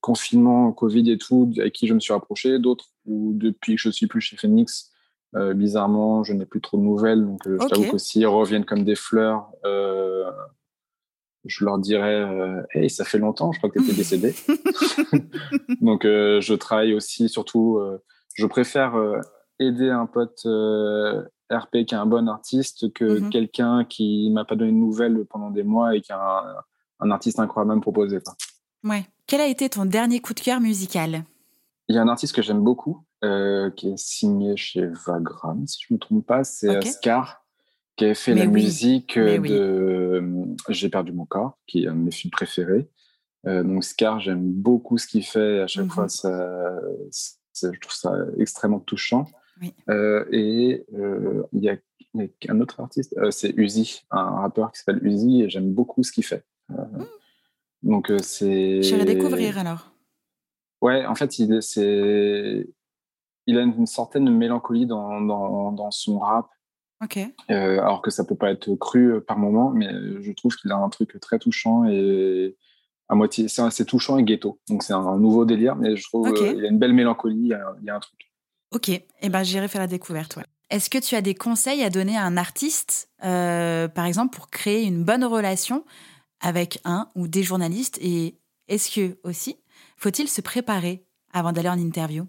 confinement, 0.00 0.72
Covid 0.72 1.10
et 1.10 1.18
tout, 1.18 1.52
avec 1.58 1.72
qui 1.72 1.86
je 1.86 1.94
me 1.94 2.00
suis 2.00 2.12
rapproché, 2.12 2.58
d'autres 2.58 2.86
où 3.06 3.32
depuis 3.34 3.76
que 3.76 3.80
je 3.80 3.90
suis 3.90 4.06
plus 4.06 4.20
chez 4.20 4.36
Phoenix, 4.36 4.90
euh, 5.36 5.54
bizarrement, 5.54 6.24
je 6.24 6.32
n'ai 6.32 6.46
plus 6.46 6.60
trop 6.60 6.76
de 6.76 6.82
nouvelles, 6.82 7.24
donc 7.24 7.46
euh, 7.46 7.56
je 7.60 7.68
t'avoue 7.68 7.92
que 7.92 7.98
s'ils 7.98 8.26
reviennent 8.26 8.64
comme 8.64 8.82
des 8.82 8.96
fleurs, 8.96 9.48
euh, 9.64 10.28
je 11.44 11.64
leur 11.64 11.78
dirais 11.78 12.26
Hey, 12.72 12.90
ça 12.90 13.04
fait 13.04 13.18
longtemps, 13.18 13.52
je 13.52 13.58
crois 13.58 13.70
que 13.70 13.78
tu 13.78 13.84
étais 13.84 13.94
décédé. 13.96 14.34
donc 15.80 16.02
je 16.04 16.54
travaille 16.54 16.94
aussi, 16.94 17.28
surtout, 17.28 17.80
je 18.34 18.46
préfère 18.46 18.94
aider 19.60 19.88
un 19.88 20.06
pote 20.06 20.44
RP 21.50 21.84
qui 21.86 21.94
est 21.94 21.98
un 21.98 22.06
bon 22.06 22.28
artiste 22.28 22.92
que 22.92 23.20
mhm. 23.20 23.30
quelqu'un 23.30 23.84
qui 23.84 24.30
m'a 24.30 24.44
pas 24.44 24.56
donné 24.56 24.72
de 24.72 24.76
nouvelles 24.76 25.24
pendant 25.28 25.50
des 25.50 25.62
mois 25.62 25.96
et 25.96 26.00
qui 26.00 26.12
a 26.12 26.64
un, 27.00 27.10
artiste 27.10 27.40
incroyable 27.40 27.72
à 27.72 27.76
me 27.76 27.80
proposer. 27.80 28.18
Ouais. 28.84 29.04
Quel 29.26 29.40
a 29.40 29.46
été 29.46 29.68
ton 29.68 29.84
dernier 29.84 30.20
coup 30.20 30.34
de 30.34 30.40
cœur 30.40 30.60
musical? 30.60 31.24
Il 31.88 31.96
y 31.96 31.98
a 31.98 32.02
un 32.02 32.08
artiste 32.08 32.34
que 32.34 32.42
j'aime 32.42 32.62
beaucoup, 32.62 33.04
euh, 33.24 33.70
qui 33.70 33.88
est 33.88 33.98
signé 33.98 34.56
chez 34.56 34.86
Vagram, 35.06 35.66
si 35.66 35.80
je 35.82 35.92
ne 35.92 35.96
me 35.96 36.00
trompe 36.00 36.26
pas. 36.26 36.44
C'est 36.44 36.80
Scar 36.82 37.44
qui 37.96 38.06
a 38.06 38.14
fait 38.14 38.34
la 38.34 38.46
musique 38.46 39.18
euh, 39.18 39.38
de 39.38 39.54
euh, 39.54 40.46
J'ai 40.68 40.88
perdu 40.88 41.12
mon 41.12 41.26
corps, 41.26 41.58
qui 41.66 41.84
est 41.84 41.88
un 41.88 41.94
de 41.94 42.00
mes 42.00 42.10
films 42.10 42.30
préférés. 42.30 42.88
donc 43.44 43.84
Scar, 43.84 44.20
j'aime 44.20 44.50
beaucoup 44.52 44.98
ce 44.98 45.06
qu'il 45.06 45.24
fait. 45.24 45.60
À 45.60 45.66
chaque 45.66 45.88
fois, 45.88 46.04
mhm. 46.04 46.08
ça, 46.08 47.72
je 47.72 47.78
trouve 47.80 47.92
ça 47.92 48.14
extrêmement 48.38 48.80
touchant. 48.80 49.26
Et 49.60 50.84
il 51.52 51.60
y, 51.62 51.68
a 51.68 51.76
un 52.48 52.60
autre 52.60 52.80
artiste, 52.80 53.14
c'est 53.30 53.54
Uzi, 53.56 54.02
un 54.10 54.40
rappeur 54.40 54.72
qui 54.72 54.80
s'appelle 54.80 55.06
Uzi, 55.06 55.42
et 55.42 55.50
j'aime 55.50 55.72
beaucoup 55.72 56.02
ce 56.02 56.12
qu'il 56.12 56.24
fait. 56.24 56.44
Hmm. 56.68 57.04
Donc 57.82 58.12
c'est. 58.22 58.82
J'irai 58.82 59.04
découvrir 59.04 59.58
alors. 59.58 59.92
Ouais, 60.80 61.04
en 61.06 61.14
fait, 61.14 61.30
c'est 61.60 62.66
il 63.46 63.58
a 63.58 63.62
une 63.62 63.86
certaine 63.86 64.30
mélancolie 64.30 64.86
dans, 64.86 65.20
dans, 65.20 65.90
son 65.90 66.18
rap 66.18 66.48
Ok. 67.02 67.18
alors 67.48 68.02
que 68.02 68.10
ça 68.10 68.24
peut 68.24 68.36
pas 68.36 68.50
être 68.50 68.74
cru 68.76 69.20
par 69.22 69.38
moment, 69.38 69.70
mais 69.70 69.90
je 70.20 70.32
trouve 70.32 70.54
qu'il 70.56 70.70
a 70.70 70.76
un 70.76 70.88
truc 70.90 71.18
très 71.20 71.38
touchant 71.38 71.84
et 71.86 72.56
à 73.08 73.14
moitié, 73.14 73.48
c'est 73.48 73.62
assez 73.62 73.84
touchant 73.84 74.18
et 74.18 74.22
ghetto. 74.22 74.60
Donc 74.68 74.82
c'est 74.82 74.92
un, 74.92 75.18
nouveau 75.18 75.44
délire, 75.44 75.74
mais 75.76 75.96
je 75.96 76.04
trouve 76.04 76.32
qu'il 76.32 76.58
y 76.58 76.66
a 76.66 76.68
une 76.68 76.78
belle 76.78 76.92
mélancolie, 76.92 77.40
il 77.40 77.48
y 77.48 77.90
a, 77.90 77.96
un 77.96 78.00
truc. 78.00 78.29
Ok, 78.72 78.88
et 78.88 79.06
eh 79.22 79.28
ben 79.28 79.42
j'irai 79.42 79.68
faire 79.68 79.80
la 79.80 79.86
découverte. 79.86 80.36
Ouais. 80.36 80.44
Est-ce 80.70 80.88
que 80.88 80.98
tu 80.98 81.16
as 81.16 81.22
des 81.22 81.34
conseils 81.34 81.82
à 81.82 81.90
donner 81.90 82.16
à 82.16 82.22
un 82.22 82.36
artiste, 82.36 83.10
euh, 83.24 83.88
par 83.88 84.06
exemple, 84.06 84.36
pour 84.36 84.50
créer 84.50 84.84
une 84.84 85.02
bonne 85.02 85.24
relation 85.24 85.84
avec 86.40 86.80
un 86.84 87.08
ou 87.16 87.26
des 87.26 87.42
journalistes? 87.42 87.98
Et 88.00 88.38
est-ce 88.68 88.94
que 88.94 89.18
aussi, 89.24 89.56
faut-il 89.96 90.28
se 90.28 90.40
préparer 90.40 91.04
avant 91.32 91.50
d'aller 91.52 91.68
en 91.68 91.78
interview? 91.78 92.26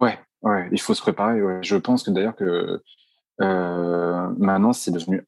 Ouais, 0.00 0.18
ouais, 0.42 0.68
il 0.72 0.80
faut 0.80 0.94
se 0.94 1.02
préparer. 1.02 1.40
Je 1.62 1.76
pense 1.76 2.02
que 2.02 2.10
d'ailleurs 2.10 2.36
que 2.36 2.82
euh, 3.40 4.28
maintenant 4.38 4.72
c'est 4.72 4.90
devenu 4.90 5.22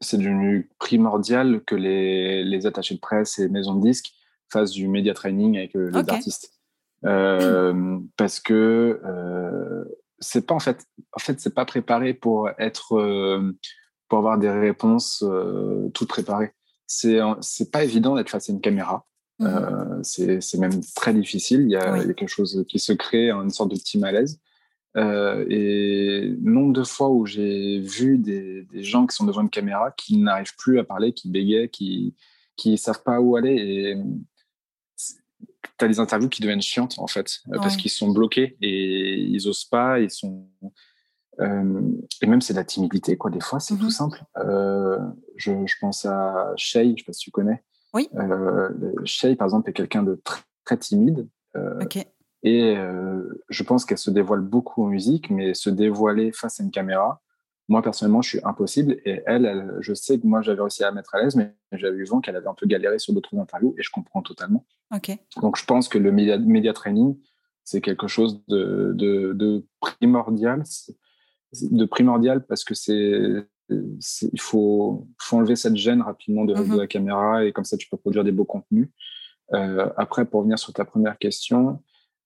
c'est 0.00 0.16
devenu 0.16 0.70
primordial 0.78 1.60
que 1.66 1.74
les, 1.74 2.44
les, 2.44 2.66
attachés 2.66 2.94
de 2.94 3.00
presse 3.00 3.40
et 3.40 3.48
maisons 3.48 3.74
de 3.74 3.82
disques 3.82 4.12
fassent 4.48 4.70
du 4.70 4.86
media 4.86 5.12
training 5.12 5.58
avec 5.58 5.74
euh, 5.74 5.90
les 5.90 6.08
artistes. 6.08 6.57
Euh, 7.04 7.98
parce 8.16 8.40
que 8.40 9.00
euh, 9.04 9.84
c'est 10.18 10.46
pas 10.46 10.54
en 10.54 10.58
fait, 10.58 10.84
en 11.12 11.20
fait, 11.20 11.40
c'est 11.40 11.54
pas 11.54 11.64
préparé 11.64 12.14
pour 12.14 12.50
être, 12.58 12.96
euh, 12.96 13.56
pour 14.08 14.18
avoir 14.18 14.38
des 14.38 14.50
réponses 14.50 15.22
euh, 15.26 15.88
toutes 15.94 16.08
préparées. 16.08 16.52
C'est, 16.86 17.18
c'est 17.40 17.70
pas 17.70 17.84
évident 17.84 18.16
d'être 18.16 18.30
face 18.30 18.48
à 18.48 18.52
une 18.52 18.60
caméra. 18.60 19.06
Mmh. 19.40 20.02
C'est, 20.02 20.40
c'est 20.40 20.58
même 20.58 20.80
très 20.96 21.12
difficile. 21.12 21.60
Il 21.60 21.70
y, 21.70 21.76
a, 21.76 21.98
il 21.98 22.08
y, 22.08 22.10
a, 22.10 22.14
quelque 22.14 22.30
chose 22.30 22.64
qui 22.66 22.78
se 22.78 22.92
crée, 22.94 23.30
une 23.30 23.50
sorte 23.50 23.70
de 23.70 23.76
petit 23.76 23.98
malaise. 23.98 24.40
Et 24.96 26.34
nombre 26.40 26.72
de 26.72 26.82
fois 26.82 27.10
où 27.10 27.26
j'ai 27.26 27.78
vu 27.78 28.18
des, 28.18 28.62
des, 28.72 28.82
gens 28.82 29.06
qui 29.06 29.14
sont 29.14 29.26
devant 29.26 29.42
une 29.42 29.50
caméra 29.50 29.92
qui 29.92 30.16
n'arrivent 30.16 30.56
plus 30.56 30.80
à 30.80 30.84
parler, 30.84 31.12
qui 31.12 31.30
bégayent, 31.30 31.68
qui 31.68 32.16
qui 32.58 32.76
savent 32.76 33.02
pas 33.02 33.20
où 33.20 33.36
aller. 33.36 33.54
Et 33.54 33.96
tu 35.78 35.84
as 35.84 35.88
des 35.88 36.00
interviews 36.00 36.28
qui 36.28 36.42
deviennent 36.42 36.62
chiantes 36.62 36.98
en 36.98 37.06
fait 37.06 37.40
euh, 37.52 37.58
parce 37.58 37.76
qu'ils 37.76 37.90
sont 37.90 38.10
bloqués 38.10 38.56
et 38.60 39.16
ils 39.16 39.48
osent 39.48 39.64
pas 39.64 40.00
ils 40.00 40.10
sont 40.10 40.48
euh, 41.40 41.82
et 42.20 42.26
même 42.26 42.40
c'est 42.40 42.52
de 42.52 42.58
la 42.58 42.64
timidité 42.64 43.16
quoi 43.16 43.30
des 43.30 43.40
fois 43.40 43.60
c'est 43.60 43.76
tout 43.76 43.86
mmh 43.86 43.90
simple. 43.90 44.24
Euh, 44.38 44.98
je, 45.36 45.52
je, 45.66 45.74
pense 45.80 46.04
à 46.04 46.52
Shay 46.56 46.94
je 46.96 47.02
sais 47.02 47.06
pas 47.06 47.12
si 47.12 47.20
tu 47.20 47.30
connais. 47.30 47.62
Oui. 47.94 48.08
Euh, 48.16 48.70
Shay 49.04 49.36
par 49.36 49.46
exemple 49.46 49.70
est 49.70 49.72
quelqu'un 49.72 50.02
de 50.02 50.20
très, 50.24 50.42
très 50.64 50.76
timide 50.76 51.28
euh, 51.56 51.78
et 52.42 52.76
je 53.48 53.62
pense 53.62 53.84
qu'elle 53.84 53.98
se 53.98 54.10
dévoile 54.10 54.40
beaucoup 54.40 54.84
en 54.84 54.88
musique 54.88 55.30
mais 55.30 55.54
se 55.54 55.70
dévoiler 55.70 56.32
face 56.32 56.60
à 56.60 56.64
une 56.64 56.70
caméra 56.70 57.20
moi, 57.68 57.82
personnellement, 57.82 58.22
je 58.22 58.30
suis 58.30 58.40
impossible. 58.44 58.96
Et 59.04 59.20
elle, 59.26 59.76
je 59.80 59.92
sais 59.92 60.18
que 60.18 60.26
moi, 60.26 60.40
j'avais 60.40 60.60
réussi 60.60 60.84
à 60.84 60.90
mettre 60.90 61.14
à 61.14 61.22
l'aise, 61.22 61.36
mais 61.36 61.54
j'avais 61.72 61.98
eu 61.98 62.04
vent 62.04 62.20
qu'elle 62.20 62.36
avait 62.36 62.48
un 62.48 62.54
peu 62.54 62.66
galéré 62.66 62.98
sur 62.98 63.12
d'autres 63.12 63.36
interviews 63.38 63.74
et 63.78 63.82
je 63.82 63.90
comprends 63.90 64.22
totalement. 64.22 64.64
Donc, 65.40 65.56
je 65.58 65.64
pense 65.66 65.88
que 65.88 65.98
le 65.98 66.10
média, 66.10 66.72
training, 66.72 67.18
c'est 67.64 67.82
quelque 67.82 68.08
chose 68.08 68.42
de, 68.48 68.92
de, 68.94 69.66
primordial. 69.80 70.62
De 71.62 71.84
primordial 71.84 72.46
parce 72.46 72.64
que 72.64 72.74
c'est, 72.74 73.46
il 73.68 74.40
faut, 74.40 75.06
faut 75.18 75.36
enlever 75.36 75.56
cette 75.56 75.76
gêne 75.76 76.00
rapidement 76.00 76.46
de, 76.46 76.54
mm-hmm. 76.54 76.78
la 76.78 76.86
caméra 76.86 77.44
et 77.44 77.52
comme 77.52 77.64
ça, 77.64 77.76
tu 77.76 77.88
peux 77.88 77.98
produire 77.98 78.24
des 78.24 78.32
beaux 78.32 78.46
contenus. 78.46 78.88
Euh, 79.52 79.90
après, 79.98 80.24
pour 80.24 80.40
revenir 80.40 80.58
sur 80.58 80.72
ta 80.72 80.86
première 80.86 81.18
question, 81.18 81.82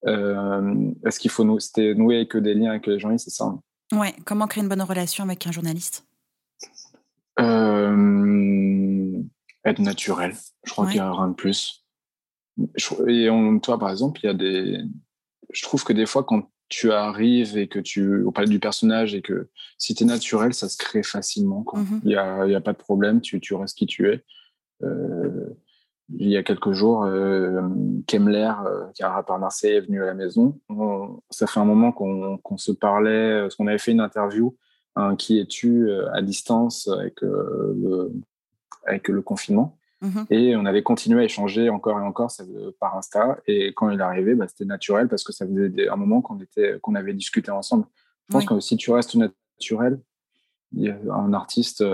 euh, 0.07 0.93
est-ce 1.05 1.18
qu'il 1.18 1.30
faut 1.32 1.45
nous, 1.45 1.59
nouer 1.97 2.28
que 2.28 2.38
des 2.38 2.55
liens 2.55 2.70
avec 2.70 2.86
les 2.86 3.01
gens? 3.01 3.16
C'est 3.18 3.30
ça 3.30 3.45
hein 3.45 3.62
Ouais, 3.93 4.14
comment 4.24 4.47
créer 4.47 4.62
une 4.62 4.68
bonne 4.68 4.82
relation 4.82 5.24
avec 5.24 5.47
un 5.47 5.53
journaliste? 5.53 6.07
Euh, 7.40 9.22
Être 9.64 9.78
naturel. 9.80 10.34
Je 10.64 10.72
crois 10.72 10.86
qu'il 10.86 10.95
n'y 10.95 11.01
a 11.01 11.12
rien 11.12 11.28
de 11.28 11.34
plus. 11.34 11.84
Et 13.07 13.30
on, 13.30 13.59
toi, 13.59 13.78
par 13.78 13.90
exemple, 13.90 14.20
il 14.22 14.26
y 14.26 14.30
a 14.30 14.34
des. 14.34 14.78
Je 15.53 15.62
trouve 15.62 15.84
que 15.84 15.93
des 15.93 16.07
fois, 16.07 16.24
quand 16.24 16.51
tu 16.68 16.90
arrives 16.90 17.57
et 17.57 17.68
que 17.68 17.78
tu. 17.78 18.24
On 18.26 18.32
parle 18.32 18.49
du 18.49 18.59
personnage 18.59 19.14
et 19.14 19.22
que 19.22 19.51
si 19.78 19.95
tu 19.95 20.05
es 20.05 20.07
naturel, 20.07 20.55
ça 20.55 20.68
se 20.68 20.76
crée 20.76 21.03
facilement. 21.03 21.64
Mm-hmm. 21.66 22.01
Il 22.05 22.09
n'y 22.09 22.16
a, 22.16 22.47
y 22.47 22.55
a, 22.55 22.61
pas 22.61 22.72
de 22.72 22.78
problème, 22.78 23.20
tu, 23.20 23.40
tu 23.40 23.55
restes 23.55 23.76
qui 23.76 23.86
tu 23.86 24.11
es. 24.11 24.24
Euh, 24.82 25.49
il 26.19 26.29
y 26.29 26.37
a 26.37 26.43
quelques 26.43 26.73
jours, 26.73 27.05
euh, 27.05 27.63
Kemler, 28.07 28.53
euh, 28.67 28.85
qui 28.95 29.03
est 29.03 29.05
un 29.05 29.11
rappeur 29.11 29.39
marseillais, 29.39 29.77
est 29.77 29.81
venu 29.81 30.03
à 30.03 30.07
la 30.07 30.15
maison. 30.15 30.59
ça 31.31 31.47
fait 31.47 31.61
un 31.61 31.65
moment 31.65 31.93
qu'on 31.93 32.57
se 32.57 32.73
parlait, 32.73 33.11
euh, 33.11 33.43
parce 33.43 33.57
qu'on 33.57 33.67
avait 33.67 33.79
fait 33.79 33.93
une 33.93 34.01
interview, 34.01 34.57
un 34.97 35.17
qui 35.17 35.39
es-tu 35.39 35.91
à 36.13 36.21
distance 36.21 36.89
avec, 36.89 37.21
le, 37.23 38.13
avec 38.87 39.09
le 39.09 39.23
confinement. 39.23 39.79
Mm-hmm. 40.03 40.27
Et 40.31 40.57
on 40.57 40.67
avait 40.67 40.83
continué 40.83 41.21
à 41.21 41.25
échanger 41.25 41.71
encore 41.71 41.99
et 41.99 42.03
encore 42.03 42.31
ça, 42.31 42.45
par 42.81 42.97
Insta. 42.97 43.39
Et 43.47 43.73
quand 43.73 43.89
il 43.91 44.01
est 44.01 44.03
arrivé, 44.03 44.35
bah, 44.35 44.47
c'était 44.49 44.65
naturel 44.65 45.09
parce 45.09 45.25
que 45.25 45.33
ça 45.33 45.47
faisait 45.47 45.89
un 45.89 45.97
moment 45.97 46.21
qu'on 46.21 46.39
qu'on 46.83 46.95
avait 46.95 47.15
discuté 47.15 47.51
ensemble. 47.51 47.87
Je 48.29 48.35
pense 48.35 48.45
que 48.45 48.61
si 48.61 48.77
tu 48.77 48.91
restes 48.91 49.15
naturel, 49.15 50.01
un 50.77 51.33
artiste, 51.33 51.85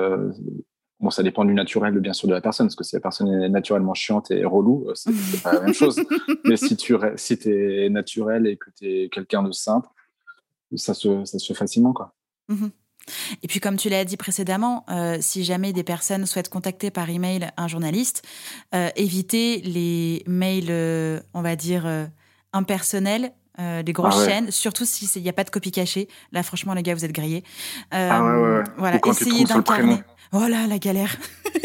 Bon, 1.01 1.11
ça 1.11 1.23
dépend 1.23 1.45
du 1.45 1.55
naturel, 1.55 1.99
bien 2.01 2.13
sûr, 2.13 2.27
de 2.27 2.35
la 2.35 2.41
personne, 2.41 2.67
parce 2.67 2.75
que 2.75 2.83
si 2.83 2.97
la 2.97 3.01
personne 3.01 3.29
est 3.29 3.49
naturellement 3.49 3.95
chiante 3.95 4.33
et 4.33 4.45
relou, 4.45 4.87
euh, 4.89 4.95
c'est 4.95 5.43
pas 5.43 5.53
la 5.53 5.61
même 5.61 5.75
chose. 5.75 6.01
Mais 6.45 6.57
si 6.57 6.77
tu 6.77 6.97
si 7.17 7.39
es 7.45 7.89
naturel 7.89 8.49
et 8.49 8.57
que 8.57 8.71
tu 8.77 8.87
es 8.87 9.09
quelqu'un 9.09 9.45
de 9.45 9.53
simple, 9.53 9.89
ça 10.75 10.95
se, 10.95 11.25
ça 11.25 11.39
se 11.39 11.47
fait 11.47 11.59
facilement, 11.59 11.93
quoi. 11.93 12.15
Mhm. 12.49 12.71
Et 13.43 13.49
puis, 13.49 13.61
comme 13.61 13.77
tu 13.77 13.89
l'as 13.89 14.05
dit 14.05 14.17
précédemment, 14.17 14.85
euh, 14.91 15.17
si 15.21 15.45
jamais 15.45 15.73
des 15.73 15.85
personnes 15.85 16.27
souhaitent 16.27 16.51
contacter 16.51 16.91
par 16.91 17.09
email 17.09 17.49
un 17.57 17.69
journaliste, 17.69 18.23
euh, 18.75 18.91
évitez 18.97 19.61
les 19.63 20.25
mails, 20.27 21.23
on 21.33 21.41
va 21.43 21.57
dire, 21.57 21.87
impersonnels 22.53 23.33
les 23.59 23.93
grosses 23.93 24.23
ah 24.23 24.29
chaînes, 24.29 24.51
surtout 24.51 24.85
s'il 24.85 25.23
n'y 25.23 25.29
a 25.29 25.33
pas 25.33 25.45
de 25.45 25.51
copie 25.51 25.73
cachée. 25.73 26.09
Là, 26.33 26.43
franchement, 26.43 26.75
les 26.75 26.83
gars, 26.83 26.95
vous 26.95 27.05
êtes 27.05 27.13
grillés. 27.13 27.43
ah 27.91 28.23
ouais, 28.23 28.41
ouais, 28.41 28.65
Voilà, 28.77 28.99
essayez 29.05 29.45
d'incarner. 29.45 30.03
Oh 30.33 30.47
là, 30.49 30.67
la 30.67 30.79
galère. 30.79 31.17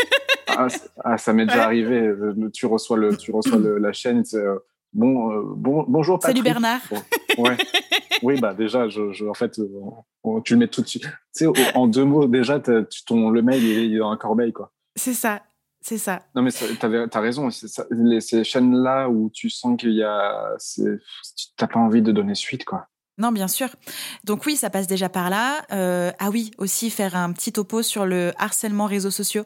Ah, 0.56 0.68
ah, 1.04 1.18
ça 1.18 1.34
m'est 1.34 1.46
déjà 1.46 1.64
arrivé. 1.64 2.00
Euh, 2.00 2.50
tu 2.54 2.66
reçois, 2.66 2.98
le, 2.98 3.18
tu 3.18 3.32
reçois 3.32 3.58
la 3.58 3.92
chaîne. 3.92 4.24
Euh, 4.34 4.60
bon, 4.94 5.32
euh, 5.32 5.42
bon, 5.46 5.86
bonjour 5.88 6.20
Patrick. 6.20 6.38
Salut 6.38 6.44
Bernard. 6.44 6.82
ouais. 7.38 7.58
Oui, 8.22 8.40
bah 8.40 8.54
déjà, 8.54 8.88
je, 8.88 9.28
en 9.28 9.34
fait, 9.34 9.60
tu 10.46 10.54
le 10.54 10.60
mets 10.60 10.68
tout 10.68 10.82
de 10.82 10.88
suite. 10.88 11.06
Tu 11.36 11.46
sais, 11.46 11.76
en 11.76 11.88
deux 11.88 12.06
mots, 12.06 12.28
déjà, 12.28 12.60
ton, 12.60 13.30
le 13.30 13.42
mail, 13.42 13.64
il 13.64 13.96
est 13.96 13.98
dans 13.98 14.12
un 14.12 14.18
corbeil, 14.18 14.54
quoi. 14.54 14.72
C'est 14.96 15.14
ça. 15.14 15.42
C'est 15.84 15.98
ça. 15.98 16.22
Non, 16.34 16.42
mais 16.42 16.52
tu 16.52 16.64
as, 16.64 17.20
raison. 17.20 17.50
Ça, 17.52 17.86
les, 17.92 18.22
ces 18.22 18.44
chaînes-là 18.46 19.10
où 19.10 19.30
tu 19.30 19.50
sens 19.50 19.78
qu'il 19.78 19.92
y 19.92 20.04
a. 20.04 20.56
Tu 20.74 20.82
n'as 21.62 21.68
pas 21.68 21.80
envie 21.80 22.02
de 22.02 22.14
donner 22.14 22.36
suite, 22.36 22.64
quoi. 22.64 22.88
Non, 23.20 23.32
bien 23.32 23.48
sûr. 23.48 23.68
Donc 24.24 24.46
oui, 24.48 24.56
ça 24.56 24.72
passe 24.72 24.88
déjà 24.88 25.08
par 25.08 25.30
là. 25.30 25.64
Euh, 25.72 26.12
ah 26.18 26.30
oui, 26.32 26.50
aussi 26.58 26.90
faire 26.90 27.16
un 27.16 27.32
petit 27.32 27.52
topo 27.52 27.84
sur 27.84 28.08
le 28.08 28.34
harcèlement 28.40 28.88
réseaux 28.88 29.12
sociaux. 29.12 29.44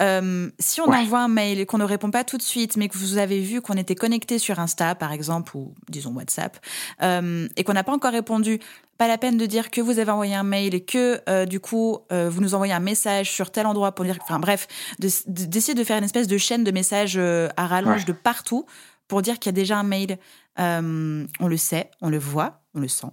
Euh, 0.00 0.50
si 0.58 0.80
on 0.80 0.86
envoie 0.92 1.20
un 1.20 1.28
mail 1.28 1.60
et 1.60 1.66
qu'on 1.66 1.78
ne 1.78 1.84
répond 1.84 2.10
pas 2.10 2.24
tout 2.24 2.38
de 2.38 2.42
suite, 2.42 2.76
mais 2.76 2.88
que 2.88 2.98
vous 2.98 3.18
avez 3.18 3.40
vu 3.40 3.60
qu'on 3.60 3.74
était 3.74 3.94
connecté 3.94 4.40
sur 4.40 4.58
Insta, 4.58 4.96
par 4.96 5.12
exemple, 5.12 5.56
ou 5.56 5.74
disons 5.88 6.12
WhatsApp, 6.12 6.58
euh, 7.02 7.46
et 7.56 7.62
qu'on 7.62 7.74
n'a 7.74 7.84
pas 7.84 7.92
encore 7.92 8.12
répondu, 8.12 8.58
pas 8.98 9.08
la 9.08 9.18
peine 9.18 9.36
de 9.36 9.46
dire 9.46 9.70
que 9.70 9.80
vous 9.80 9.98
avez 9.98 10.10
envoyé 10.10 10.34
un 10.34 10.42
mail 10.42 10.74
et 10.74 10.84
que 10.84 11.44
du 11.46 11.60
coup 11.60 11.98
vous 12.10 12.40
nous 12.40 12.54
envoyez 12.54 12.72
un 12.72 12.80
message 12.80 13.30
sur 13.30 13.50
tel 13.50 13.66
endroit 13.66 13.92
pour 13.92 14.04
dire, 14.04 14.18
enfin 14.22 14.38
bref, 14.38 14.66
d'essayer 14.98 15.74
de, 15.74 15.84
faire 15.84 15.98
une 15.98 16.04
espèce 16.04 16.28
de 16.28 16.38
chaîne 16.38 16.64
de 16.64 16.70
messages 16.70 17.18
à 17.18 17.66
rallonge 17.66 18.04
de 18.04 18.12
partout 18.12 18.66
pour 19.08 19.22
dire 19.22 19.38
qu'il 19.38 19.50
y 19.50 19.54
a 19.54 19.58
déjà 19.60 19.78
un 19.78 19.82
mail. 19.82 20.18
on 20.58 21.46
le 21.46 21.56
sait, 21.56 21.90
on 22.00 22.08
le 22.08 22.18
voit, 22.18 22.64
on 22.74 22.80
le 22.80 22.88
sent. 22.88 23.08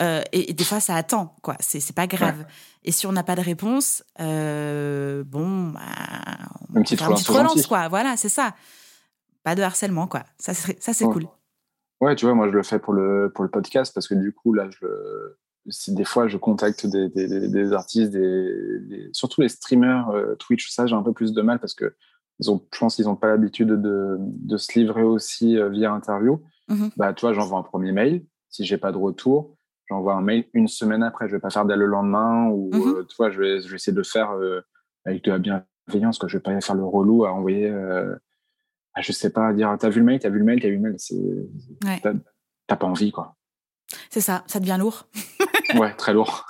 Euh, 0.00 0.22
et, 0.32 0.52
des 0.52 0.64
fois, 0.64 0.80
ça 0.80 0.96
attend, 0.96 1.36
quoi. 1.42 1.56
C'est 1.60 1.94
pas 1.94 2.06
grave. 2.06 2.46
Et 2.84 2.92
si 2.92 3.06
on 3.06 3.12
n'a 3.12 3.22
pas 3.22 3.36
de 3.36 3.42
réponse, 3.42 4.02
euh, 4.20 5.22
bon, 5.24 5.68
bah, 5.68 5.80
on 6.70 6.78
une 6.78 6.84
petite 6.84 7.28
relance, 7.28 7.66
quoi. 7.66 7.88
Voilà, 7.88 8.16
c'est 8.16 8.28
ça. 8.28 8.54
Pas 9.44 9.54
de 9.54 9.62
harcèlement, 9.62 10.06
quoi. 10.06 10.24
Ça, 10.38 10.54
ça 10.54 10.92
c'est 10.92 11.04
cool. 11.04 11.26
Ouais, 12.02 12.16
tu 12.16 12.24
vois, 12.24 12.34
moi, 12.34 12.48
je 12.48 12.52
le 12.52 12.64
fais 12.64 12.80
pour 12.80 12.92
le, 12.92 13.30
pour 13.32 13.44
le 13.44 13.50
podcast 13.50 13.94
parce 13.94 14.08
que 14.08 14.14
du 14.14 14.32
coup, 14.32 14.52
là, 14.52 14.68
je, 14.70 15.92
des 15.92 16.04
fois, 16.04 16.26
je 16.26 16.36
contacte 16.36 16.84
des, 16.84 17.08
des, 17.08 17.72
artistes, 17.72 18.10
des, 18.10 19.08
surtout 19.12 19.40
les 19.40 19.48
streamers 19.48 20.10
euh, 20.10 20.34
Twitch, 20.34 20.68
ça, 20.68 20.86
j'ai 20.86 20.96
un 20.96 21.02
peu 21.02 21.12
plus 21.12 21.32
de 21.32 21.42
mal 21.42 21.60
parce 21.60 21.74
que 21.74 21.94
ils 22.40 22.50
ont, 22.50 22.60
je 22.74 22.78
pense 22.80 22.96
qu'ils 22.96 23.04
n'ont 23.04 23.14
pas 23.14 23.28
l'habitude 23.28 23.68
de, 23.68 24.16
de, 24.18 24.56
se 24.56 24.76
livrer 24.76 25.04
aussi 25.04 25.56
via 25.70 25.92
interview. 25.92 26.42
Mm-hmm. 26.68 26.90
Bah, 26.96 27.12
tu 27.12 27.20
vois, 27.20 27.34
j'envoie 27.34 27.60
un 27.60 27.62
premier 27.62 27.92
mail 27.92 28.24
si 28.48 28.64
j'ai 28.64 28.78
pas 28.78 28.90
de 28.90 28.98
retour, 28.98 29.56
j'envoie 29.88 30.14
un 30.14 30.22
mail 30.22 30.44
une 30.54 30.66
semaine 30.66 31.04
après. 31.04 31.28
Je 31.28 31.36
vais 31.36 31.40
pas 31.40 31.50
faire 31.50 31.66
dès 31.66 31.76
le 31.76 31.86
lendemain 31.86 32.48
ou 32.48 32.70
mmh 32.72 32.80
euh, 32.80 33.06
tu 33.08 33.14
vois, 33.16 33.30
je 33.30 33.38
vais, 33.38 33.60
je 33.60 33.68
vais 33.68 33.76
essayer 33.76 33.96
de 33.96 34.02
faire 34.02 34.32
euh, 34.32 34.60
avec 35.04 35.22
de 35.22 35.30
la 35.30 35.38
bienveillance. 35.38 36.18
Quoi. 36.18 36.28
Je 36.28 36.36
vais 36.36 36.42
pas 36.42 36.60
faire 36.60 36.74
le 36.74 36.84
relou 36.84 37.24
à 37.24 37.32
envoyer. 37.32 37.72
Euh, 38.96 39.02
je 39.02 39.12
sais 39.12 39.30
pas, 39.30 39.52
dire 39.52 39.74
t'as 39.78 39.88
vu 39.88 40.00
le 40.00 40.06
mail, 40.06 40.18
t'as 40.20 40.28
vu 40.28 40.38
le 40.38 40.44
mail, 40.44 40.60
t'as 40.60 40.68
vu 40.68 40.76
le 40.76 40.80
mail. 40.80 40.94
C'est, 40.98 41.16
t'as, 42.66 42.76
pas 42.76 42.86
envie 42.86 43.12
quoi. 43.12 43.36
C'est 44.10 44.20
ça, 44.20 44.44
ça 44.46 44.60
devient 44.60 44.76
lourd. 44.78 45.06
ouais, 45.74 45.94
très 45.94 46.12
lourd. 46.12 46.46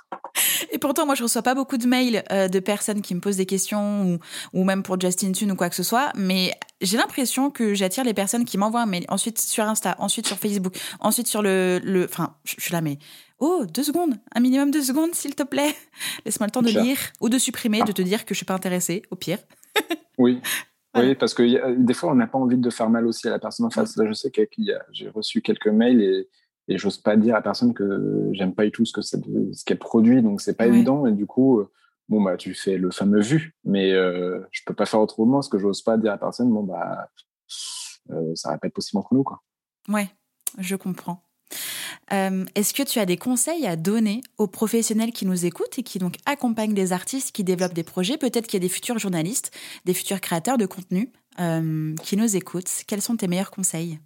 Et 0.70 0.78
pourtant, 0.78 1.06
moi, 1.06 1.14
je 1.14 1.22
reçois 1.22 1.42
pas 1.42 1.54
beaucoup 1.54 1.76
de 1.76 1.86
mails 1.86 2.22
euh, 2.30 2.48
de 2.48 2.58
personnes 2.60 3.02
qui 3.02 3.14
me 3.14 3.20
posent 3.20 3.36
des 3.36 3.46
questions 3.46 4.04
ou, 4.04 4.18
ou 4.52 4.64
même 4.64 4.82
pour 4.82 5.00
Justin 5.00 5.32
Tune 5.32 5.52
ou 5.52 5.56
quoi 5.56 5.68
que 5.68 5.74
ce 5.74 5.82
soit. 5.82 6.12
Mais 6.14 6.52
j'ai 6.80 6.96
l'impression 6.96 7.50
que 7.50 7.74
j'attire 7.74 8.04
les 8.04 8.14
personnes 8.14 8.44
qui 8.44 8.58
m'envoient 8.58 8.82
un 8.82 8.86
mail, 8.86 9.04
ensuite 9.08 9.40
sur 9.40 9.64
Insta, 9.64 9.96
ensuite 9.98 10.26
sur 10.26 10.38
Facebook, 10.38 10.76
ensuite 11.00 11.26
sur 11.26 11.42
le. 11.42 11.80
le... 11.82 12.04
Enfin, 12.04 12.36
je 12.44 12.54
suis 12.58 12.72
là, 12.72 12.80
mais. 12.80 12.98
Oh, 13.38 13.64
deux 13.66 13.82
secondes, 13.82 14.14
un 14.34 14.40
minimum 14.40 14.70
de 14.70 14.80
secondes, 14.80 15.14
s'il 15.14 15.34
te 15.34 15.42
plaît. 15.42 15.74
Laisse-moi 16.24 16.46
le 16.46 16.52
temps 16.52 16.62
de 16.62 16.68
lire 16.68 16.98
ou 17.20 17.28
de 17.28 17.38
supprimer, 17.38 17.82
de 17.82 17.90
te 17.90 18.00
dire 18.00 18.24
que 18.24 18.34
je 18.34 18.36
suis 18.36 18.46
pas 18.46 18.54
intéressée, 18.54 19.02
au 19.10 19.16
pire. 19.16 19.38
oui. 20.18 20.40
Oui, 20.94 21.14
parce 21.14 21.32
que 21.32 21.74
des 21.74 21.94
fois, 21.94 22.12
on 22.12 22.14
n'a 22.14 22.26
pas 22.26 22.38
envie 22.38 22.58
de 22.58 22.70
faire 22.70 22.90
mal 22.90 23.06
aussi 23.06 23.26
à 23.26 23.30
la 23.30 23.38
personne 23.38 23.66
en 23.66 23.70
face. 23.70 23.96
Là, 23.96 24.06
je 24.06 24.12
sais 24.12 24.30
que 24.30 24.42
j'ai 24.92 25.08
reçu 25.08 25.40
quelques 25.40 25.68
mails 25.68 26.02
et 26.02 26.28
et 26.68 26.78
j'ose 26.78 26.98
pas 26.98 27.16
dire 27.16 27.34
à 27.34 27.42
personne 27.42 27.74
que 27.74 28.28
j'aime 28.32 28.54
pas 28.54 28.64
du 28.64 28.72
tout 28.72 28.84
ce 28.84 28.92
que 28.92 29.02
ce 29.02 29.16
qu'elle 29.64 29.78
produit 29.78 30.22
donc 30.22 30.40
c'est 30.40 30.56
pas 30.56 30.66
évident. 30.66 31.06
Et 31.06 31.12
du 31.12 31.26
coup 31.26 31.60
euh, 31.60 31.70
bon 32.08 32.22
bah 32.22 32.36
tu 32.36 32.54
fais 32.54 32.76
le 32.76 32.90
fameux 32.90 33.20
vu 33.20 33.56
mais 33.64 33.92
euh, 33.92 34.40
je 34.50 34.62
peux 34.64 34.74
pas 34.74 34.86
faire 34.86 35.00
autrement. 35.00 35.38
Parce 35.38 35.48
que 35.48 35.58
j'ose 35.58 35.82
pas 35.82 35.96
dire 35.96 36.12
à 36.12 36.18
personne 36.18 36.50
bon 36.50 36.62
bah 36.62 37.08
euh, 38.10 38.32
ça 38.34 38.50
va 38.50 38.58
pas 38.58 38.68
être 38.68 38.74
possible 38.74 38.98
entre 38.98 39.14
nous 39.14 39.24
quoi. 39.24 39.42
Ouais 39.88 40.08
je 40.58 40.76
comprends 40.76 41.22
Est-ce 42.10 42.74
que 42.74 42.82
tu 42.82 42.98
as 42.98 43.06
des 43.06 43.16
conseils 43.16 43.66
à 43.66 43.76
donner 43.76 44.20
aux 44.36 44.46
professionnels 44.46 45.12
qui 45.12 45.24
nous 45.24 45.46
écoutent 45.46 45.78
et 45.78 45.82
qui 45.82 45.98
donc 45.98 46.16
accompagnent 46.26 46.74
des 46.74 46.92
artistes 46.92 47.32
qui 47.32 47.44
développent 47.44 47.74
des 47.74 47.84
projets? 47.84 48.18
Peut-être 48.18 48.46
qu'il 48.46 48.60
y 48.60 48.62
a 48.62 48.66
des 48.66 48.72
futurs 48.72 48.98
journalistes, 48.98 49.50
des 49.84 49.94
futurs 49.94 50.20
créateurs 50.20 50.58
de 50.58 50.66
contenu 50.66 51.10
qui 51.36 52.16
nous 52.16 52.36
écoutent. 52.36 52.70
Quels 52.86 53.00
sont 53.02 53.16
tes 53.16 53.28
meilleurs 53.28 53.50
conseils? 53.50 53.98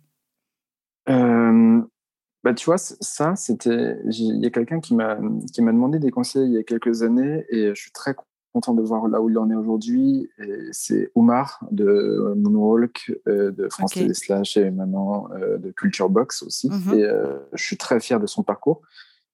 Bah, 1.08 2.54
tu 2.54 2.66
vois, 2.66 2.78
ça, 2.78 3.34
c'était. 3.34 3.96
Il 4.04 4.40
y 4.40 4.46
a 4.46 4.50
quelqu'un 4.50 4.78
qui 4.78 4.94
m'a 4.94 5.16
demandé 5.16 5.98
des 5.98 6.12
conseils 6.12 6.46
il 6.46 6.52
y 6.52 6.58
a 6.58 6.62
quelques 6.62 7.02
années 7.02 7.44
et 7.48 7.74
je 7.74 7.80
suis 7.80 7.90
très 7.90 8.14
content 8.56 8.72
de 8.72 8.82
voir 8.82 9.06
là 9.08 9.20
où 9.20 9.28
il 9.28 9.36
en 9.36 9.50
est 9.50 9.54
aujourd'hui. 9.54 10.30
C'est 10.72 11.10
Oumar 11.14 11.60
de 11.70 12.32
Moonwalk, 12.36 13.12
euh, 13.28 13.50
de 13.50 13.68
France 13.68 13.94
okay. 13.94 14.14
Slash 14.14 14.56
et 14.56 14.70
maintenant 14.70 15.28
euh, 15.34 15.58
de 15.58 15.70
Culture 15.72 16.08
Box 16.08 16.42
aussi. 16.42 16.70
Mm-hmm. 16.70 16.96
Et 16.96 17.04
euh, 17.04 17.38
je 17.52 17.62
suis 17.62 17.76
très 17.76 18.00
fier 18.00 18.18
de 18.18 18.26
son 18.26 18.42
parcours. 18.42 18.80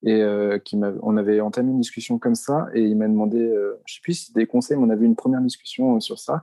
Et 0.05 0.21
qui 0.65 0.77
on 1.03 1.17
avait 1.17 1.41
entamé 1.41 1.71
une 1.71 1.79
discussion 1.79 2.19
comme 2.19 2.35
ça 2.35 2.67
et 2.75 2.83
il 2.83 2.97
m'a 2.97 3.07
demandé, 3.07 3.39
je 3.87 3.95
sais 3.95 4.01
plus 4.03 4.15
si 4.15 4.33
des 4.33 4.49
conseils, 4.49 4.77
mais 4.77 4.83
on 4.83 4.91
avait 4.91 5.07
une 5.07 5.15
première 5.15 5.41
discussion 5.41 6.01
sur 6.01 6.19
ça. 6.19 6.43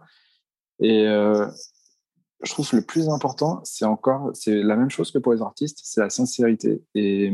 Et 0.80 1.04
je 1.04 2.52
trouve 2.54 2.70
que 2.70 2.78
le 2.78 2.84
plus 2.84 3.10
important, 3.10 3.60
c'est 3.66 3.84
encore, 3.84 4.30
c'est 4.34 4.64
la 4.64 4.78
même 4.78 4.90
chose 4.90 5.12
que 5.12 5.18
pour 5.18 5.34
les 5.34 5.42
artistes, 5.42 5.82
c'est 5.84 6.00
la 6.00 6.10
sincérité. 6.10 6.82
Et 6.96 7.34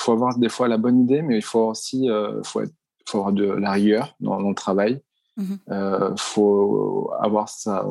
il 0.00 0.02
faut 0.02 0.12
avoir 0.12 0.38
des 0.38 0.48
fois 0.48 0.68
la 0.68 0.78
bonne 0.78 0.98
idée, 1.00 1.20
mais 1.20 1.36
il 1.36 1.44
faut 1.44 1.68
aussi, 1.68 2.08
euh, 2.08 2.42
faut, 2.42 2.62
être, 2.62 2.72
faut 3.08 3.18
avoir 3.18 3.32
de 3.32 3.44
la 3.44 3.72
rigueur 3.72 4.16
dans, 4.20 4.40
le 4.40 4.54
travail. 4.54 5.02
Il 5.36 5.44
mmh 5.44 5.58
euh, 5.70 6.16
faut 6.16 7.10
avoir 7.20 7.48
ça, 7.48 7.86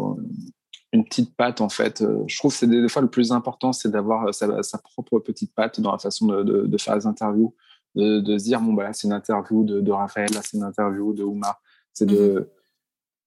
une 0.93 1.03
petite 1.03 1.35
patte 1.35 1.61
en 1.61 1.69
fait. 1.69 2.03
Je 2.27 2.37
trouve 2.37 2.51
que 2.51 2.57
c'est 2.57 2.67
des, 2.67 2.87
fois 2.89 3.01
le 3.01 3.09
plus 3.09 3.31
important, 3.31 3.73
c'est 3.73 3.89
d'avoir 3.89 4.33
sa, 4.33 4.61
sa, 4.63 4.77
propre 4.77 5.19
petite 5.19 5.53
patte 5.53 5.79
dans 5.79 5.91
la 5.91 5.99
façon 5.99 6.27
de, 6.27 6.43
de, 6.43 6.65
de 6.67 6.77
faire 6.77 6.95
les 6.95 7.07
interviews, 7.07 7.55
de, 7.95 8.19
de, 8.19 8.37
se 8.37 8.43
dire 8.43 8.61
bon 8.61 8.73
bah 8.73 8.83
là 8.83 8.93
c'est 8.93 9.07
une 9.07 9.13
interview 9.13 9.63
de, 9.63 9.81
de 9.81 9.91
Raphaël, 9.91 10.29
là 10.33 10.41
c'est 10.43 10.57
une 10.57 10.63
interview 10.63 11.13
de 11.13 11.23
Oumar. 11.23 11.61
C'est 11.93 12.05
de 12.05 12.39
mmh 12.39 12.45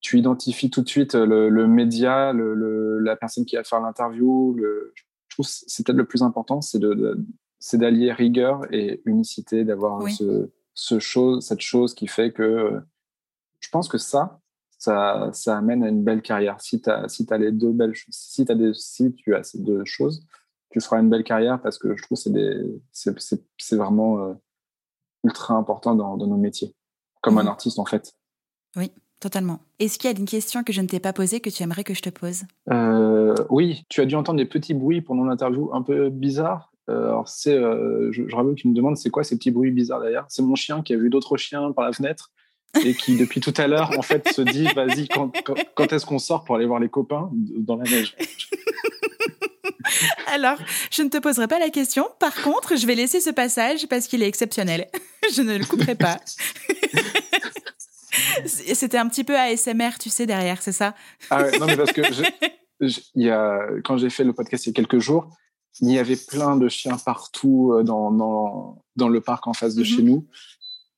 tu 0.03 0.19
identifies 0.19 0.69
tout 0.69 0.83
de 0.83 0.89
suite 0.89 1.15
le, 1.15 1.49
le 1.49 1.67
média, 1.67 2.33
le, 2.33 2.99
la 2.99 3.17
personne 3.17 3.47
qui 3.47 3.57
va 3.57 3.65
faire 3.65 3.81
l'interview. 3.81 4.57
Je 4.59 5.37
trouve 5.37 5.47
que 5.47 5.53
c'est 5.67 5.87
peut-être 5.87 5.97
le 5.97 6.05
plus 6.05 6.23
important, 6.23 6.61
c'est 6.61 6.81
de, 6.81 7.25
c'est 7.61 7.79
d'allier 7.79 8.13
rigueur 8.13 8.63
et 8.73 9.01
unicité, 9.07 9.65
d'avoir 9.65 10.07
ce, 10.11 10.51
ce 10.75 10.99
chose, 10.99 11.45
cette 11.45 11.61
chose 11.61 11.95
qui 11.95 12.07
fait 12.07 12.33
que 12.33 12.81
je 13.61 13.69
pense 13.71 13.89
que 13.89 13.99
ça, 13.99 14.41
ça, 14.79 15.31
ça 15.33 15.57
amène 15.57 15.85
à 15.85 15.89
une 15.89 16.03
belle 16.03 16.23
carrière. 16.23 16.61
Si 16.61 16.81
tu 16.81 16.91
as, 16.91 17.09
si 17.09 17.27
as 17.31 17.39
les 17.39 17.53
deux 17.53 17.73
belles 17.73 17.95
si, 18.11 18.45
as 18.49 18.55
des, 18.55 18.73
si 18.75 19.15
tu 19.15 19.35
as 19.35 19.43
ces 19.45 19.59
deux 19.59 19.85
choses, 19.85 20.27
tu 20.71 20.81
feras 20.81 21.01
une 21.01 21.11
belle 21.11 21.25
carrière 21.25 21.61
parce 21.61 21.79
que 21.79 21.97
je 21.97 22.03
trouve 22.03 22.19
que 22.19 23.13
c'est 23.59 23.77
vraiment 23.77 24.19
euh, 24.19 24.35
ultra 25.25 25.55
important 25.55 25.95
dans, 25.95 26.17
dans, 26.17 26.27
nos 26.27 26.37
métiers, 26.37 26.75
comme 27.21 27.39
un 27.39 27.47
artiste 27.47 27.79
en 27.79 27.85
fait. 27.85 28.15
Oui. 28.77 28.91
Totalement. 29.23 29.61
Est-ce 29.79 30.01
qu'il 30.01 30.11
y 30.11 30.13
a 30.13 30.19
une 30.19 30.27
question 30.27 30.65
que 30.65 30.73
je 30.73 30.81
ne 30.81 30.89
t'ai 30.89 30.99
pas 30.99 31.13
posée 31.13 31.39
que 31.39 31.49
tu 31.49 31.63
aimerais 31.63 31.85
que 31.85 31.95
je 31.95 32.03
te 32.03 32.11
pose? 32.11 32.43
Euh, 32.73 33.37
Oui, 33.51 33.85
tu 33.89 34.01
as 34.01 34.05
dû 34.05 34.17
entendre 34.17 34.39
des 34.39 34.47
petits 34.47 34.75
bruits 34.75 35.01
pendant 35.01 35.23
l'interview 35.23 35.73
un 35.73 35.83
peu 35.83 36.11
bizarres. 36.11 36.72
Euh, 36.91 37.05
alors, 37.05 37.29
c'est, 37.29 37.55
euh, 37.55 38.11
je, 38.13 38.23
je 38.29 38.55
qu'il 38.55 38.71
me 38.71 38.75
demande 38.75 38.97
c'est 38.97 39.11
quoi 39.11 39.25
ces 39.25 39.37
petits 39.37 39.51
bruits 39.51 39.71
bizarres 39.71 40.01
derrière? 40.01 40.25
C'est 40.29 40.43
mon 40.43 40.55
chien 40.55 40.83
qui 40.83 40.93
a 40.95 40.97
vu 40.97 41.11
d'autres 41.11 41.37
chiens 41.37 41.73
par 41.73 41.85
la 41.85 41.93
fenêtre 41.93 42.31
et 42.85 42.95
qui, 42.95 43.17
depuis 43.17 43.41
tout 43.41 43.55
à 43.57 43.67
l'heure, 43.67 43.91
en 43.99 44.03
fait, 44.03 44.29
se 44.29 44.43
dit 44.43 44.67
vas-y, 44.75 45.09
quand, 45.09 45.33
quand, 45.75 45.93
est-ce 45.93 46.07
qu'on 46.07 46.19
sort 46.19 46.45
pour 46.45 46.57
aller 46.57 46.67
voir 46.67 46.81
les 46.81 46.89
copains 46.89 47.31
dans 47.33 47.77
la 47.77 47.85
neige? 47.85 48.17
Alors, 50.33 50.59
je 50.91 51.03
ne 51.03 51.09
te 51.09 51.19
poserai 51.19 51.49
pas 51.49 51.59
la 51.59 51.69
question. 51.69 52.09
Par 52.19 52.35
contre, 52.43 52.77
je 52.77 52.87
vais 52.87 52.95
laisser 52.95 53.21
ce 53.21 53.31
passage 53.31 53.87
parce 53.89 54.07
qu'il 54.07 54.23
est 54.23 54.29
exceptionnel. 54.29 54.89
je 55.35 55.43
ne 55.43 55.59
le 55.59 55.65
couperai 55.65 55.95
pas. 55.95 56.19
C'était 58.45 58.99
un 58.99 59.09
petit 59.09 59.25
peu 59.25 59.37
ASMR, 59.37 59.91
tu 60.01 60.11
sais, 60.11 60.27
derrière, 60.27 60.63
c'est 60.63 60.73
ça? 60.73 60.95
Ah 61.31 61.43
ouais, 61.43 61.59
non, 61.59 61.67
mais 61.67 61.77
parce 61.77 61.93
que 61.93 62.03
y 63.15 63.29
a, 63.31 63.67
quand 63.85 63.97
j'ai 63.97 64.11
fait 64.11 64.25
le 64.25 64.33
podcast 64.33 64.67
il 64.67 64.71
y 64.71 64.73
a 64.73 64.75
quelques 64.75 64.99
jours, 64.99 65.31
il 65.81 65.91
y 65.91 65.99
avait 65.99 66.17
plein 66.17 66.57
de 66.57 66.69
chiens 66.69 66.99
partout 66.99 67.73
euh, 67.73 67.83
dans, 67.83 68.11
dans, 68.11 68.85
dans 68.97 69.09
le 69.09 69.21
parc 69.21 69.47
en 69.47 69.53
face 69.53 69.75
de 69.75 69.85
chez 69.85 70.03
mhm. 70.03 70.09
nous. 70.09 70.27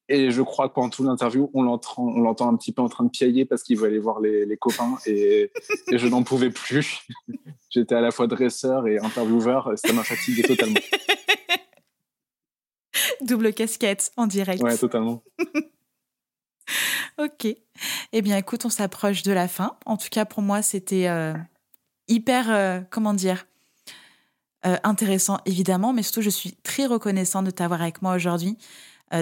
Et 0.09 0.31
je 0.31 0.43
crois 0.43 0.69
que 0.69 0.75
pendant 0.75 0.91
toute 0.91 1.07
l'interview, 1.07 1.51
on 1.55 1.63
l'entend, 1.63 2.03
on 2.03 2.21
l'entend 2.21 2.53
un 2.53 2.57
petit 2.57 2.73
peu 2.73 2.83
en 2.83 2.89
train 2.89 3.05
de 3.05 3.09
piailler 3.09 3.47
parce 3.47 3.63
qu'il 3.63 3.79
veut 3.79 3.87
aller 3.87 3.99
voir 3.99 4.21
les, 4.21 4.45
les 4.45 4.57
copains 4.59 4.99
et, 5.07 5.51
et 5.91 5.99
je 5.99 6.07
n'en 6.09 6.23
pouvais 6.23 6.51
plus. 6.51 7.07
J'étais 7.71 7.95
à 7.95 8.03
la 8.03 8.11
fois 8.11 8.27
dresseur 8.27 8.87
et 8.87 8.99
intervieweur, 8.99 9.73
ça 9.77 9.93
m'a 9.95 10.05
fatigué 10.05 10.43
totalement. 10.43 10.81
Double 13.23 13.55
casquette 13.55 14.13
en 14.17 14.27
direct. 14.27 14.63
Ouais, 14.63 14.77
totalement. 14.77 15.23
ok. 17.19 17.47
Eh 18.13 18.23
bien, 18.23 18.37
écoute, 18.37 18.67
on 18.67 18.71
s'approche 18.71 19.23
de 19.23 19.33
la 19.33 19.49
fin. 19.49 19.79
En 19.87 19.97
tout 19.97 20.09
cas, 20.11 20.27
pour 20.27 20.43
moi, 20.43 20.63
c'était 20.63 21.09
euh, 21.09 21.33
hyper, 22.09 22.51
euh, 22.51 22.81
comment 22.91 23.15
dire, 23.15 23.47
euh, 24.67 24.77
intéressant, 24.85 25.39
évidemment, 25.47 25.93
mais 25.93 26.03
surtout, 26.03 26.23
je 26.23 26.31
suis 26.31 26.53
très 26.63 26.87
reconnaissante 26.87 27.45
de 27.45 27.51
t'avoir 27.51 27.83
avec 27.83 28.03
moi 28.03 28.15
aujourd'hui. 28.15 28.57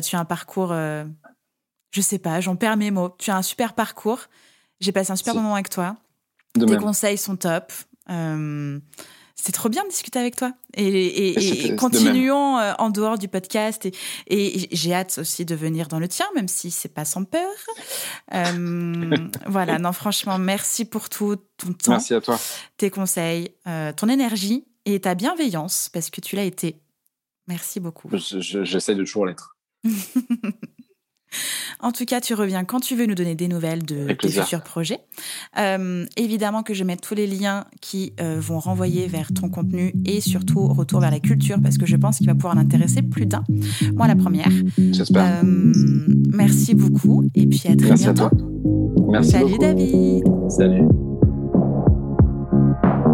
tu 0.03 0.17
as 0.17 0.19
un 0.21 0.25
parcours, 0.25 0.73
je 0.73 2.01
sais 2.01 2.19
pas, 2.19 2.41
j'en 2.41 2.57
perds 2.57 2.77
mes 2.77 2.91
mots. 2.91 3.15
Tu 3.19 3.31
as 3.31 3.37
un 3.37 3.43
super 3.43 3.75
parcours. 3.75 4.21
J'ai 4.81 4.93
passé 4.93 5.13
un 5.13 5.17
super 5.17 5.35
moment 5.35 5.55
avec 5.55 5.69
toi. 5.69 5.97
Tes 6.55 6.77
conseils 6.77 7.19
sont 7.19 7.37
top. 7.37 7.73
C'est 9.45 9.51
trop 9.51 9.69
bien 9.69 9.83
de 9.83 9.89
discuter 9.89 10.21
avec 10.21 10.37
toi. 10.37 10.53
Et, 10.75 11.75
continuons 11.77 12.59
euh, 12.59 12.75
en 12.79 12.91
dehors 12.91 13.19
du 13.19 13.27
podcast. 13.27 13.89
Et, 14.29 14.69
j'ai 14.71 14.95
hâte 14.95 15.19
aussi 15.19 15.45
de 15.45 15.57
venir 15.57 15.89
dans 15.89 15.99
le 15.99 16.07
tien, 16.07 16.27
même 16.37 16.47
si 16.47 16.71
c'est 16.71 16.95
pas 16.95 17.05
sans 17.05 17.25
peur. 17.25 17.51
Euh, 18.35 19.17
voilà, 19.47 19.81
non, 19.81 19.93
franchement, 19.93 20.39
merci 20.39 20.85
pour 20.85 21.09
tout 21.09 21.35
ton 21.57 21.73
temps. 21.73 21.93
Merci 21.93 22.15
à 22.15 22.21
toi. 22.21 22.39
Tes 22.77 22.91
conseils, 22.91 23.51
euh, 23.67 23.93
ton 23.93 24.09
énergie 24.09 24.65
et 24.85 25.01
ta 25.01 25.15
bienveillance, 25.15 25.89
parce 25.93 26.11
que 26.11 26.21
tu 26.21 26.37
l'as 26.37 26.45
été. 26.45 26.81
Merci 27.49 27.81
beaucoup. 27.81 28.09
J'essaie 28.17 28.95
de 28.95 29.05
toujours 29.05 29.27
l'être. 29.27 29.57
En 31.81 31.93
tout 31.93 32.05
cas, 32.05 32.21
tu 32.21 32.35
reviens 32.35 32.65
quand 32.65 32.81
tu 32.81 32.95
veux 32.95 33.07
nous 33.07 33.15
donner 33.15 33.35
des 33.35 33.49
nouvelles 33.49 33.83
de 33.85 34.13
tes 34.13 34.29
futurs 34.29 34.63
projets. 34.63 35.01
Euh, 35.59 36.05
évidemment 36.17 36.63
que 36.63 36.75
je 36.75 36.85
mets 36.85 36.97
tous 36.97 37.15
les 37.15 37.27
liens 37.27 37.65
qui 37.81 38.13
euh, 38.21 38.39
vont 38.41 38.59
renvoyer 38.59 39.09
vers 39.09 39.33
ton 39.33 39.49
contenu 39.49 39.93
et 40.05 40.21
surtout 40.21 40.69
retour 40.69 41.01
vers 41.01 41.11
la 41.11 41.21
culture 41.21 41.57
parce 41.61 41.79
que 41.79 41.87
je 41.87 41.97
pense 41.97 42.19
qu'il 42.19 42.27
va 42.27 42.35
pouvoir 42.35 42.57
en 42.57 42.59
intéresser 42.59 43.03
plus 43.03 43.27
d'un. 43.27 43.43
Moi, 43.95 44.07
la 44.07 44.17
première. 44.17 44.51
J'espère. 44.79 45.43
Euh, 45.43 45.73
merci 46.33 46.75
beaucoup 46.75 47.25
et 47.35 47.47
puis 47.47 47.63
à 47.67 47.77
très 47.77 47.89
merci 47.89 48.05
bientôt. 48.05 48.27
À 48.27 48.31
toi. 48.31 48.39
Merci 49.09 49.31
Salut 49.33 49.59
David. 49.59 50.25
Salut. 50.49 50.87